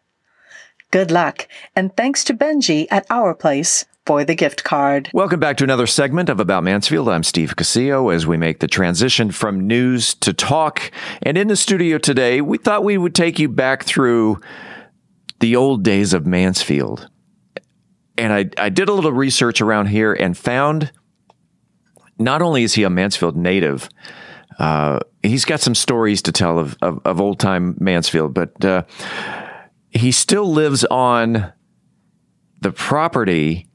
Good 0.90 1.10
luck, 1.10 1.46
and 1.76 1.96
thanks 1.96 2.24
to 2.24 2.34
Benji 2.34 2.86
at 2.90 3.06
Our 3.10 3.32
Place 3.34 3.84
for 4.04 4.24
the 4.24 4.34
gift 4.34 4.64
card. 4.64 5.10
Welcome 5.14 5.38
back 5.38 5.56
to 5.58 5.64
another 5.64 5.86
segment 5.86 6.28
of 6.28 6.40
About 6.40 6.64
Mansfield. 6.64 7.08
I'm 7.08 7.22
Steve 7.22 7.54
Casillo 7.54 8.12
as 8.12 8.26
we 8.26 8.36
make 8.36 8.58
the 8.58 8.66
transition 8.66 9.30
from 9.30 9.68
news 9.68 10.14
to 10.16 10.32
talk. 10.32 10.90
And 11.22 11.38
in 11.38 11.46
the 11.46 11.56
studio 11.56 11.98
today, 11.98 12.40
we 12.40 12.58
thought 12.58 12.82
we 12.82 12.98
would 12.98 13.14
take 13.14 13.38
you 13.38 13.48
back 13.48 13.84
through 13.84 14.40
the 15.38 15.54
old 15.54 15.84
days 15.84 16.12
of 16.12 16.26
Mansfield 16.26 17.08
and 18.18 18.32
I, 18.32 18.50
I 18.58 18.68
did 18.68 18.88
a 18.88 18.92
little 18.92 19.12
research 19.12 19.60
around 19.60 19.86
here 19.86 20.12
and 20.12 20.36
found 20.36 20.90
not 22.18 22.42
only 22.42 22.64
is 22.64 22.74
he 22.74 22.82
a 22.82 22.90
Mansfield 22.90 23.36
native, 23.36 23.88
uh, 24.59 25.01
he's 25.23 25.44
got 25.44 25.61
some 25.61 25.75
stories 25.75 26.23
to 26.23 26.33
tell 26.33 26.59
of, 26.59 26.77
of, 26.83 27.01
of 27.05 27.21
old 27.21 27.38
time 27.38 27.77
Mansfield, 27.79 28.35
but 28.35 28.64
uh, 28.64 28.83
he 29.90 30.12
still 30.12 30.51
lives 30.51 30.85
on 30.85 31.53
the 32.61 32.73
property 32.73 33.68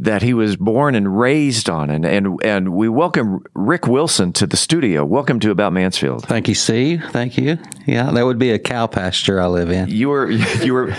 that 0.00 0.22
he 0.22 0.34
was 0.34 0.56
born 0.56 0.96
and 0.96 1.18
raised 1.18 1.70
on. 1.70 1.88
And, 1.88 2.04
and, 2.04 2.40
and 2.44 2.74
we 2.74 2.88
welcome 2.88 3.44
Rick 3.54 3.86
Wilson 3.86 4.32
to 4.34 4.46
the 4.46 4.56
studio. 4.56 5.04
Welcome 5.04 5.38
to 5.40 5.52
About 5.52 5.72
Mansfield. 5.72 6.26
Thank 6.26 6.48
you, 6.48 6.54
Steve. 6.54 7.04
Thank 7.10 7.38
you. 7.38 7.58
Yeah, 7.86 8.10
that 8.10 8.24
would 8.24 8.38
be 8.38 8.50
a 8.50 8.58
cow 8.58 8.88
pasture 8.88 9.40
I 9.40 9.46
live 9.46 9.70
in. 9.70 9.88
You 9.88 10.08
were, 10.08 10.30
you 10.62 10.74
were, 10.74 10.94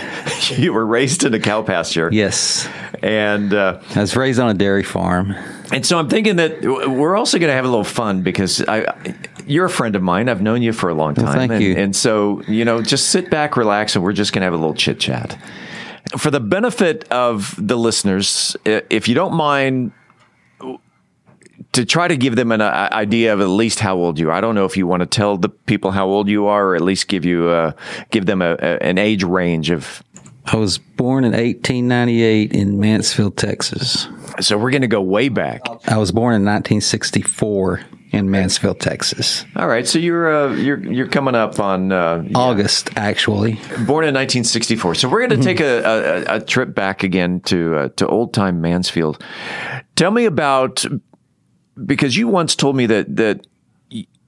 you 0.48 0.72
were 0.72 0.86
raised 0.86 1.24
in 1.24 1.34
a 1.34 1.40
cow 1.40 1.62
pasture. 1.62 2.08
Yes. 2.10 2.66
And 3.02 3.52
uh, 3.52 3.82
I 3.94 4.00
was 4.00 4.16
raised 4.16 4.40
on 4.40 4.48
a 4.48 4.54
dairy 4.54 4.82
farm. 4.82 5.34
And 5.72 5.84
so 5.84 5.98
I'm 5.98 6.08
thinking 6.08 6.36
that 6.36 6.62
we're 6.62 7.16
also 7.16 7.38
going 7.38 7.48
to 7.48 7.54
have 7.54 7.64
a 7.64 7.68
little 7.68 7.84
fun 7.84 8.22
because 8.22 8.62
I, 8.68 9.14
you're 9.46 9.66
a 9.66 9.70
friend 9.70 9.96
of 9.96 10.02
mine. 10.02 10.28
I've 10.28 10.42
known 10.42 10.62
you 10.62 10.72
for 10.72 10.88
a 10.88 10.94
long 10.94 11.14
time. 11.14 11.24
Well, 11.24 11.34
thank 11.34 11.52
and, 11.52 11.62
you. 11.62 11.74
And 11.76 11.94
so, 11.94 12.42
you 12.42 12.64
know, 12.64 12.82
just 12.82 13.10
sit 13.10 13.30
back, 13.30 13.56
relax, 13.56 13.96
and 13.96 14.04
we're 14.04 14.12
just 14.12 14.32
going 14.32 14.42
to 14.42 14.46
have 14.46 14.54
a 14.54 14.58
little 14.58 14.74
chit 14.74 15.00
chat 15.00 15.36
for 16.16 16.30
the 16.30 16.40
benefit 16.40 17.10
of 17.10 17.54
the 17.58 17.76
listeners, 17.76 18.56
if 18.64 19.08
you 19.08 19.14
don't 19.14 19.34
mind 19.34 19.92
to 21.72 21.84
try 21.84 22.08
to 22.08 22.16
give 22.16 22.36
them 22.36 22.52
an 22.52 22.60
uh, 22.60 22.88
idea 22.92 23.34
of 23.34 23.40
at 23.40 23.48
least 23.48 23.80
how 23.80 23.96
old 23.96 24.18
you 24.18 24.30
are. 24.30 24.32
I 24.32 24.40
don't 24.40 24.54
know 24.54 24.64
if 24.64 24.76
you 24.76 24.86
want 24.86 25.00
to 25.00 25.06
tell 25.06 25.36
the 25.36 25.48
people 25.48 25.90
how 25.90 26.06
old 26.06 26.28
you 26.28 26.46
are, 26.46 26.68
or 26.68 26.76
at 26.76 26.80
least 26.80 27.08
give 27.08 27.24
you 27.24 27.52
a, 27.52 27.74
give 28.10 28.24
them 28.26 28.40
a, 28.40 28.52
a, 28.52 28.82
an 28.82 28.98
age 28.98 29.24
range 29.24 29.70
of. 29.70 30.02
I 30.46 30.56
was 30.56 30.78
born 30.78 31.24
in 31.24 31.32
1898 31.32 32.52
in 32.52 32.78
Mansfield, 32.78 33.36
Texas. 33.36 34.08
So 34.40 34.56
we're 34.56 34.70
going 34.70 34.82
to 34.82 34.88
go 34.88 35.02
way 35.02 35.28
back. 35.28 35.62
I 35.86 35.98
was 35.98 36.12
born 36.12 36.34
in 36.34 36.44
1964 36.44 37.80
in 38.12 38.30
Mansfield, 38.30 38.78
Texas. 38.78 39.44
All 39.56 39.66
right, 39.66 39.86
so 39.86 39.98
you're 39.98 40.32
uh, 40.32 40.54
you're 40.54 40.78
you're 40.78 41.08
coming 41.08 41.34
up 41.34 41.58
on 41.58 41.90
uh, 41.90 42.22
yeah. 42.24 42.38
August, 42.38 42.90
actually. 42.96 43.54
Born 43.54 44.04
in 44.04 44.14
1964. 44.14 44.94
So 44.94 45.08
we're 45.08 45.26
going 45.26 45.40
to 45.40 45.44
take 45.44 45.60
a, 45.60 45.82
a, 46.28 46.36
a, 46.36 46.40
trip 46.40 46.74
back 46.74 47.02
again 47.02 47.40
to 47.46 47.76
uh, 47.76 47.88
to 47.96 48.06
old 48.06 48.32
time 48.32 48.60
Mansfield. 48.60 49.22
Tell 49.96 50.12
me 50.12 50.24
about 50.24 50.84
because 51.84 52.16
you 52.16 52.28
once 52.28 52.54
told 52.54 52.76
me 52.76 52.86
that 52.86 53.16
that 53.16 53.46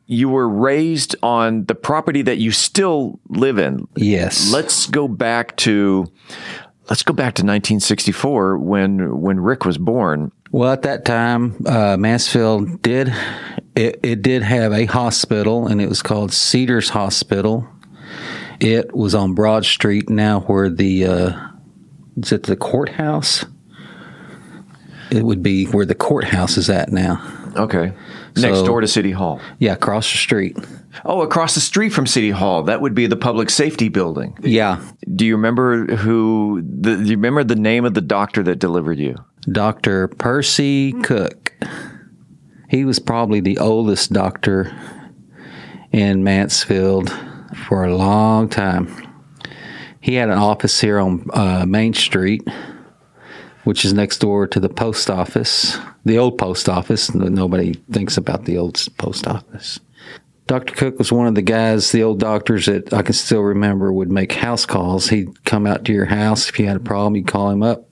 you 0.08 0.30
were 0.30 0.48
raised 0.48 1.14
on 1.22 1.66
the 1.66 1.74
property 1.74 2.22
that 2.22 2.38
you 2.38 2.50
still 2.50 3.20
live 3.28 3.58
in. 3.58 3.86
Yes. 3.94 4.50
Let's 4.50 4.86
go 4.86 5.06
back 5.06 5.54
to 5.58 6.10
let's 6.88 7.02
go 7.02 7.12
back 7.12 7.34
to 7.34 7.42
1964 7.42 8.58
when 8.58 9.20
when 9.20 9.38
Rick 9.38 9.64
was 9.64 9.76
born. 9.76 10.32
Well, 10.50 10.72
at 10.72 10.82
that 10.82 11.04
time, 11.04 11.62
uh, 11.66 11.98
Mansfield 11.98 12.80
did 12.80 13.14
it, 13.76 14.00
it 14.02 14.22
did 14.22 14.42
have 14.42 14.72
a 14.72 14.86
hospital, 14.86 15.66
and 15.66 15.80
it 15.80 15.90
was 15.90 16.00
called 16.00 16.32
Cedars 16.32 16.88
Hospital. 16.88 17.68
It 18.60 18.96
was 18.96 19.14
on 19.14 19.34
Broad 19.34 19.66
Street 19.66 20.08
now, 20.08 20.40
where 20.40 20.70
the 20.70 21.04
uh, 21.04 21.48
is 22.16 22.32
it 22.32 22.44
the 22.44 22.56
courthouse? 22.56 23.44
It 25.10 25.22
would 25.22 25.42
be 25.42 25.66
where 25.66 25.86
the 25.86 25.94
courthouse 25.94 26.56
is 26.56 26.70
at 26.70 26.90
now. 26.90 27.22
Okay, 27.56 27.92
next 28.38 28.58
so, 28.58 28.66
door 28.66 28.80
to 28.80 28.88
City 28.88 29.12
Hall. 29.12 29.40
Yeah, 29.58 29.72
across 29.72 30.10
the 30.10 30.18
street. 30.18 30.56
Oh, 31.04 31.22
across 31.22 31.54
the 31.54 31.60
street 31.60 31.90
from 31.90 32.06
City 32.06 32.30
Hall. 32.30 32.62
That 32.64 32.80
would 32.80 32.94
be 32.94 33.06
the 33.06 33.16
public 33.16 33.50
safety 33.50 33.88
building. 33.88 34.36
Yeah. 34.42 34.82
Do 35.14 35.26
you 35.26 35.36
remember 35.36 35.86
who? 35.96 36.62
The, 36.62 36.96
do 36.96 37.04
you 37.04 37.16
remember 37.16 37.44
the 37.44 37.56
name 37.56 37.84
of 37.84 37.94
the 37.94 38.00
doctor 38.00 38.42
that 38.44 38.58
delivered 38.58 38.98
you? 38.98 39.16
Dr. 39.50 40.08
Percy 40.08 40.92
Cook. 41.02 41.52
He 42.68 42.84
was 42.84 42.98
probably 42.98 43.40
the 43.40 43.58
oldest 43.58 44.12
doctor 44.12 44.76
in 45.90 46.22
Mansfield 46.22 47.10
for 47.66 47.84
a 47.84 47.96
long 47.96 48.48
time. 48.48 48.94
He 50.00 50.14
had 50.14 50.28
an 50.28 50.38
office 50.38 50.80
here 50.80 50.98
on 50.98 51.26
uh, 51.32 51.64
Main 51.66 51.94
Street, 51.94 52.46
which 53.64 53.84
is 53.84 53.92
next 53.92 54.18
door 54.18 54.46
to 54.46 54.60
the 54.60 54.68
post 54.68 55.10
office, 55.10 55.78
the 56.08 56.18
old 56.18 56.38
post 56.38 56.68
office. 56.68 57.14
Nobody 57.14 57.74
thinks 57.92 58.16
about 58.16 58.44
the 58.44 58.58
old 58.58 58.84
post 58.98 59.26
office. 59.26 59.78
Dr. 60.46 60.74
Cook 60.74 60.98
was 60.98 61.12
one 61.12 61.26
of 61.26 61.34
the 61.34 61.42
guys, 61.42 61.92
the 61.92 62.02
old 62.02 62.20
doctors 62.20 62.66
that 62.66 62.92
I 62.92 63.02
can 63.02 63.12
still 63.12 63.42
remember 63.42 63.92
would 63.92 64.10
make 64.10 64.32
house 64.32 64.64
calls. 64.64 65.10
He'd 65.10 65.44
come 65.44 65.66
out 65.66 65.84
to 65.84 65.92
your 65.92 66.06
house 66.06 66.48
if 66.48 66.58
you 66.58 66.66
had 66.66 66.76
a 66.76 66.80
problem, 66.80 67.16
you'd 67.16 67.26
call 67.26 67.50
him 67.50 67.62
up. 67.62 67.86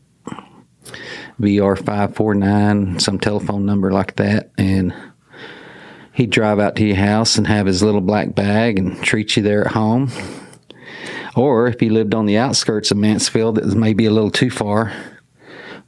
VR 1.38 1.76
five 1.78 2.16
four 2.16 2.34
nine, 2.34 2.98
some 2.98 3.18
telephone 3.18 3.66
number 3.66 3.92
like 3.92 4.16
that, 4.16 4.52
and 4.56 4.94
he'd 6.14 6.30
drive 6.30 6.58
out 6.58 6.76
to 6.76 6.86
your 6.86 6.96
house 6.96 7.36
and 7.36 7.46
have 7.46 7.66
his 7.66 7.82
little 7.82 8.00
black 8.00 8.34
bag 8.34 8.78
and 8.78 9.02
treat 9.02 9.36
you 9.36 9.42
there 9.42 9.66
at 9.66 9.74
home. 9.74 10.10
Or 11.36 11.66
if 11.66 11.78
he 11.78 11.90
lived 11.90 12.14
on 12.14 12.24
the 12.24 12.38
outskirts 12.38 12.90
of 12.90 12.96
Mansfield, 12.96 13.56
that 13.56 13.66
was 13.66 13.74
maybe 13.74 14.06
a 14.06 14.10
little 14.10 14.30
too 14.30 14.48
far 14.48 14.94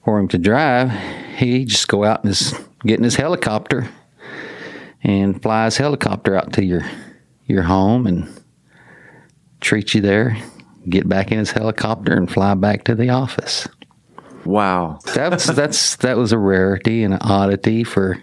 for 0.04 0.18
him 0.18 0.28
to 0.28 0.38
drive, 0.38 0.92
he'd 1.38 1.68
just 1.68 1.88
go 1.88 2.04
out 2.04 2.24
and 2.24 2.28
his, 2.28 2.54
get 2.84 2.98
in 2.98 3.04
his 3.04 3.16
helicopter 3.16 3.88
and 5.02 5.40
fly 5.40 5.64
his 5.66 5.76
helicopter 5.76 6.36
out 6.36 6.52
to 6.54 6.64
your 6.64 6.82
your 7.46 7.62
home 7.62 8.06
and 8.06 8.28
treat 9.60 9.94
you 9.94 10.00
there. 10.00 10.36
Get 10.88 11.08
back 11.08 11.32
in 11.32 11.38
his 11.38 11.50
helicopter 11.50 12.14
and 12.14 12.30
fly 12.30 12.54
back 12.54 12.84
to 12.84 12.94
the 12.94 13.10
office. 13.10 13.68
Wow, 14.44 14.98
that's 15.14 15.46
that's 15.54 15.96
that 15.96 16.16
was 16.16 16.32
a 16.32 16.38
rarity 16.38 17.02
and 17.02 17.14
an 17.14 17.20
oddity 17.22 17.84
for 17.84 18.22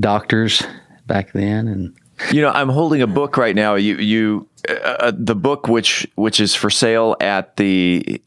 doctors 0.00 0.62
back 1.06 1.32
then. 1.32 1.68
And 1.68 1.96
you 2.32 2.42
know, 2.42 2.50
I'm 2.50 2.68
holding 2.68 3.02
a 3.02 3.06
book 3.06 3.36
right 3.36 3.54
now. 3.54 3.74
You 3.74 3.96
you 3.96 4.48
uh, 4.68 4.72
uh 4.72 5.12
the 5.14 5.36
book 5.36 5.68
which 5.68 6.06
which 6.16 6.40
is 6.40 6.54
for 6.54 6.70
sale 6.70 7.16
at 7.20 7.56
the 7.56 8.22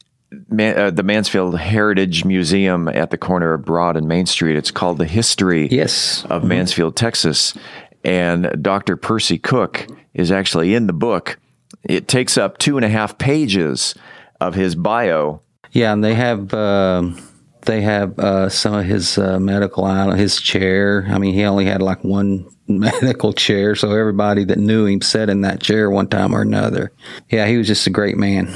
Man, 0.48 0.78
uh, 0.78 0.90
the 0.90 1.02
Mansfield 1.02 1.58
Heritage 1.58 2.24
Museum 2.24 2.88
at 2.88 3.10
the 3.10 3.18
corner 3.18 3.54
of 3.54 3.64
Broad 3.64 3.96
and 3.96 4.08
Main 4.08 4.26
Street. 4.26 4.56
It's 4.56 4.70
called 4.70 4.98
The 4.98 5.06
History 5.06 5.68
yes. 5.68 6.24
of 6.24 6.42
mm-hmm. 6.42 6.48
Mansfield, 6.48 6.96
Texas. 6.96 7.54
And 8.04 8.62
Dr. 8.62 8.96
Percy 8.96 9.38
Cook 9.38 9.86
is 10.14 10.32
actually 10.32 10.74
in 10.74 10.86
the 10.86 10.92
book. 10.92 11.38
It 11.84 12.08
takes 12.08 12.36
up 12.36 12.58
two 12.58 12.76
and 12.76 12.84
a 12.84 12.88
half 12.88 13.18
pages 13.18 13.94
of 14.40 14.54
his 14.54 14.74
bio. 14.74 15.42
Yeah, 15.70 15.92
and 15.92 16.04
they 16.04 16.14
have 16.14 16.52
uh, 16.52 17.10
they 17.62 17.80
have 17.80 18.18
uh, 18.18 18.48
some 18.48 18.74
of 18.74 18.84
his 18.84 19.18
uh, 19.18 19.38
medical 19.40 19.86
his 20.12 20.40
chair. 20.40 21.06
I 21.08 21.18
mean, 21.18 21.34
he 21.34 21.44
only 21.44 21.64
had 21.64 21.80
like 21.80 22.04
one 22.04 22.46
medical 22.68 23.32
chair, 23.32 23.74
so 23.74 23.92
everybody 23.92 24.44
that 24.44 24.58
knew 24.58 24.86
him 24.86 25.00
sat 25.00 25.30
in 25.30 25.42
that 25.42 25.60
chair 25.60 25.90
one 25.90 26.08
time 26.08 26.34
or 26.34 26.42
another. 26.42 26.92
Yeah, 27.30 27.46
he 27.46 27.56
was 27.56 27.66
just 27.66 27.86
a 27.86 27.90
great 27.90 28.16
man 28.16 28.52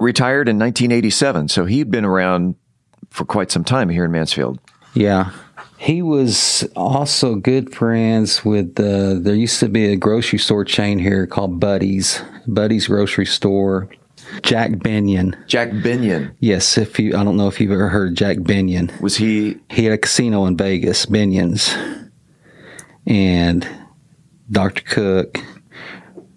retired 0.00 0.48
in 0.48 0.58
1987, 0.58 1.48
so 1.48 1.64
he'd 1.64 1.90
been 1.90 2.04
around 2.04 2.56
for 3.10 3.24
quite 3.24 3.50
some 3.50 3.64
time 3.64 3.88
here 3.88 4.04
in 4.04 4.12
Mansfield. 4.12 4.58
Yeah. 4.94 5.30
He 5.78 6.02
was 6.02 6.66
also 6.74 7.34
good 7.34 7.74
friends 7.74 8.44
with, 8.44 8.78
uh, 8.80 9.20
there 9.20 9.34
used 9.34 9.60
to 9.60 9.68
be 9.68 9.92
a 9.92 9.96
grocery 9.96 10.38
store 10.38 10.64
chain 10.64 10.98
here 10.98 11.26
called 11.26 11.60
Buddy's, 11.60 12.22
Buddy's 12.46 12.86
Grocery 12.86 13.26
Store. 13.26 13.88
Jack 14.42 14.72
Binion. 14.72 15.36
Jack 15.46 15.70
Binion. 15.70 16.34
Yes, 16.40 16.78
if 16.78 16.98
you 16.98 17.16
I 17.16 17.22
don't 17.22 17.36
know 17.36 17.46
if 17.46 17.60
you've 17.60 17.70
ever 17.70 17.88
heard 17.88 18.10
of 18.10 18.14
Jack 18.16 18.38
Binion. 18.38 19.00
Was 19.00 19.16
he 19.16 19.58
He 19.70 19.84
had 19.84 19.92
a 19.92 19.98
casino 19.98 20.46
in 20.46 20.56
Vegas, 20.56 21.06
Binion's. 21.06 21.74
And 23.06 23.68
Dr. 24.50 24.82
Cook 24.82 25.38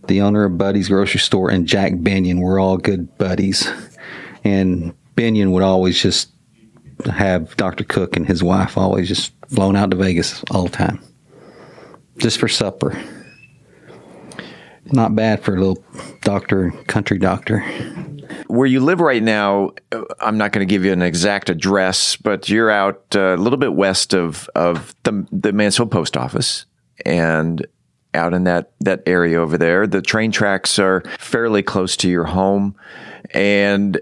the 0.10 0.22
owner 0.22 0.44
of 0.44 0.58
Buddy's 0.58 0.90
grocery 0.90 1.22
store, 1.22 1.50
and 1.50 1.66
Jack 1.66 1.94
Binion 1.94 2.42
were 2.42 2.60
all 2.60 2.78
good 2.78 3.18
buddies. 3.18 3.72
And 4.44 4.94
Binion 5.16 5.52
would 5.52 5.64
always 5.64 6.02
just 6.02 6.32
have 7.06 7.56
Dr. 7.56 7.84
Cook 7.86 8.18
and 8.18 8.28
his 8.28 8.44
wife 8.44 8.78
always 8.78 9.08
just 9.08 9.32
flown 9.48 9.76
out 9.76 9.92
to 9.92 9.98
Vegas 9.98 10.44
all 10.52 10.64
the 10.64 10.70
time, 10.70 11.02
just 12.18 12.40
for 12.40 12.48
supper. 12.48 13.02
Not 14.92 15.16
bad 15.16 15.44
for 15.44 15.56
a 15.56 15.60
little 15.60 15.84
doctor, 16.22 16.72
country 16.88 17.20
doctor. 17.20 17.60
Where 18.48 18.66
you 18.66 18.80
live 18.80 19.00
right 19.00 19.22
now, 19.22 19.72
I'm 20.20 20.38
not 20.38 20.52
going 20.52 20.68
to 20.68 20.70
give 20.70 20.84
you 20.84 20.92
an 20.92 21.04
exact 21.04 21.50
address, 21.52 22.16
but 22.16 22.50
you're 22.50 22.72
out 22.72 23.04
uh, 23.16 23.36
a 23.36 23.38
little 23.38 23.60
bit 23.60 23.74
west 23.74 24.16
of 24.16 24.50
of 24.56 24.96
the 25.04 25.28
the 25.32 25.54
Mansfield 25.54 25.92
Post 25.92 26.18
Office, 26.18 26.66
and 27.06 27.66
out 28.14 28.34
in 28.34 28.44
that 28.46 28.72
that 28.82 29.04
area 29.06 29.40
over 29.40 29.58
there. 29.58 29.88
The 29.88 30.02
train 30.02 30.32
tracks 30.32 30.80
are 30.80 31.02
fairly 31.20 31.64
close 31.64 31.96
to 31.98 32.10
your 32.10 32.26
home. 32.26 32.76
And 33.32 34.02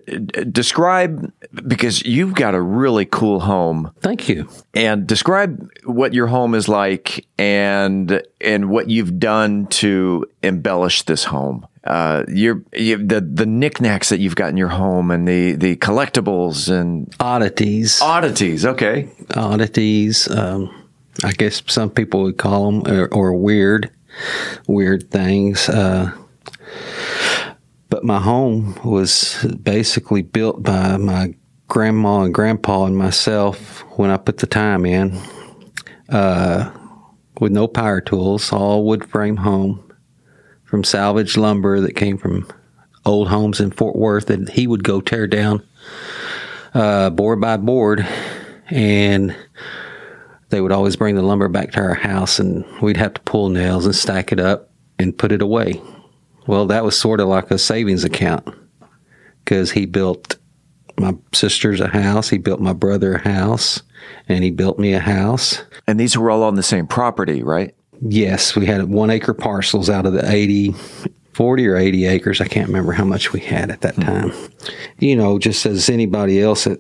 describe 0.52 1.34
because 1.68 2.06
you've 2.06 2.34
got 2.34 2.56
a 2.56 2.62
really 2.62 3.04
cool 3.06 3.42
home. 3.42 3.92
Thank 4.00 4.30
you. 4.30 4.48
And 4.74 5.06
describe 5.06 5.70
what 5.84 6.14
your 6.14 6.28
home 6.28 6.56
is 6.56 6.70
like 6.70 7.26
and 7.38 8.22
and 8.40 8.70
what 8.70 8.90
you've 8.90 9.20
done 9.20 9.68
to 9.68 10.26
embellish 10.44 11.04
this 11.04 11.26
home. 11.26 11.68
Uh, 11.84 12.24
your 12.30 12.64
you, 12.74 12.98
the 12.98 13.20
the 13.20 13.46
knickknacks 13.46 14.10
that 14.10 14.20
you've 14.20 14.36
got 14.36 14.50
in 14.50 14.58
your 14.58 14.70
home 14.70 15.12
and 15.12 15.28
the 15.28 15.54
the 15.54 15.76
collectibles 15.78 16.70
and 16.70 17.14
oddities. 17.20 18.02
Oddities, 18.02 18.66
okay. 18.66 19.10
Oddities. 19.36 20.30
Um, 20.30 20.86
I 21.24 21.32
guess 21.32 21.64
some 21.68 21.90
people 21.90 22.24
would 22.24 22.38
call 22.38 22.72
them 22.72 22.88
or, 22.88 23.08
or 23.08 23.34
weird 23.34 23.90
weird 24.68 25.10
things. 25.12 25.70
Uh, 25.70 26.12
but 27.90 28.04
my 28.04 28.20
home 28.20 28.80
was 28.84 29.44
basically 29.64 30.22
built 30.22 30.62
by 30.62 30.98
my 30.98 31.34
grandma 31.68 32.22
and 32.22 32.34
grandpa 32.34 32.86
and 32.86 32.98
myself 32.98 33.82
when 33.98 34.10
I 34.10 34.18
put 34.18 34.38
the 34.38 34.48
time 34.48 34.86
in. 34.86 35.20
Uh, 36.10 36.72
with 37.40 37.52
no 37.52 37.68
power 37.68 38.02
tools, 38.02 38.52
all 38.52 38.84
wood 38.86 39.08
frame 39.10 39.38
home 39.38 39.84
from 40.64 40.84
salvage 40.84 41.38
lumber 41.38 41.80
that 41.82 41.96
came 41.96 42.18
from 42.18 42.48
old 43.06 43.30
homes 43.30 43.60
in 43.60 43.72
Fort 43.72 43.96
Worth 43.96 44.28
that 44.28 44.50
he 44.50 44.68
would 44.68 44.84
go 44.84 45.02
tear 45.02 45.28
down 45.28 45.64
uh, 46.74 47.10
board 47.10 47.40
by 47.40 47.58
board. 47.58 48.08
And 48.70 49.36
they 50.50 50.62
would 50.62 50.72
always 50.72 50.96
bring 50.96 51.16
the 51.16 51.22
lumber 51.22 51.48
back 51.48 51.72
to 51.72 51.82
our 51.82 51.94
house 51.94 52.40
and 52.40 52.66
we'd 52.82 52.98
have 52.98 53.14
to 53.14 53.22
pull 53.22 53.50
nails 53.50 53.86
and 53.86 53.96
stack 53.96 54.32
it 54.32 54.40
up 54.40 54.72
and 54.98 55.18
put 55.18 55.32
it 55.32 55.42
away. 55.42 55.82
Well, 56.48 56.66
that 56.68 56.84
was 56.84 56.98
sort 56.98 57.20
of 57.20 57.28
like 57.28 57.52
a 57.52 57.58
savings 57.58 58.04
account 58.04 58.48
because 59.44 59.72
he 59.72 59.86
built 59.86 60.38
my 61.00 61.16
sister's 61.34 61.80
a 61.80 61.88
house, 61.88 62.30
he 62.30 62.38
built 62.38 62.60
my 62.60 62.74
brother 62.74 63.16
a 63.16 63.20
house, 63.20 63.84
and 64.28 64.44
he 64.44 64.52
built 64.52 64.80
me 64.80 64.94
a 64.94 65.00
house. 65.00 65.62
And 65.86 66.00
these 66.00 66.18
were 66.18 66.32
all 66.32 66.44
on 66.44 66.56
the 66.56 66.64
same 66.64 66.88
property, 66.88 67.44
right? 67.44 67.76
Yes, 68.02 68.56
we 68.56 68.66
had 68.66 68.84
one 68.90 69.10
acre 69.10 69.34
parcels 69.34 69.90
out 69.90 70.06
of 70.06 70.14
the 70.14 70.30
80, 70.30 70.74
40 71.34 71.68
or 71.68 71.76
80 71.76 72.06
acres. 72.06 72.42
I 72.42 72.48
can't 72.48 72.68
remember 72.68 72.94
how 72.94 73.06
much 73.06 73.34
we 73.34 73.40
had 73.40 73.70
at 73.70 73.82
that 73.82 73.96
hmm. 73.96 74.02
time. 74.02 74.34
You 75.00 75.16
know, 75.16 75.38
just 75.38 75.66
as 75.66 75.90
anybody 75.90 76.42
else 76.42 76.64
that 76.64 76.80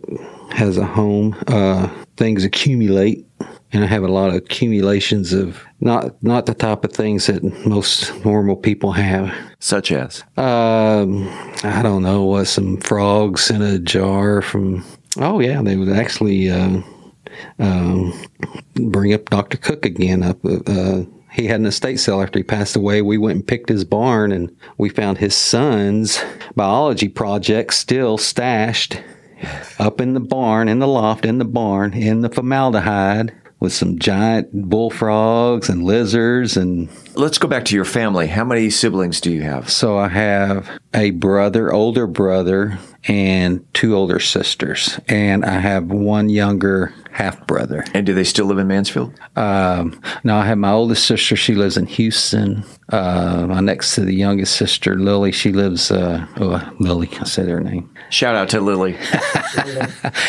has 0.51 0.78
a 0.78 0.86
home, 0.86 1.36
uh, 1.47 1.88
things 2.15 2.43
accumulate 2.43 3.26
and 3.74 3.84
I 3.84 3.88
have 3.88 4.03
a 4.03 4.07
lot 4.07 4.30
of 4.30 4.36
accumulations 4.36 5.34
of 5.34 5.63
not 5.82 6.22
not 6.24 6.45
the 6.45 6.53
type 6.53 6.86
of 6.86 6.93
things 6.93 7.28
that 7.28 7.43
most 7.65 8.13
normal 8.24 8.55
people 8.55 8.93
have. 8.93 9.34
Such 9.59 9.91
as, 9.91 10.24
um, 10.38 11.28
I 11.63 11.82
don't 11.82 12.03
know, 12.03 12.24
what 12.24 12.45
some 12.45 12.78
frogs 12.78 13.49
in 13.49 13.61
a 13.61 13.80
jar 13.80 14.41
from. 14.41 14.86
Oh 15.18 15.39
yeah, 15.39 15.61
they 15.61 15.76
would 15.76 15.89
actually 15.89 16.49
uh, 16.49 16.82
um, 17.59 18.13
bring 18.76 19.13
up 19.13 19.30
Doctor 19.30 19.57
Cook 19.57 19.86
again. 19.86 20.24
Up, 20.24 20.38
uh, 20.45 21.01
he 21.32 21.47
had 21.47 21.59
an 21.59 21.65
estate 21.65 21.99
sale 21.99 22.22
after 22.22 22.39
he 22.39 22.43
passed 22.43 22.76
away. 22.76 23.01
We 23.01 23.18
went 23.18 23.36
and 23.36 23.47
picked 23.47 23.70
his 23.70 23.84
barn, 23.84 24.32
and 24.32 24.55
we 24.78 24.89
found 24.89 25.18
his 25.18 25.36
son's 25.36 26.24
biology 26.55 27.09
project 27.09 27.74
still 27.74 28.18
stashed 28.18 29.01
up 29.78 29.99
in 29.99 30.13
the 30.13 30.20
barn, 30.20 30.68
in 30.68 30.80
the 30.80 30.88
loft, 30.88 31.26
in 31.26 31.38
the 31.38 31.45
barn, 31.45 31.93
in 31.93 32.22
the 32.22 32.30
formaldehyde 32.30 33.34
with 33.60 33.74
some 33.74 33.97
giant 33.99 34.70
bullfrogs 34.70 35.70
and 35.70 35.84
lizards 35.84 36.58
and 36.58 36.89
let's 37.18 37.39
go 37.39 37.47
back 37.47 37.65
to 37.65 37.76
your 37.76 37.86
family 37.86 38.28
how 38.28 38.43
many 38.43 38.70
siblings 38.70 39.20
do 39.20 39.32
you 39.32 39.41
have 39.41 39.72
so 39.72 39.97
i 39.97 40.07
have 40.07 40.70
a 40.93 41.09
brother 41.11 41.74
older 41.74 42.05
brother 42.05 42.78
and 43.07 43.65
two 43.74 43.95
older 43.95 44.20
sisters 44.20 44.99
and 45.07 45.43
i 45.43 45.57
have 45.59 45.86
one 45.86 46.30
younger 46.30 46.93
half 47.11 47.45
brother 47.47 47.84
and 47.95 48.05
do 48.05 48.13
they 48.13 48.24
still 48.24 48.45
live 48.45 48.59
in 48.59 48.68
mansfield 48.68 49.11
um, 49.36 49.99
no 50.24 50.38
i 50.38 50.45
have 50.45 50.59
my 50.59 50.72
oldest 50.72 51.07
sister 51.07 51.36
she 51.36 51.55
lives 51.55 51.76
in 51.76 51.88
houston 51.88 52.63
uh, 52.89 53.47
my 53.47 53.61
next 53.61 53.95
to 53.95 54.01
the 54.01 54.13
youngest 54.13 54.55
sister 54.55 54.95
lily 54.95 55.32
she 55.32 55.51
lives 55.51 55.89
uh, 55.89 56.24
oh 56.38 56.72
lily 56.80 57.09
i 57.20 57.24
said 57.24 57.47
her 57.47 57.59
name 57.59 57.89
Shout 58.09 58.36
out 58.36 58.49
to 58.49 58.61
Lily. 58.61 58.93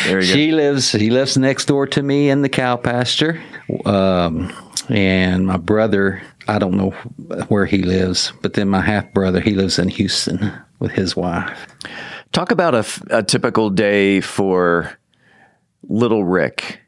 there 0.05 0.19
you 0.19 0.19
go. 0.19 0.21
she 0.21 0.51
lives. 0.51 0.89
She 0.89 1.09
lives 1.09 1.37
next 1.37 1.65
door 1.65 1.87
to 1.87 2.03
me 2.03 2.29
in 2.29 2.41
the 2.41 2.49
cow 2.49 2.75
pasture. 2.75 3.41
Um, 3.85 4.51
and 4.89 5.45
my 5.45 5.57
brother, 5.57 6.21
I 6.49 6.57
don't 6.57 6.75
know 6.75 6.89
where 7.49 7.67
he 7.67 7.83
lives, 7.83 8.33
but 8.41 8.53
then 8.53 8.69
my 8.69 8.81
half 8.81 9.13
brother, 9.13 9.39
he 9.39 9.53
lives 9.53 9.77
in 9.77 9.87
Houston 9.87 10.51
with 10.79 10.91
his 10.91 11.15
wife. 11.15 11.67
Talk 12.31 12.49
about 12.49 12.73
a, 12.73 12.85
a 13.11 13.21
typical 13.21 13.69
day 13.69 14.19
for 14.19 14.97
little 15.83 16.25
Rick. 16.25 16.81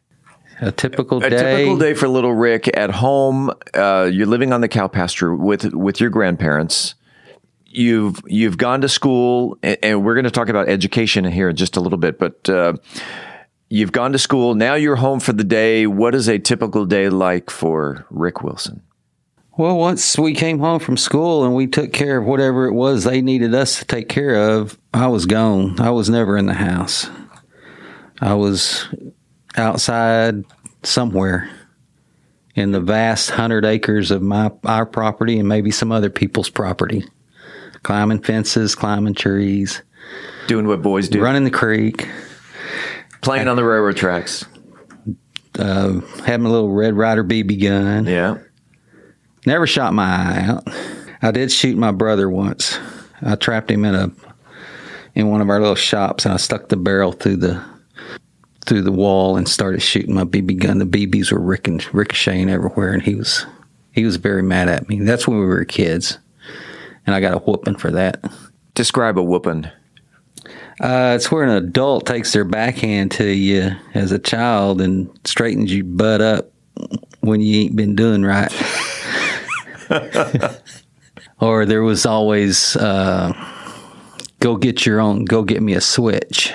A 0.61 0.71
typical 0.71 1.19
day. 1.19 1.27
A 1.27 1.29
typical 1.29 1.77
day 1.77 1.93
for 1.93 2.07
little 2.07 2.33
Rick 2.33 2.75
at 2.75 2.89
home. 2.89 3.51
Uh, 3.75 4.09
you're 4.11 4.25
living 4.25 4.51
on 4.51 4.61
the 4.61 4.67
cow 4.67 4.87
pasture 4.87 5.35
with 5.35 5.73
with 5.75 5.99
your 5.99 6.09
grandparents. 6.09 6.95
You've 7.65 8.19
you've 8.25 8.57
gone 8.57 8.81
to 8.81 8.89
school, 8.89 9.59
and, 9.61 9.77
and 9.83 10.03
we're 10.03 10.15
going 10.15 10.25
to 10.25 10.31
talk 10.31 10.49
about 10.49 10.69
education 10.69 11.23
here 11.25 11.49
in 11.49 11.55
just 11.55 11.77
a 11.77 11.81
little 11.81 11.99
bit. 11.99 12.17
But 12.17 12.49
uh, 12.49 12.73
you've 13.69 13.91
gone 13.91 14.11
to 14.13 14.19
school. 14.19 14.55
Now 14.55 14.73
you're 14.73 14.95
home 14.95 15.19
for 15.19 15.33
the 15.33 15.43
day. 15.43 15.85
What 15.85 16.15
is 16.15 16.27
a 16.27 16.39
typical 16.39 16.87
day 16.87 17.09
like 17.09 17.51
for 17.51 18.07
Rick 18.09 18.41
Wilson? 18.41 18.81
Well, 19.57 19.77
once 19.77 20.17
we 20.17 20.33
came 20.33 20.59
home 20.59 20.79
from 20.79 20.95
school 20.95 21.43
and 21.43 21.53
we 21.53 21.67
took 21.67 21.91
care 21.91 22.17
of 22.17 22.25
whatever 22.25 22.65
it 22.67 22.73
was 22.73 23.03
they 23.03 23.21
needed 23.21 23.53
us 23.53 23.79
to 23.79 23.85
take 23.85 24.07
care 24.07 24.35
of, 24.35 24.77
I 24.93 25.07
was 25.07 25.25
gone. 25.25 25.79
I 25.79 25.89
was 25.89 26.09
never 26.09 26.37
in 26.37 26.45
the 26.45 26.53
house. 26.53 27.09
I 28.21 28.33
was 28.35 28.87
outside 29.57 30.45
somewhere 30.83 31.49
in 32.55 32.71
the 32.71 32.79
vast 32.79 33.31
hundred 33.31 33.65
acres 33.65 34.11
of 34.11 34.21
my 34.21 34.51
our 34.63 34.85
property 34.85 35.37
and 35.39 35.47
maybe 35.47 35.71
some 35.71 35.91
other 35.91 36.09
people's 36.09 36.49
property, 36.49 37.03
climbing 37.83 38.21
fences, 38.21 38.75
climbing 38.75 39.15
trees, 39.15 39.81
doing 40.47 40.67
what 40.67 40.81
boys 40.81 41.09
do, 41.09 41.21
running 41.21 41.43
the 41.43 41.51
creek, 41.51 42.07
playing 43.21 43.47
on 43.47 43.55
the 43.57 43.63
railroad 43.63 43.97
tracks, 43.97 44.45
uh, 45.59 45.99
having 46.25 46.45
a 46.45 46.49
little 46.49 46.71
Red 46.71 46.95
Ryder 46.95 47.23
BB 47.23 47.61
gun. 47.61 48.05
Yeah. 48.05 48.37
Never 49.45 49.65
shot 49.65 49.93
my 49.93 50.05
eye 50.05 50.45
out. 50.47 50.67
I 51.21 51.31
did 51.31 51.51
shoot 51.51 51.77
my 51.77 51.91
brother 51.91 52.29
once. 52.29 52.79
I 53.21 53.35
trapped 53.35 53.71
him 53.71 53.85
in 53.85 53.95
a 53.95 54.11
in 55.13 55.29
one 55.29 55.41
of 55.41 55.49
our 55.49 55.59
little 55.59 55.75
shops, 55.75 56.25
and 56.25 56.33
I 56.33 56.37
stuck 56.37 56.69
the 56.69 56.77
barrel 56.77 57.11
through 57.11 57.37
the 57.37 57.63
through 58.65 58.83
the 58.83 58.91
wall 58.91 59.37
and 59.37 59.47
started 59.47 59.81
shooting 59.81 60.13
my 60.13 60.23
BB 60.23 60.59
gun. 60.59 60.77
The 60.77 60.85
BBs 60.85 61.31
were 61.31 61.39
ricochet, 61.39 61.89
ricocheting 61.91 62.49
everywhere, 62.49 62.93
and 62.93 63.01
he 63.01 63.15
was 63.15 63.45
he 63.91 64.05
was 64.05 64.15
very 64.15 64.43
mad 64.43 64.69
at 64.69 64.87
me. 64.87 64.99
That's 64.99 65.27
when 65.27 65.39
we 65.39 65.45
were 65.45 65.65
kids, 65.65 66.17
and 67.05 67.15
I 67.15 67.19
got 67.19 67.33
a 67.33 67.39
whooping 67.39 67.77
for 67.77 67.91
that. 67.91 68.23
Describe 68.75 69.17
a 69.17 69.23
whooping. 69.23 69.69
Uh, 70.79 71.13
it's 71.15 71.31
where 71.31 71.43
an 71.43 71.49
adult 71.49 72.07
takes 72.07 72.33
their 72.33 72.45
backhand 72.45 73.11
to 73.11 73.25
you 73.25 73.71
as 73.93 74.11
a 74.11 74.17
child 74.17 74.81
and 74.81 75.09
straightens 75.25 75.71
you 75.71 75.83
butt 75.83 76.21
up 76.21 76.51
when 77.19 77.41
you 77.41 77.61
ain't 77.61 77.75
been 77.75 77.95
doing 77.95 78.23
right. 78.23 78.51
or 81.39 81.65
there 81.65 81.83
was 81.83 82.05
always 82.05 82.75
uh, 82.75 83.33
go 84.39 84.55
get 84.55 84.85
your 84.85 84.99
own, 84.99 85.25
go 85.25 85.43
get 85.43 85.61
me 85.61 85.73
a 85.73 85.81
switch. 85.81 86.53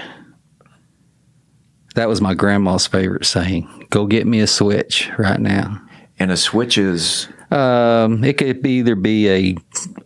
That 1.95 2.09
was 2.09 2.20
my 2.20 2.34
grandma's 2.34 2.87
favorite 2.87 3.24
saying. 3.24 3.87
Go 3.91 4.07
get 4.07 4.26
me 4.26 4.41
a 4.41 4.47
switch 4.47 5.11
right 5.18 5.41
now. 5.41 5.80
And 6.18 6.30
a 6.30 6.37
switch 6.37 6.78
is 6.78 7.28
um, 7.51 8.24
it 8.24 8.39
could 8.39 8.62
be 8.62 8.78
either 8.78 8.95
be 8.95 9.28
a 9.28 9.57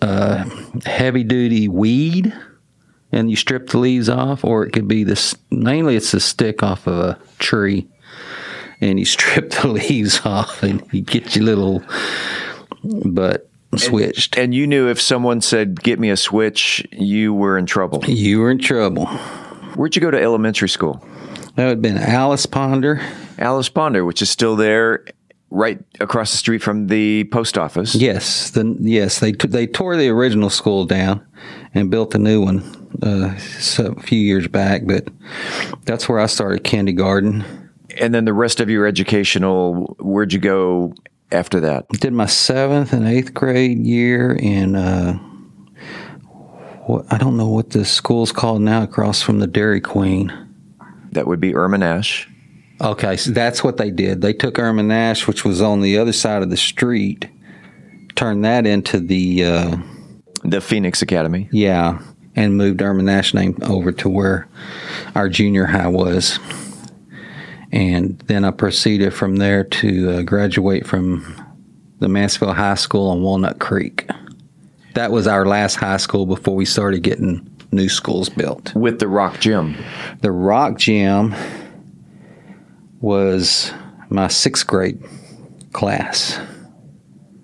uh, 0.03 0.49
heavy 0.85 1.25
duty 1.25 1.69
weed, 1.69 2.33
and 3.13 3.31
you 3.31 3.37
strip 3.37 3.69
the 3.71 3.79
leaves 3.79 4.09
off, 4.09 4.45
or 4.45 4.65
it 4.65 4.73
could 4.73 4.89
be 4.89 5.05
this. 5.05 5.35
Mainly, 5.51 5.97
it's 5.97 6.13
a 6.15 6.21
stick 6.21 6.63
off 6.63 6.87
of 6.87 6.99
a 6.99 7.19
tree, 7.39 7.89
and 8.81 8.99
you 8.99 9.05
strip 9.07 9.51
the 9.51 9.69
leaves 9.69 10.21
off, 10.25 10.63
and 10.63 10.87
you 10.93 11.01
get 11.01 11.35
your 11.35 11.45
little 11.45 11.83
butt 12.83 13.49
switched. 13.77 14.37
And, 14.37 14.45
and 14.45 14.55
you 14.55 14.67
knew 14.67 14.89
if 14.89 15.01
someone 15.01 15.41
said, 15.41 15.83
"Get 15.83 15.99
me 15.99 16.11
a 16.11 16.17
switch," 16.17 16.87
you 16.93 17.33
were 17.35 17.59
in 17.59 17.67
trouble. 17.67 18.05
You 18.07 18.41
were 18.41 18.51
in 18.51 18.59
trouble. 18.59 19.07
Where'd 19.77 19.95
you 19.97 20.03
go 20.03 20.11
to 20.11 20.21
elementary 20.21 20.69
school? 20.69 21.05
That 21.55 21.65
would 21.65 21.71
have 21.71 21.83
been 21.83 21.99
Alice 21.99 22.47
Ponder. 22.47 23.01
Alice 23.39 23.69
Ponder, 23.69 24.05
which 24.05 24.23
is 24.23 24.31
still 24.31 24.57
there, 24.57 25.05
right 25.51 25.79
across 26.01 26.31
the 26.31 26.37
street 26.37 26.63
from 26.63 26.87
the 26.87 27.25
post 27.25 27.59
office. 27.59 27.95
Yes, 27.95 28.51
the, 28.51 28.77
yes 28.81 29.21
they 29.21 29.33
t- 29.33 29.49
they 29.49 29.67
tore 29.67 29.97
the 29.97 30.09
original 30.09 30.51
school 30.51 30.85
down 30.85 31.25
and 31.75 31.91
built 31.91 32.15
a 32.15 32.19
new 32.19 32.41
one 32.41 32.63
uh, 33.03 33.35
a 33.79 34.01
few 34.01 34.19
years 34.19 34.49
back. 34.49 34.83
But 34.87 35.09
that's 35.85 36.09
where 36.09 36.21
I 36.21 36.27
started 36.27 36.65
kindergarten. 36.65 37.45
And 37.99 38.15
then 38.15 38.25
the 38.25 38.33
rest 38.33 38.61
of 38.61 38.71
your 38.71 38.87
educational, 38.87 39.97
where'd 39.99 40.33
you 40.33 40.39
go 40.39 40.95
after 41.33 41.61
that? 41.61 41.89
Did 41.89 42.13
my 42.13 42.27
seventh 42.27 42.93
and 42.93 43.07
eighth 43.07 43.35
grade 43.35 43.79
year 43.79 44.33
in. 44.33 44.77
Uh, 44.77 45.19
what, 46.87 47.07
I 47.13 47.19
don't 47.19 47.37
know 47.37 47.49
what 47.49 47.71
the 47.71 47.85
school's 47.85 48.33
called 48.33 48.63
now, 48.63 48.83
across 48.83 49.23
from 49.23 49.39
the 49.39 49.47
Dairy 49.47 49.81
Queen. 49.81 50.33
That 51.13 51.27
would 51.27 51.41
be 51.41 51.55
Erma 51.55 51.79
Nash. 51.79 52.29
Okay, 52.81 53.17
so 53.17 53.31
that's 53.31 53.63
what 53.63 53.77
they 53.77 53.91
did. 53.91 54.23
They 54.23 54.33
took 54.33 54.59
Erma 54.59 54.83
Nash, 54.83 55.27
which 55.27 55.45
was 55.45 55.61
on 55.61 55.83
the 55.83 55.99
other 55.99 56.13
side 56.13 56.43
of 56.43 56.51
the 56.51 56.57
street, 56.57 57.29
turned 58.15 58.45
that 58.45 58.67
into 58.67 58.99
the 58.99 59.45
uh, 59.45 59.77
the 60.45 60.61
Phoenix 60.61 61.03
Academy. 61.03 61.49
Yeah, 61.53 62.01
and 62.35 62.57
moved 62.57 62.81
Erma 62.81 63.03
Nash 63.03 63.35
name 63.35 63.59
over 63.63 63.93
to 63.93 64.09
where 64.09 64.49
our 65.15 65.29
junior 65.29 65.67
high 65.67 65.89
was. 65.89 66.39
And 67.73 68.19
then 68.27 68.45
I 68.45 68.51
proceeded 68.51 69.15
from 69.15 69.37
there 69.37 69.65
to 69.65 70.11
uh, 70.11 70.23
graduate 70.23 70.87
from 70.87 71.47
the 72.01 72.09
Mansfield 72.09 72.57
High 72.57 72.75
School 72.75 73.11
on 73.11 73.23
Walnut 73.23 73.59
Creek. 73.61 74.09
That 74.95 75.13
was 75.13 75.27
our 75.27 75.47
last 75.47 75.77
high 75.77 75.99
school 75.99 76.27
before 76.27 76.57
we 76.57 76.65
started 76.65 77.03
getting 77.03 77.49
new 77.73 77.89
schools 77.89 78.29
built. 78.29 78.75
With 78.75 78.99
the 78.99 79.09
Rock 79.09 79.39
Gym. 79.41 79.77
The 80.21 80.33
Rock 80.33 80.79
Gym 80.79 81.35
was 83.01 83.73
my 84.09 84.29
sixth 84.29 84.67
grade 84.67 85.01
class. 85.73 86.41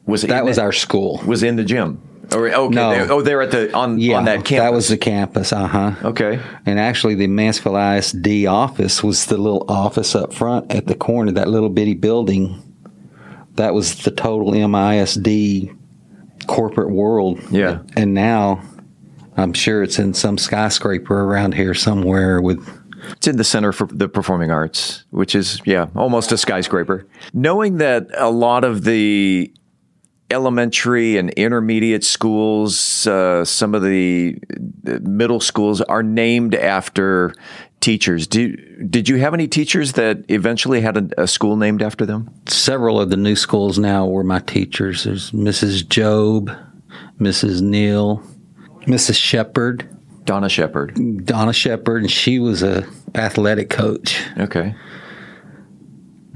Was 0.06 0.24
it 0.24 0.28
that 0.28 0.44
was 0.44 0.58
our 0.58 0.72
school? 0.72 1.20
Was 1.26 1.42
in 1.42 1.56
the 1.56 1.64
gym? 1.64 2.02
Or, 2.36 2.48
okay, 2.48 2.74
No. 2.74 2.90
they- 2.90 3.12
oh, 3.12 3.22
they're 3.22 3.42
at 3.42 3.50
the 3.50 3.74
on 3.74 3.98
Yeah, 3.98 4.18
on 4.18 4.24
that 4.26 4.44
campus. 4.44 4.64
that 4.64 4.72
was 4.72 4.88
the 4.88 4.96
campus. 4.98 5.52
Uh 5.52 5.66
huh. 5.66 5.92
Okay. 6.04 6.38
And 6.66 6.78
actually, 6.78 7.14
the 7.14 7.26
Mansfield 7.26 7.76
ISD 7.76 8.46
office 8.46 9.02
was 9.02 9.26
the 9.26 9.38
little 9.38 9.64
office 9.68 10.14
up 10.14 10.32
front 10.32 10.72
at 10.74 10.86
the 10.86 10.94
corner, 10.94 11.32
that 11.32 11.48
little 11.48 11.68
bitty 11.70 11.94
building. 11.94 12.62
That 13.54 13.72
was 13.74 13.94
the 14.02 14.10
total 14.10 14.52
MISD 14.52 15.70
corporate 16.46 16.90
world. 16.90 17.40
Yeah. 17.50 17.78
And 17.96 18.12
now, 18.14 18.60
I'm 19.36 19.52
sure 19.52 19.82
it's 19.82 19.98
in 19.98 20.14
some 20.14 20.38
skyscraper 20.38 21.22
around 21.24 21.54
here 21.54 21.74
somewhere 21.74 22.40
with 22.40 22.60
It's 23.12 23.26
in 23.28 23.36
the 23.36 23.44
Center 23.44 23.72
for 23.72 23.86
the 23.86 24.08
Performing 24.08 24.50
Arts, 24.50 25.04
which 25.10 25.34
is, 25.34 25.60
yeah, 25.64 25.86
almost 25.94 26.32
a 26.32 26.36
skyscraper. 26.38 27.06
Knowing 27.32 27.78
that 27.78 28.08
a 28.16 28.30
lot 28.30 28.64
of 28.64 28.84
the 28.84 29.52
elementary 30.30 31.16
and 31.16 31.30
intermediate 31.30 32.04
schools, 32.04 33.06
uh, 33.06 33.44
some 33.44 33.74
of 33.74 33.82
the 33.82 34.38
middle 34.84 35.40
schools 35.40 35.80
are 35.82 36.02
named 36.02 36.54
after 36.54 37.34
teachers. 37.80 38.26
Do, 38.26 38.56
did 38.56 39.08
you 39.08 39.16
have 39.18 39.34
any 39.34 39.46
teachers 39.46 39.92
that 39.92 40.24
eventually 40.28 40.80
had 40.80 40.96
a, 40.96 41.22
a 41.22 41.26
school 41.26 41.56
named 41.56 41.82
after 41.82 42.04
them? 42.04 42.30
several 42.48 43.00
of 43.00 43.10
the 43.10 43.16
new 43.16 43.36
schools 43.36 43.78
now 43.78 44.06
were 44.06 44.24
my 44.24 44.40
teachers. 44.40 45.04
There's 45.04 45.30
Mrs. 45.30 45.88
Job, 45.88 46.50
Mrs. 47.20 47.62
Neal, 47.62 48.22
Mrs. 48.86 49.14
Shepard, 49.16 49.88
Donna 50.24 50.48
Shepard. 50.48 51.24
Donna 51.24 51.52
Shepard, 51.52 52.02
and 52.02 52.10
she 52.10 52.38
was 52.38 52.62
a 52.62 52.84
athletic 53.14 53.70
coach. 53.70 54.20
Okay. 54.36 54.74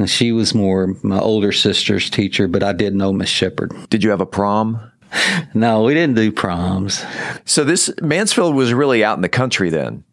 And 0.01 0.09
she 0.09 0.33
was 0.33 0.55
more 0.55 0.95
my 1.03 1.19
older 1.19 1.53
sister's 1.53 2.09
teacher, 2.09 2.49
but 2.49 2.63
I 2.63 2.73
did 2.73 2.95
know 2.95 3.13
Miss 3.13 3.29
Shepard. 3.29 3.75
Did 3.91 4.03
you 4.03 4.09
have 4.09 4.23
a 4.23 4.27
prom? 4.27 4.91
No, 5.53 5.83
we 5.83 5.95
didn't 5.95 6.15
do 6.15 6.31
proms. 6.31 7.05
So 7.45 7.65
this 7.65 7.91
Mansfield 8.01 8.55
was 8.55 8.73
really 8.73 9.03
out 9.03 9.19
in 9.19 9.23
the 9.23 9.29
country 9.29 9.69
then. 9.69 10.05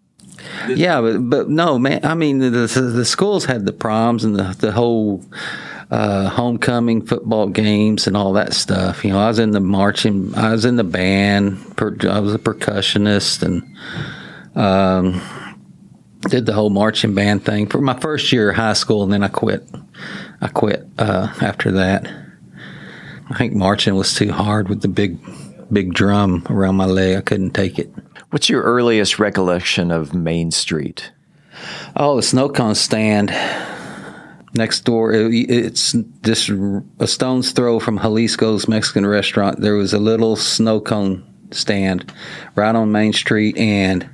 Yeah, 0.67 0.99
but 1.01 1.29
but 1.29 1.49
no, 1.49 1.77
man. 1.77 2.03
I 2.03 2.15
mean, 2.15 2.39
the 2.39 2.49
the, 2.49 2.81
the 2.81 3.05
schools 3.05 3.45
had 3.45 3.67
the 3.67 3.71
proms 3.71 4.23
and 4.23 4.35
the 4.35 4.55
the 4.59 4.71
whole 4.71 5.23
uh, 5.91 6.29
homecoming 6.29 7.05
football 7.05 7.47
games 7.47 8.07
and 8.07 8.17
all 8.17 8.33
that 8.33 8.53
stuff. 8.53 9.05
You 9.05 9.11
know, 9.11 9.19
I 9.19 9.27
was 9.27 9.39
in 9.39 9.51
the 9.51 9.59
marching, 9.59 10.33
I 10.35 10.51
was 10.51 10.65
in 10.65 10.75
the 10.75 10.83
band. 10.83 11.77
Per, 11.77 11.95
I 12.09 12.19
was 12.19 12.33
a 12.33 12.39
percussionist 12.39 13.43
and 13.43 13.63
um, 14.55 15.21
did 16.21 16.45
the 16.45 16.53
whole 16.53 16.69
marching 16.69 17.13
band 17.13 17.45
thing 17.45 17.67
for 17.67 17.81
my 17.81 17.97
first 17.99 18.31
year 18.31 18.49
of 18.51 18.55
high 18.55 18.73
school, 18.73 19.03
and 19.03 19.11
then 19.11 19.23
I 19.23 19.27
quit. 19.27 19.67
I 20.41 20.47
quit 20.47 20.87
uh, 20.97 21.33
after 21.41 21.71
that. 21.71 22.07
I 23.29 23.37
think 23.37 23.53
marching 23.53 23.95
was 23.95 24.13
too 24.13 24.31
hard 24.31 24.69
with 24.69 24.81
the 24.81 24.87
big 24.87 25.17
big 25.71 25.93
drum 25.93 26.45
around 26.49 26.75
my 26.75 26.85
leg. 26.85 27.17
I 27.17 27.21
couldn't 27.21 27.51
take 27.51 27.77
it. 27.77 27.91
What's 28.29 28.49
your 28.49 28.63
earliest 28.63 29.19
recollection 29.19 29.91
of 29.91 30.13
Main 30.13 30.51
Street? 30.51 31.11
Oh, 31.95 32.15
the 32.15 32.23
snow 32.23 32.49
cone 32.49 32.75
stand 32.75 33.29
next 34.53 34.81
door. 34.81 35.13
It, 35.13 35.33
it's 35.49 35.95
just 36.21 36.49
a 36.99 37.07
stone's 37.07 37.51
throw 37.51 37.79
from 37.79 37.99
Jalisco's 37.99 38.67
Mexican 38.67 39.05
restaurant. 39.05 39.61
There 39.61 39.75
was 39.75 39.93
a 39.93 39.99
little 39.99 40.35
snow 40.35 40.79
cone 40.79 41.23
stand 41.51 42.11
right 42.55 42.75
on 42.75 42.91
Main 42.91 43.13
Street, 43.13 43.57
and 43.57 44.09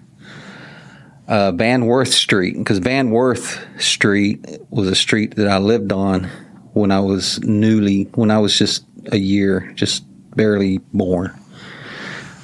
uh, 1.33 1.51
Van 1.51 1.87
Worth 1.87 2.13
Street 2.13 2.55
because 2.55 2.77
Van 2.77 3.09
Worth 3.09 3.65
Street 3.81 4.45
was 4.69 4.87
a 4.87 4.93
street 4.93 5.35
that 5.37 5.47
I 5.47 5.57
lived 5.57 5.91
on 5.91 6.29
when 6.73 6.91
I 6.91 6.99
was 6.99 7.39
newly 7.39 8.03
when 8.13 8.29
I 8.29 8.37
was 8.37 8.55
just 8.55 8.85
a 9.11 9.17
year, 9.17 9.71
just 9.73 10.03
barely 10.35 10.77
born. 10.93 11.33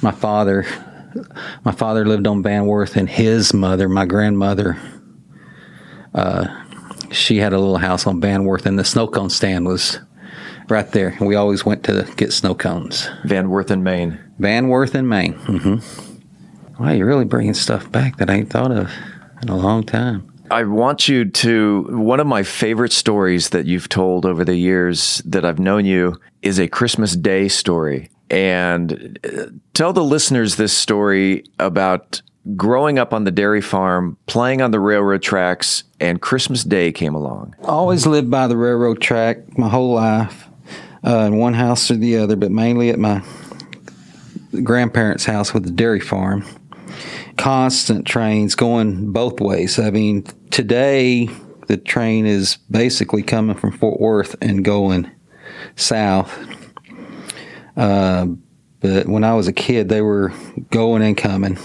My 0.02 0.10
father, 0.10 0.66
my 1.64 1.70
father 1.70 2.04
lived 2.04 2.26
on 2.26 2.42
Van 2.42 2.66
Worth, 2.66 2.96
and 2.96 3.08
his 3.08 3.54
mother, 3.54 3.88
my 3.88 4.06
grandmother, 4.06 4.76
uh, 6.12 6.48
she 7.12 7.36
had 7.36 7.52
a 7.52 7.60
little 7.60 7.78
house 7.78 8.08
on 8.08 8.20
Van 8.20 8.44
Worth, 8.44 8.66
and 8.66 8.76
the 8.76 8.84
snow 8.84 9.06
cone 9.06 9.30
stand 9.30 9.66
was 9.66 10.00
right 10.68 10.90
there. 10.90 11.16
We 11.20 11.36
always 11.36 11.64
went 11.64 11.84
to 11.84 12.12
get 12.16 12.32
snow 12.32 12.56
cones. 12.56 13.08
Van 13.24 13.50
Worth 13.50 13.70
in 13.70 13.84
Main. 13.84 14.18
Van 14.40 14.66
Worth 14.66 14.96
in 14.96 15.08
Main. 15.08 15.34
Mm-hmm. 15.34 16.09
Wow, 16.80 16.92
you're 16.92 17.06
really 17.06 17.26
bringing 17.26 17.52
stuff 17.52 17.92
back 17.92 18.16
that 18.16 18.30
I 18.30 18.36
ain't 18.36 18.48
thought 18.48 18.72
of 18.72 18.90
in 19.42 19.50
a 19.50 19.56
long 19.56 19.84
time. 19.84 20.26
I 20.50 20.64
want 20.64 21.08
you 21.08 21.26
to. 21.26 21.86
One 21.90 22.20
of 22.20 22.26
my 22.26 22.42
favorite 22.42 22.92
stories 22.92 23.50
that 23.50 23.66
you've 23.66 23.90
told 23.90 24.24
over 24.24 24.46
the 24.46 24.56
years 24.56 25.20
that 25.26 25.44
I've 25.44 25.58
known 25.58 25.84
you 25.84 26.18
is 26.40 26.58
a 26.58 26.68
Christmas 26.68 27.14
Day 27.14 27.48
story. 27.48 28.08
And 28.30 29.18
uh, 29.24 29.46
tell 29.74 29.92
the 29.92 30.02
listeners 30.02 30.56
this 30.56 30.72
story 30.72 31.44
about 31.58 32.22
growing 32.56 32.98
up 32.98 33.12
on 33.12 33.24
the 33.24 33.30
dairy 33.30 33.60
farm, 33.60 34.16
playing 34.24 34.62
on 34.62 34.70
the 34.70 34.80
railroad 34.80 35.20
tracks, 35.20 35.84
and 36.00 36.22
Christmas 36.22 36.64
Day 36.64 36.92
came 36.92 37.14
along. 37.14 37.54
I 37.62 37.66
Always 37.66 38.06
lived 38.06 38.30
by 38.30 38.46
the 38.46 38.56
railroad 38.56 39.02
track 39.02 39.58
my 39.58 39.68
whole 39.68 39.92
life, 39.92 40.48
uh, 41.06 41.18
in 41.18 41.36
one 41.36 41.52
house 41.52 41.90
or 41.90 41.96
the 41.96 42.16
other, 42.16 42.36
but 42.36 42.50
mainly 42.50 42.88
at 42.88 42.98
my 42.98 43.22
grandparents' 44.62 45.26
house 45.26 45.52
with 45.52 45.64
the 45.64 45.70
dairy 45.70 46.00
farm. 46.00 46.42
Constant 47.36 48.06
trains 48.06 48.54
going 48.54 49.12
both 49.12 49.40
ways. 49.40 49.78
I 49.78 49.90
mean, 49.90 50.24
today 50.50 51.28
the 51.66 51.76
train 51.76 52.26
is 52.26 52.56
basically 52.70 53.22
coming 53.22 53.56
from 53.56 53.72
Fort 53.72 54.00
Worth 54.00 54.36
and 54.40 54.64
going 54.64 55.10
south. 55.76 56.36
Uh, 57.76 58.26
but 58.80 59.06
when 59.06 59.24
I 59.24 59.34
was 59.34 59.48
a 59.48 59.52
kid, 59.52 59.88
they 59.88 60.02
were 60.02 60.32
going 60.70 61.02
and 61.02 61.16
coming. 61.16 61.58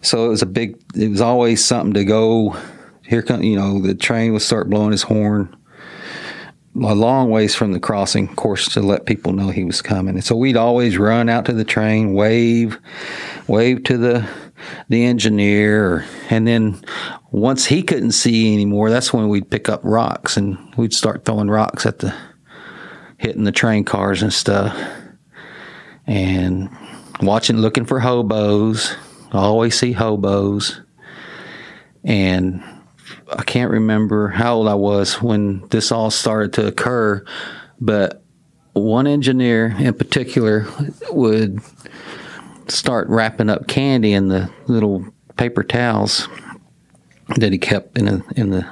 So 0.00 0.26
it 0.26 0.28
was 0.28 0.42
a 0.42 0.46
big. 0.46 0.80
It 0.94 1.08
was 1.08 1.20
always 1.20 1.64
something 1.64 1.94
to 1.94 2.04
go. 2.04 2.56
Here 3.04 3.22
come 3.22 3.42
you 3.42 3.56
know 3.56 3.80
the 3.80 3.94
train 3.94 4.32
would 4.32 4.42
start 4.42 4.68
blowing 4.68 4.92
his 4.92 5.02
horn 5.02 5.56
a 6.84 6.94
long 6.94 7.30
ways 7.30 7.54
from 7.54 7.72
the 7.72 7.80
crossing, 7.80 8.28
of 8.28 8.36
course, 8.36 8.68
to 8.74 8.80
let 8.80 9.06
people 9.06 9.32
know 9.32 9.48
he 9.50 9.64
was 9.64 9.82
coming. 9.82 10.14
And 10.14 10.24
so 10.24 10.36
we'd 10.36 10.56
always 10.56 10.98
run 10.98 11.28
out 11.28 11.44
to 11.46 11.52
the 11.52 11.64
train, 11.64 12.14
wave, 12.14 12.78
wave 13.46 13.82
to 13.84 13.98
the 13.98 14.28
the 14.88 15.04
engineer, 15.04 16.04
and 16.30 16.46
then 16.46 16.82
once 17.30 17.66
he 17.66 17.82
couldn't 17.82 18.12
see 18.12 18.52
anymore, 18.52 18.90
that's 18.90 19.12
when 19.12 19.28
we'd 19.28 19.50
pick 19.50 19.68
up 19.68 19.80
rocks 19.82 20.36
and 20.36 20.58
we'd 20.76 20.92
start 20.92 21.24
throwing 21.24 21.50
rocks 21.50 21.86
at 21.86 22.00
the 22.00 22.14
hitting 23.18 23.44
the 23.44 23.52
train 23.52 23.84
cars 23.84 24.22
and 24.22 24.32
stuff, 24.32 24.76
and 26.06 26.68
watching, 27.20 27.56
looking 27.56 27.84
for 27.84 28.00
hobos. 28.00 28.94
I 29.32 29.38
always 29.38 29.78
see 29.78 29.92
hobos, 29.92 30.80
and 32.04 32.62
I 33.30 33.42
can't 33.42 33.70
remember 33.70 34.28
how 34.28 34.56
old 34.56 34.68
I 34.68 34.74
was 34.74 35.20
when 35.20 35.66
this 35.68 35.92
all 35.92 36.10
started 36.10 36.52
to 36.54 36.66
occur, 36.66 37.24
but 37.80 38.22
one 38.72 39.06
engineer 39.06 39.74
in 39.78 39.94
particular 39.94 40.66
would 41.10 41.60
start 42.70 43.08
wrapping 43.08 43.50
up 43.50 43.66
candy 43.66 44.12
in 44.12 44.28
the 44.28 44.50
little 44.66 45.06
paper 45.36 45.62
towels 45.62 46.28
that 47.36 47.52
he 47.52 47.58
kept 47.58 47.98
in 47.98 48.08
a, 48.08 48.22
in 48.36 48.50
the 48.50 48.66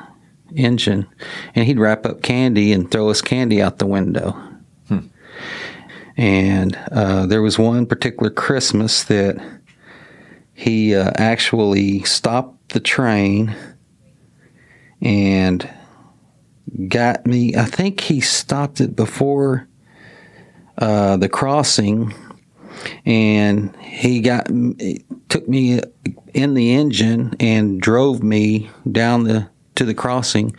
engine, 0.55 1.07
and 1.55 1.67
he'd 1.67 1.79
wrap 1.79 2.07
up 2.07 2.23
candy 2.23 2.73
and 2.73 2.91
throw 2.91 3.09
his 3.09 3.23
candy 3.23 3.61
out 3.61 3.79
the 3.79 3.87
window. 3.87 4.31
Hmm. 4.89 5.07
And 6.17 6.77
uh, 6.91 7.27
there 7.27 7.43
was 7.43 7.59
one 7.59 7.87
particular 7.87 8.31
Christmas 8.31 9.05
that 9.05 9.37
he 10.55 10.95
uh, 10.95 11.11
actually 11.17 12.03
stopped 12.05 12.71
the 12.71 12.81
train 12.81 13.55
and 15.03 15.69
got 16.89 17.27
me. 17.27 17.55
I 17.55 17.65
think 17.65 18.01
he 18.01 18.21
stopped 18.21 18.81
it 18.81 18.97
before 18.97 19.69
uh, 20.79 21.19
the 21.19 21.29
crossing, 21.29 22.15
and 23.05 23.75
he 23.77 24.21
got 24.21 24.47
took 25.29 25.49
me 25.49 25.81
in 26.35 26.55
the 26.55 26.75
engine 26.75 27.35
and 27.41 27.81
drove 27.81 28.23
me 28.23 28.71
down 28.91 29.25
the 29.25 29.49
to 29.77 29.85
the 29.85 29.95
crossing, 29.95 30.57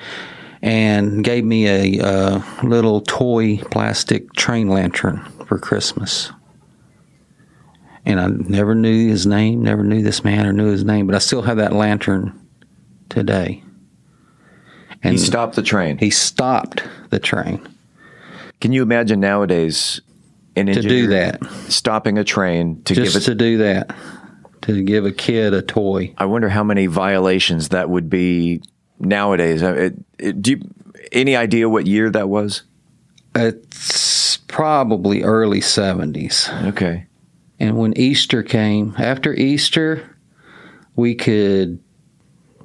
and 0.61 1.23
gave 1.23 1.43
me 1.43 1.67
a, 1.67 1.99
a 2.03 2.43
little 2.63 3.01
toy 3.01 3.57
plastic 3.57 4.33
train 4.33 4.67
lantern 4.67 5.19
for 5.47 5.57
Christmas. 5.57 6.31
And 8.05 8.19
I 8.19 8.27
never 8.27 8.73
knew 8.73 9.09
his 9.09 9.25
name, 9.25 9.63
never 9.63 9.83
knew 9.83 10.01
this 10.01 10.23
man 10.23 10.45
or 10.45 10.53
knew 10.53 10.71
his 10.71 10.85
name, 10.85 11.07
but 11.07 11.15
I 11.15 11.19
still 11.19 11.41
have 11.41 11.57
that 11.57 11.73
lantern 11.73 12.39
today. 13.09 13.63
And 15.03 15.13
he 15.13 15.17
stopped 15.17 15.55
the 15.55 15.61
train. 15.61 15.97
He 15.97 16.09
stopped 16.09 16.83
the 17.09 17.19
train. 17.19 17.67
Can 18.61 18.71
you 18.71 18.81
imagine 18.81 19.19
nowadays 19.19 20.01
an 20.57 20.67
to 20.67 20.81
do 20.81 21.07
that, 21.07 21.43
stopping 21.67 22.17
a 22.17 22.23
train 22.23 22.83
to 22.83 22.95
just 22.95 23.13
give 23.13 23.21
it 23.21 23.25
to 23.25 23.35
do 23.35 23.57
that, 23.59 23.95
to 24.63 24.83
give 24.83 25.05
a 25.05 25.11
kid 25.11 25.53
a 25.53 25.61
toy? 25.61 26.13
I 26.17 26.25
wonder 26.25 26.49
how 26.49 26.63
many 26.63 26.87
violations 26.87 27.69
that 27.69 27.89
would 27.89 28.09
be 28.09 28.61
nowadays. 28.99 29.63
Uh, 29.63 29.73
it, 29.73 29.95
it, 30.19 30.41
do 30.41 30.51
you 30.51 30.61
any 31.11 31.35
idea 31.35 31.69
what 31.69 31.87
year 31.87 32.09
that 32.09 32.29
was? 32.29 32.63
It's 33.35 34.37
probably 34.37 35.23
early 35.23 35.61
seventies. 35.61 36.49
Okay. 36.63 37.05
And 37.59 37.77
when 37.77 37.97
Easter 37.97 38.43
came, 38.43 38.93
after 38.97 39.33
Easter, 39.33 40.17
we 40.95 41.15
could 41.15 41.79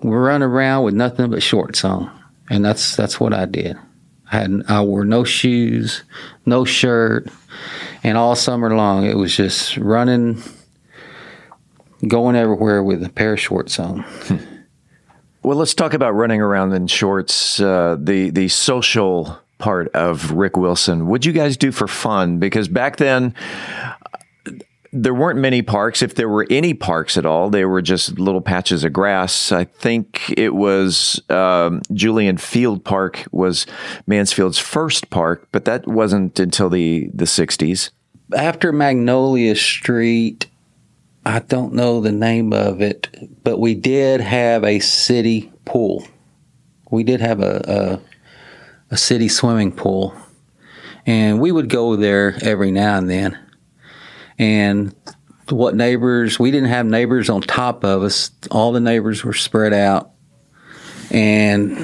run 0.03 0.43
around 0.43 0.85
with 0.85 0.95
nothing 0.95 1.31
but 1.31 1.43
shorts 1.43 1.85
on 1.85 2.11
and 2.53 2.65
that's 2.65 2.97
that's 2.97 3.19
what 3.19 3.33
I 3.33 3.47
did. 3.47 3.77
Had 4.33 4.63
I 4.67 4.81
wore 4.81 5.05
no 5.05 5.25
shoes, 5.25 6.05
no 6.47 6.65
shirt, 6.65 7.29
and 8.03 8.17
all 8.17 8.35
summer 8.35 8.75
long 8.75 9.05
it 9.05 9.19
was 9.19 9.37
just 9.37 9.77
running, 9.77 10.43
going 12.09 12.35
everywhere 12.35 12.83
with 12.83 13.05
a 13.05 13.11
pair 13.11 13.35
of 13.35 13.41
shorts 13.41 13.79
on. 13.79 14.07
well, 15.43 15.59
let's 15.59 15.75
talk 15.75 15.93
about 15.93 16.15
running 16.15 16.41
around 16.41 16.73
in 16.73 16.87
shorts. 16.87 17.61
Uh, 17.61 17.99
the 18.01 18.31
the 18.31 18.49
social 18.49 19.39
part 19.59 19.89
of 19.89 20.33
Rick 20.33 20.57
Wilson. 20.57 21.09
What'd 21.09 21.27
you 21.27 21.35
guys 21.35 21.59
do 21.59 21.71
for 21.71 21.87
fun? 21.87 22.39
Because 22.39 22.69
back 22.69 22.97
then, 22.97 23.35
there 24.93 25.15
weren't 25.15 25.39
many 25.39 25.63
parks. 25.63 26.03
If 26.03 26.17
there 26.17 26.29
were 26.29 26.47
any 26.51 26.75
parks 26.75 27.17
at 27.17 27.25
all, 27.25 27.49
they 27.49 27.65
were 27.65 27.81
just 27.81 28.19
little 28.19 28.43
patches 28.43 28.85
of 28.85 28.93
grass. 28.93 29.51
I 29.51 29.65
think 29.65 30.35
it 30.37 30.55
was 30.55 31.21
um, 31.31 31.81
Julian 31.93 32.37
Feild 32.37 32.85
Park 32.85 33.25
was 33.33 33.67
Mansfield's 34.07 34.59
first 34.59 35.09
park, 35.09 35.49
but 35.51 35.65
that 35.65 35.87
wasn't 35.87 36.39
until 36.39 36.69
the 36.69 37.11
the 37.15 37.25
'60s. 37.25 37.91
After 38.37 38.71
Magnolia 38.71 39.57
Street, 39.57 40.47
I 41.25 41.39
don't 41.39 41.73
know 41.73 42.01
the 42.01 42.13
name 42.13 42.53
of 42.53 42.83
it, 42.83 43.09
but 43.43 43.59
we 43.59 43.75
did 43.75 44.21
have 44.21 44.63
a 44.63 44.79
city 44.81 45.53
pool. 45.65 46.07
We 46.91 47.03
did 47.03 47.21
have 47.21 47.41
a, 47.41 48.01
a, 48.91 48.95
a 48.95 48.97
city 48.99 49.29
swimming 49.29 49.73
pool, 49.73 50.15
and 51.07 51.41
we 51.41 51.51
would 51.51 51.71
go 51.71 51.97
there 51.97 52.37
every 52.43 52.71
now 52.71 52.99
and 52.99 53.09
then 53.09 53.39
and 54.43 54.93
what 55.51 55.77
neighbors 55.77 56.37
we 56.37 56.51
didn't 56.51 56.71
have 56.71 56.85
neighbors 56.85 57.31
on 57.31 57.43
top 57.43 57.85
of 57.85 58.03
us. 58.03 58.33
All 58.51 58.73
the 58.73 58.81
neighbors 58.81 59.23
were 59.23 59.35
spread 59.35 59.73
out. 59.73 60.11
And 61.13 61.79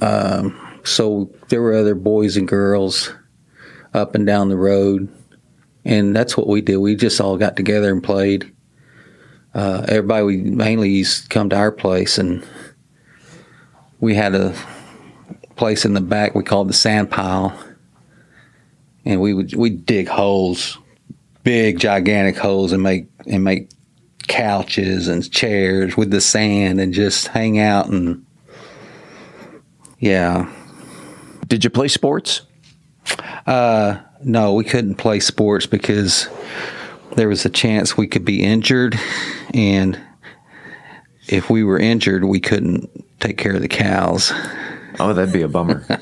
um, 0.00 0.80
so 0.84 1.34
there 1.48 1.60
were 1.60 1.74
other 1.74 1.96
boys 1.96 2.36
and 2.36 2.46
girls 2.46 3.12
up 3.94 4.14
and 4.14 4.24
down 4.24 4.48
the 4.48 4.56
road. 4.56 5.12
And 5.84 6.14
that's 6.14 6.36
what 6.36 6.46
we 6.46 6.60
did. 6.60 6.76
We 6.76 6.94
just 6.94 7.20
all 7.20 7.36
got 7.36 7.56
together 7.56 7.90
and 7.90 8.02
played. 8.02 8.54
Uh, 9.52 9.84
everybody 9.88 10.22
we 10.22 10.36
mainly 10.36 10.90
used 10.90 11.24
to 11.24 11.28
come 11.30 11.50
to 11.50 11.56
our 11.56 11.72
place. 11.72 12.16
And 12.16 12.46
we 13.98 14.14
had 14.14 14.36
a 14.36 14.54
place 15.56 15.84
in 15.84 15.94
the 15.94 16.00
back 16.00 16.36
we 16.36 16.44
called 16.44 16.68
the 16.68 16.74
sand 16.74 17.10
pile. 17.10 17.58
And 19.04 19.20
we 19.20 19.34
would 19.34 19.56
we 19.56 19.70
dig 19.70 20.06
holes 20.06 20.78
big 21.48 21.78
gigantic 21.78 22.36
holes 22.36 22.72
and 22.72 22.82
make 22.82 23.06
and 23.26 23.42
make 23.42 23.70
couches 24.26 25.08
and 25.08 25.32
chairs 25.32 25.96
with 25.96 26.10
the 26.10 26.20
sand 26.20 26.78
and 26.78 26.92
just 26.92 27.28
hang 27.28 27.58
out 27.58 27.88
and 27.88 28.22
yeah. 29.98 30.52
Did 31.46 31.64
you 31.64 31.70
play 31.70 31.88
sports? 31.88 32.42
Uh, 33.46 33.98
no, 34.22 34.52
we 34.52 34.62
couldn't 34.62 34.96
play 34.96 35.20
sports 35.20 35.64
because 35.64 36.28
there 37.16 37.30
was 37.30 37.46
a 37.46 37.48
chance 37.48 37.96
we 37.96 38.06
could 38.06 38.26
be 38.26 38.44
injured 38.44 39.00
and 39.54 39.98
if 41.28 41.48
we 41.48 41.64
were 41.64 41.78
injured, 41.78 42.24
we 42.24 42.40
couldn't 42.40 42.90
take 43.20 43.38
care 43.38 43.54
of 43.54 43.62
the 43.62 43.68
cows. 43.68 44.34
Oh, 45.00 45.14
that'd 45.14 45.32
be 45.32 45.40
a 45.40 45.48
bummer. 45.48 45.86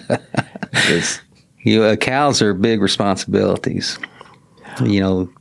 You 1.62 1.80
know, 1.80 1.88
uh, 1.88 1.97
cows 1.97 2.42
are 2.42 2.55
big 2.55 2.80
responsibilities. 2.80 3.99
You 4.84 5.01
know, 5.01 5.32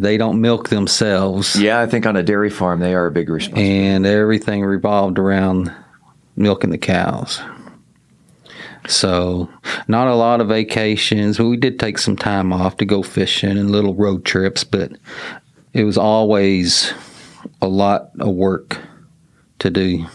they 0.00 0.16
don't 0.16 0.40
milk 0.40 0.70
themselves. 0.70 1.60
yeah, 1.60 1.80
I 1.80 1.86
think 1.86 2.06
on 2.06 2.16
a 2.16 2.22
dairy 2.22 2.50
farm 2.50 2.80
they 2.80 2.94
are 2.94 3.06
a 3.06 3.10
big 3.10 3.28
responsibility. 3.28 3.86
and 3.86 4.06
everything 4.06 4.64
revolved 4.64 5.18
around 5.18 5.70
milking 6.36 6.70
the 6.70 6.78
cows. 6.78 7.40
So, 8.88 9.50
not 9.88 10.08
a 10.08 10.14
lot 10.14 10.40
of 10.40 10.48
vacations. 10.48 11.38
We 11.38 11.58
did 11.58 11.78
take 11.78 11.98
some 11.98 12.16
time 12.16 12.50
off 12.50 12.78
to 12.78 12.86
go 12.86 13.02
fishing 13.02 13.58
and 13.58 13.70
little 13.70 13.94
road 13.94 14.24
trips, 14.24 14.64
but 14.64 14.92
it 15.74 15.84
was 15.84 15.98
always 15.98 16.92
a 17.60 17.68
lot 17.68 18.10
of 18.18 18.34
work 18.34 18.78
to 19.58 19.68
do 19.68 20.06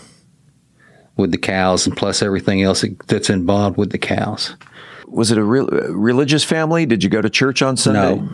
with 1.15 1.31
the 1.31 1.37
cows 1.37 1.85
and 1.85 1.95
plus 1.95 2.23
everything 2.23 2.63
else 2.63 2.83
that's 3.05 3.29
involved 3.29 3.77
with 3.77 3.91
the 3.91 3.99
cows. 3.99 4.55
Was 5.07 5.31
it 5.31 5.37
a 5.37 5.43
real 5.43 5.67
religious 5.67 6.43
family? 6.43 6.87
Did 6.87 7.03
you 7.03 7.09
go 7.09 7.21
to 7.21 7.29
church 7.29 7.61
on 7.61 7.77
Sunday? 7.77 8.15
No. 8.15 8.29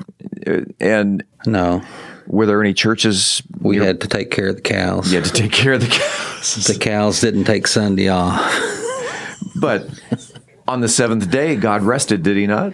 And 0.80 1.24
no. 1.46 1.82
Were 2.28 2.46
there 2.46 2.62
any 2.62 2.74
churches? 2.74 3.42
We 3.60 3.78
had 3.78 4.02
to 4.02 4.08
take 4.08 4.32
care 4.32 4.50
of 4.50 4.56
the 4.56 4.62
cows. 4.62 5.12
You 5.12 5.20
had 5.20 5.26
to 5.26 5.34
take 5.34 5.52
care 5.52 5.74
of 5.74 5.82
the 5.82 5.88
cows. 5.88 6.68
The 6.68 6.78
cows 6.80 7.20
didn't 7.20 7.46
take 7.46 7.68
Sunday 7.68 8.08
off. 8.10 8.40
But 9.60 9.88
on 10.68 10.82
the 10.82 10.88
seventh 10.88 11.30
day, 11.30 11.56
God 11.56 11.82
rested, 11.84 12.24
did 12.24 12.38
He 12.38 12.48
not? 12.48 12.74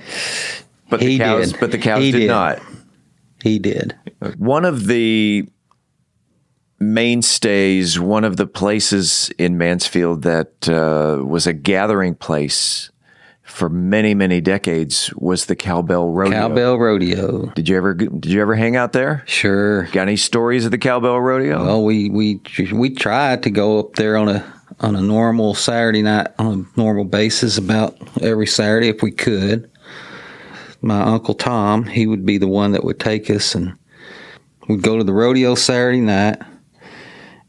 But 0.90 1.00
the 1.00 1.08
He 1.08 1.18
cows, 1.18 1.52
did. 1.52 1.60
but 1.60 1.72
the 1.72 1.78
cows 1.78 2.04
He 2.04 2.12
did, 2.12 2.20
did. 2.20 2.28
not. 2.28 2.60
He 3.44 3.60
did. 3.60 3.96
One 4.38 4.66
of 4.66 4.86
the 4.88 5.48
mainstays, 6.80 8.00
one 8.00 8.24
of 8.24 8.38
the 8.38 8.46
places 8.48 9.32
in 9.38 9.58
Mansfield 9.58 10.22
that 10.24 10.70
uh, 10.70 11.24
was 11.26 11.48
a 11.48 11.54
gathering 11.54 12.16
place 12.16 12.92
for 13.58 13.70
many, 13.70 14.14
many 14.14 14.40
decades 14.40 15.12
was 15.16 15.48
the 15.48 15.56
Cowbell 15.56 16.12
Rodeo. 16.12 16.38
Cowbell 16.38 16.78
Rodeo. 16.78 17.48
Did 17.56 17.68
you 17.68 17.76
ever 17.76 17.96
did 17.96 18.28
you 18.28 18.40
ever 18.40 18.54
hang 18.54 18.76
out 18.76 18.94
there? 18.94 19.24
Sure. 19.26 19.88
Got 19.88 20.04
any 20.04 20.16
stories 20.16 20.64
of 20.64 20.70
the 20.70 20.78
Cowbell 20.78 21.20
Rodeo? 21.20 21.66
Well, 21.66 21.84
we 21.84 22.08
we 22.12 22.40
we 22.72 22.92
tried 22.92 23.42
to 23.44 23.50
go 23.50 23.80
up 23.80 23.96
there 23.96 24.16
on 24.16 24.30
a 24.30 24.54
on 24.80 24.96
a 24.96 25.02
normal 25.02 25.56
Saturday 25.56 26.04
night 26.04 26.28
on 26.38 26.68
a 26.76 26.80
normal 26.80 27.04
basis 27.04 27.58
about 27.58 27.98
every 28.22 28.46
Saturday 28.46 28.90
if 28.90 29.02
we 29.02 29.12
could. 29.12 29.72
My 30.82 31.02
uncle 31.02 31.34
Tom, 31.34 31.86
he 31.86 32.06
would 32.06 32.28
be 32.28 32.38
the 32.38 32.48
one 32.48 32.74
that 32.74 32.84
would 32.84 33.00
take 33.00 33.28
us, 33.32 33.56
and 33.56 33.76
we'd 34.68 34.84
go 34.84 35.00
to 35.00 35.04
the 35.04 35.14
rodeo 35.14 35.56
Saturday 35.56 36.02
night, 36.02 36.40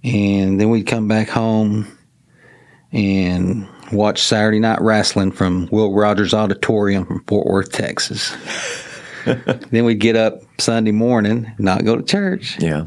and 0.02 0.58
then 0.58 0.70
we'd 0.70 0.86
come 0.86 1.06
back 1.06 1.28
home 1.28 1.86
and 2.92 3.68
watch 3.92 4.22
Saturday 4.22 4.60
night 4.60 4.80
wrestling 4.80 5.32
from 5.32 5.68
Will 5.70 5.92
Rogers 5.92 6.34
Auditorium 6.34 7.06
from 7.06 7.24
Fort 7.24 7.46
Worth, 7.46 7.72
Texas. 7.72 8.36
then 9.24 9.84
we'd 9.84 10.00
get 10.00 10.16
up 10.16 10.42
Sunday 10.58 10.92
morning, 10.92 11.52
not 11.58 11.84
go 11.84 11.96
to 11.96 12.02
church. 12.02 12.58
Yeah. 12.60 12.86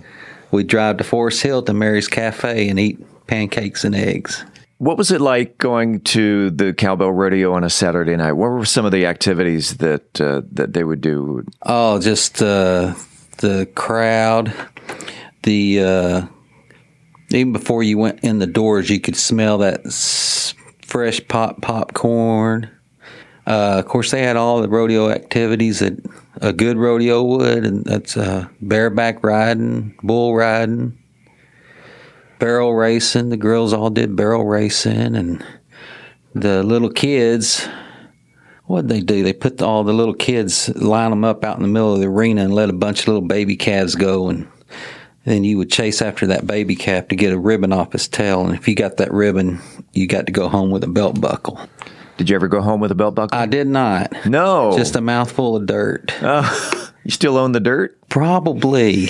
We'd 0.52 0.68
drive 0.68 0.98
to 0.98 1.04
Forest 1.04 1.42
Hill 1.42 1.64
to 1.64 1.74
Mary's 1.74 2.08
Cafe 2.08 2.68
and 2.70 2.80
eat 2.80 3.00
pancakes 3.28 3.84
and 3.84 3.96
eggs. 3.96 4.44
What 4.80 4.98
was 4.98 5.12
it 5.12 5.22
like 5.22 5.58
going 5.60 6.02
to 6.02 6.50
the 6.50 6.74
Cowbell 6.74 7.12
Rodeo 7.12 7.54
on 7.54 7.64
a 7.64 7.70
Saturday 7.70 8.16
night? 8.16 8.34
What 8.34 8.50
were 8.50 8.66
some 8.66 8.84
of 8.84 8.92
the 8.92 9.06
activities 9.06 9.78
that 9.78 10.20
uh, 10.20 10.42
that 10.54 10.74
they 10.74 10.84
would 10.84 11.02
do? 11.02 11.46
Oh, 11.62 12.00
just 12.00 12.42
uh, 12.42 12.96
the 13.38 13.70
crowd. 13.76 14.54
The 15.44 15.84
uh, 15.84 16.26
even 17.30 17.54
before 17.54 17.84
you 17.84 18.00
went 18.00 18.22
in 18.22 18.40
the 18.40 18.48
doors, 18.48 18.90
you 18.90 19.00
could 19.00 19.16
smell 19.16 19.60
that 19.60 19.86
fresh 20.92 21.26
pop 21.30 21.62
popcorn. 21.62 22.70
Uh, 23.48 23.80
of 23.80 23.86
course, 23.86 24.12
they 24.12 24.22
had 24.22 24.36
all 24.36 24.62
the 24.62 24.68
rodeo 24.68 25.10
activities 25.10 25.80
that 25.80 25.94
a 26.42 26.52
good 26.52 26.78
rodeo 26.78 27.24
would, 27.24 27.66
and 27.66 27.86
that's 27.86 28.18
uh, 28.18 28.46
bareback 28.62 29.24
riding, 29.24 29.98
bull 30.04 30.36
riding, 30.36 31.00
barrel 32.40 32.76
racing. 32.76 33.30
The 33.30 33.38
girls 33.38 33.72
all 33.72 33.90
did 33.90 34.18
barrel 34.18 34.46
racing, 34.46 35.16
and 35.16 35.46
the 36.36 36.62
little 36.62 36.92
kids. 36.92 37.66
What'd 38.66 38.90
they 38.90 39.00
do? 39.00 39.24
They 39.24 39.34
put 39.34 39.62
all 39.62 39.86
the 39.86 39.94
little 39.94 40.14
kids, 40.14 40.68
line 40.76 41.12
them 41.12 41.24
up 41.24 41.46
out 41.46 41.56
in 41.56 41.62
the 41.62 41.70
middle 41.70 41.94
of 41.94 42.02
the 42.02 42.08
arena, 42.08 42.44
and 42.44 42.54
let 42.54 42.70
a 42.70 42.74
bunch 42.74 43.02
of 43.02 43.08
little 43.08 43.22
baby 43.22 43.56
calves 43.56 43.96
go, 43.96 44.28
and 44.28 44.51
then 45.26 45.44
you 45.44 45.58
would 45.58 45.72
chase 45.72 46.02
after 46.02 46.28
that 46.28 46.48
baby 46.48 46.76
calf 46.76 47.08
to 47.10 47.16
get 47.16 47.34
a 47.34 47.40
ribbon 47.40 47.72
off 47.74 47.92
his 47.92 48.08
tail, 48.08 48.46
and 48.46 48.56
if 48.56 48.68
you 48.68 48.76
got 48.76 48.98
that 48.98 49.12
ribbon, 49.12 49.62
you 49.94 50.08
got 50.08 50.26
to 50.26 50.32
go 50.32 50.50
home 50.50 50.72
with 50.72 50.84
a 50.84 50.88
belt 50.88 51.20
buckle. 51.22 51.60
Did 52.18 52.30
you 52.30 52.36
ever 52.36 52.48
go 52.48 52.62
home 52.62 52.80
with 52.80 52.92
a 52.92 52.96
belt 52.96 53.16
buckle? 53.16 53.38
I 53.38 53.46
did 53.46 53.68
not. 53.68 54.14
No, 54.26 54.78
Just 54.78 54.96
a 54.96 55.02
mouthful 55.02 55.56
of 55.56 55.66
dirt. 55.66 56.14
Uh, 56.22 56.88
you 57.04 57.10
still 57.12 57.36
own 57.38 57.52
the 57.52 57.60
dirt? 57.60 57.98
Probably. 58.10 59.08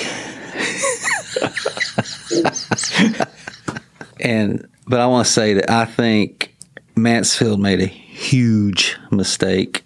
and 4.22 4.66
but 4.88 5.00
I 5.00 5.08
want 5.08 5.26
to 5.26 5.32
say 5.32 5.54
that 5.56 5.70
I 5.70 5.86
think 5.86 6.56
Mansfield 6.96 7.60
made 7.60 7.82
a 7.82 7.86
huge 7.86 8.98
mistake 9.12 9.84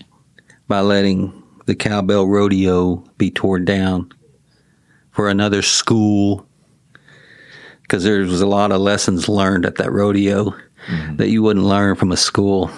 by 0.67 0.81
letting 0.81 1.43
the 1.65 1.75
Cowbell 1.75 2.27
Rodeo 2.27 2.97
be 3.17 3.31
torn 3.31 3.65
down 3.65 4.11
for 5.15 5.29
another 5.29 5.61
school 5.61 6.45
because 7.81 8.03
there 8.03 8.19
was 8.19 8.41
a 8.41 8.47
lot 8.47 8.71
of 8.71 8.81
lessons 8.81 9.29
learned 9.29 9.65
at 9.65 9.75
that 9.75 9.91
rodeo 9.91 10.53
mm-hmm. 10.87 11.15
that 11.15 11.29
you 11.29 11.41
wouldn't 11.41 11.65
learn 11.65 11.95
from 11.95 12.11
a 12.11 12.17
school. 12.17 12.69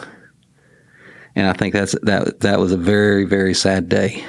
And 1.36 1.48
I 1.48 1.54
think 1.54 1.74
that's 1.74 1.96
that 2.04 2.42
that 2.42 2.60
was 2.60 2.72
a 2.72 2.78
very 2.78 3.26
very 3.26 3.54
sad 3.54 3.90
day 3.90 4.24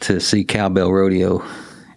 to 0.00 0.20
see 0.20 0.44
Cowbell 0.44 0.92
Rodeo 0.92 1.44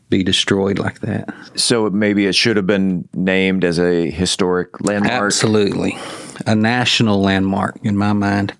be 0.09 0.23
destroyed 0.23 0.79
like 0.79 0.99
that. 1.01 1.33
So 1.55 1.89
maybe 1.89 2.25
it 2.25 2.33
should 2.33 2.57
have 2.57 2.65
been 2.65 3.07
named 3.13 3.63
as 3.63 3.79
a 3.79 4.09
historic 4.09 4.81
landmark. 4.81 5.13
Absolutely. 5.13 5.97
A 6.47 6.55
national 6.55 7.21
landmark 7.21 7.79
in 7.83 7.95
my 7.95 8.13
mind. 8.13 8.53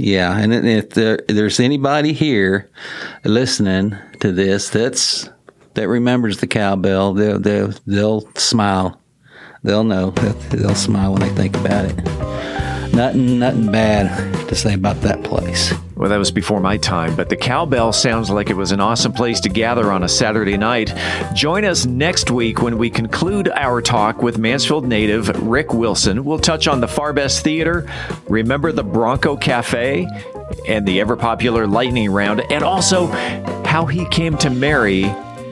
Yeah, 0.00 0.38
and 0.38 0.54
if 0.54 0.90
there, 0.90 1.20
there's 1.28 1.60
anybody 1.60 2.14
here 2.14 2.70
listening 3.24 3.96
to 4.20 4.32
this 4.32 4.70
that's 4.70 5.28
that 5.74 5.88
remembers 5.88 6.38
the 6.38 6.46
cowbell, 6.46 7.12
they'll 7.12 7.38
they'll, 7.38 7.74
they'll 7.86 8.34
smile. 8.34 8.98
They'll 9.62 9.84
know. 9.84 10.10
They'll, 10.12 10.32
they'll 10.32 10.74
smile 10.74 11.12
when 11.12 11.20
they 11.20 11.28
think 11.28 11.54
about 11.54 11.84
it. 11.84 11.96
Nothing, 12.94 13.38
nothing 13.38 13.70
bad 13.70 14.48
to 14.48 14.54
say 14.54 14.72
about 14.72 15.02
that 15.02 15.22
place. 15.22 15.74
Well, 16.00 16.08
that 16.08 16.16
was 16.16 16.30
before 16.30 16.60
my 16.60 16.78
time, 16.78 17.14
but 17.14 17.28
the 17.28 17.36
Cowbell 17.36 17.92
sounds 17.92 18.30
like 18.30 18.48
it 18.48 18.56
was 18.56 18.72
an 18.72 18.80
awesome 18.80 19.12
place 19.12 19.38
to 19.40 19.50
gather 19.50 19.92
on 19.92 20.02
a 20.02 20.08
Saturday 20.08 20.56
night. 20.56 20.94
Join 21.34 21.66
us 21.66 21.84
next 21.84 22.30
week 22.30 22.62
when 22.62 22.78
we 22.78 22.88
conclude 22.88 23.50
our 23.50 23.82
talk 23.82 24.22
with 24.22 24.38
Mansfield 24.38 24.86
native 24.86 25.28
Rick 25.46 25.74
Wilson. 25.74 26.24
We'll 26.24 26.38
touch 26.38 26.66
on 26.66 26.80
the 26.80 26.88
Farr 26.88 27.12
Best 27.12 27.44
Theater, 27.44 27.86
remember 28.30 28.72
the 28.72 28.82
Bronco 28.82 29.36
Cafe, 29.36 30.08
and 30.66 30.88
the 30.88 31.02
ever 31.02 31.16
popular 31.16 31.66
lightning 31.66 32.10
round, 32.10 32.40
and 32.50 32.64
also 32.64 33.08
how 33.66 33.84
he 33.84 34.08
came 34.08 34.38
to 34.38 34.48
marry 34.48 35.02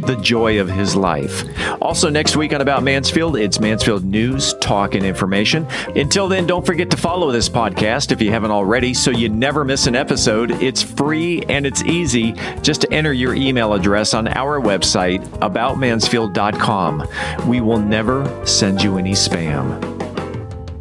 the 0.01 0.17
joy 0.23 0.61
of 0.61 0.69
his 0.71 0.97
life. 0.97 1.45
Also, 1.83 2.09
next 2.09 2.37
week 2.37 2.53
on 2.55 2.61
About 2.61 2.83
Mansfield, 2.83 3.37
it's 3.37 3.61
Mansfield 3.61 4.05
news, 4.05 4.55
talk, 4.69 4.95
and 4.95 5.05
information. 5.05 5.67
Until 5.97 6.29
then, 6.29 6.47
don't 6.47 6.67
forget 6.67 6.91
to 6.91 6.97
follow 6.99 7.33
this 7.33 7.49
podcast 7.49 8.13
if 8.13 8.21
you 8.21 8.31
haven't 8.31 8.51
already 8.51 8.93
so 8.93 9.11
you 9.11 9.31
never 9.31 9.65
miss 9.65 9.87
an 9.87 9.97
episode. 9.97 10.51
It's 10.63 10.83
free 10.83 11.43
and 11.49 11.65
it's 11.65 11.83
easy. 11.85 12.35
Just 12.61 12.83
to 12.83 12.93
enter 12.93 13.15
your 13.15 13.35
email 13.35 13.73
address 13.73 14.13
on 14.13 14.29
our 14.29 14.61
website, 14.61 15.27
aboutmansfield.com. 15.39 17.09
We 17.49 17.61
will 17.63 17.81
never 17.81 18.47
send 18.47 18.83
you 18.83 18.99
any 18.99 19.13
spam. 19.13 19.81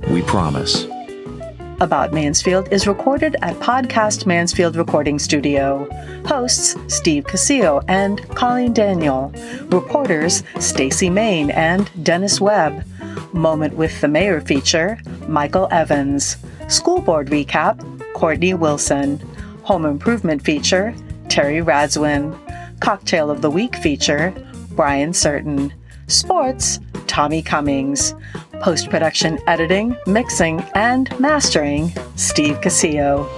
We 0.10 0.22
promise. 0.24 0.86
About 1.80 2.12
Mansfield 2.12 2.74
is 2.74 2.88
recorded 2.88 3.36
at 3.44 3.54
Podcast 3.58 4.26
Mansfield 4.26 4.76
Recording 4.76 5.20
Studio. 5.20 5.88
Hosts 6.26 6.76
Steve 6.88 7.26
Casillo 7.26 7.84
and 7.88 8.28
Colleen 8.30 8.74
Daniel. 8.74 9.32
Reporters 9.70 10.42
Stacy 10.58 11.12
Main 11.12 11.52
and 11.52 11.92
Dennis 12.04 12.42
Webb. 12.42 12.84
Moment 13.32 13.76
with 13.76 14.02
the 14.02 14.08
Mayor 14.08 14.42
feature 14.42 14.98
Michael 15.28 15.68
Evans. 15.70 16.38
School 16.68 17.00
Board 17.00 17.28
recap 17.28 17.80
Courtney 18.14 18.56
Wilson. 18.56 19.20
Home 19.62 19.86
Improvement 19.86 20.44
feature 20.44 20.96
Terry 21.30 21.62
Radzwin. 21.62 22.36
Cocktail 22.80 23.30
of 23.30 23.44
the 23.44 23.52
Week 23.52 23.76
feature 23.76 24.34
Brian 24.72 25.14
Certain. 25.14 25.72
Sports 26.08 26.80
Tommy 27.06 27.44
Cummings. 27.44 28.16
Post 28.62 28.89
production 28.89 29.39
editing, 29.47 29.95
mixing, 30.08 30.62
and 30.74 31.18
mastering 31.20 31.93
Steve 32.16 32.60
Casillo. 32.62 33.30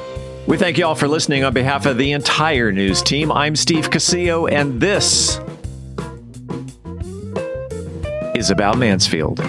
We 0.48 0.58
thank 0.58 0.78
you 0.78 0.86
all 0.86 0.96
for 0.96 1.08
listening 1.08 1.44
on 1.44 1.54
behalf 1.54 1.86
of 1.86 1.98
the 1.98 2.12
entire 2.14 2.72
news 2.72 3.04
team. 3.04 3.32
I'm 3.32 3.56
Steve 3.56 3.90
Casillo, 3.90 4.52
and 4.52 4.82
this 4.82 5.40
is 8.36 8.50
about 8.50 8.78
Mansfield. 8.78 9.40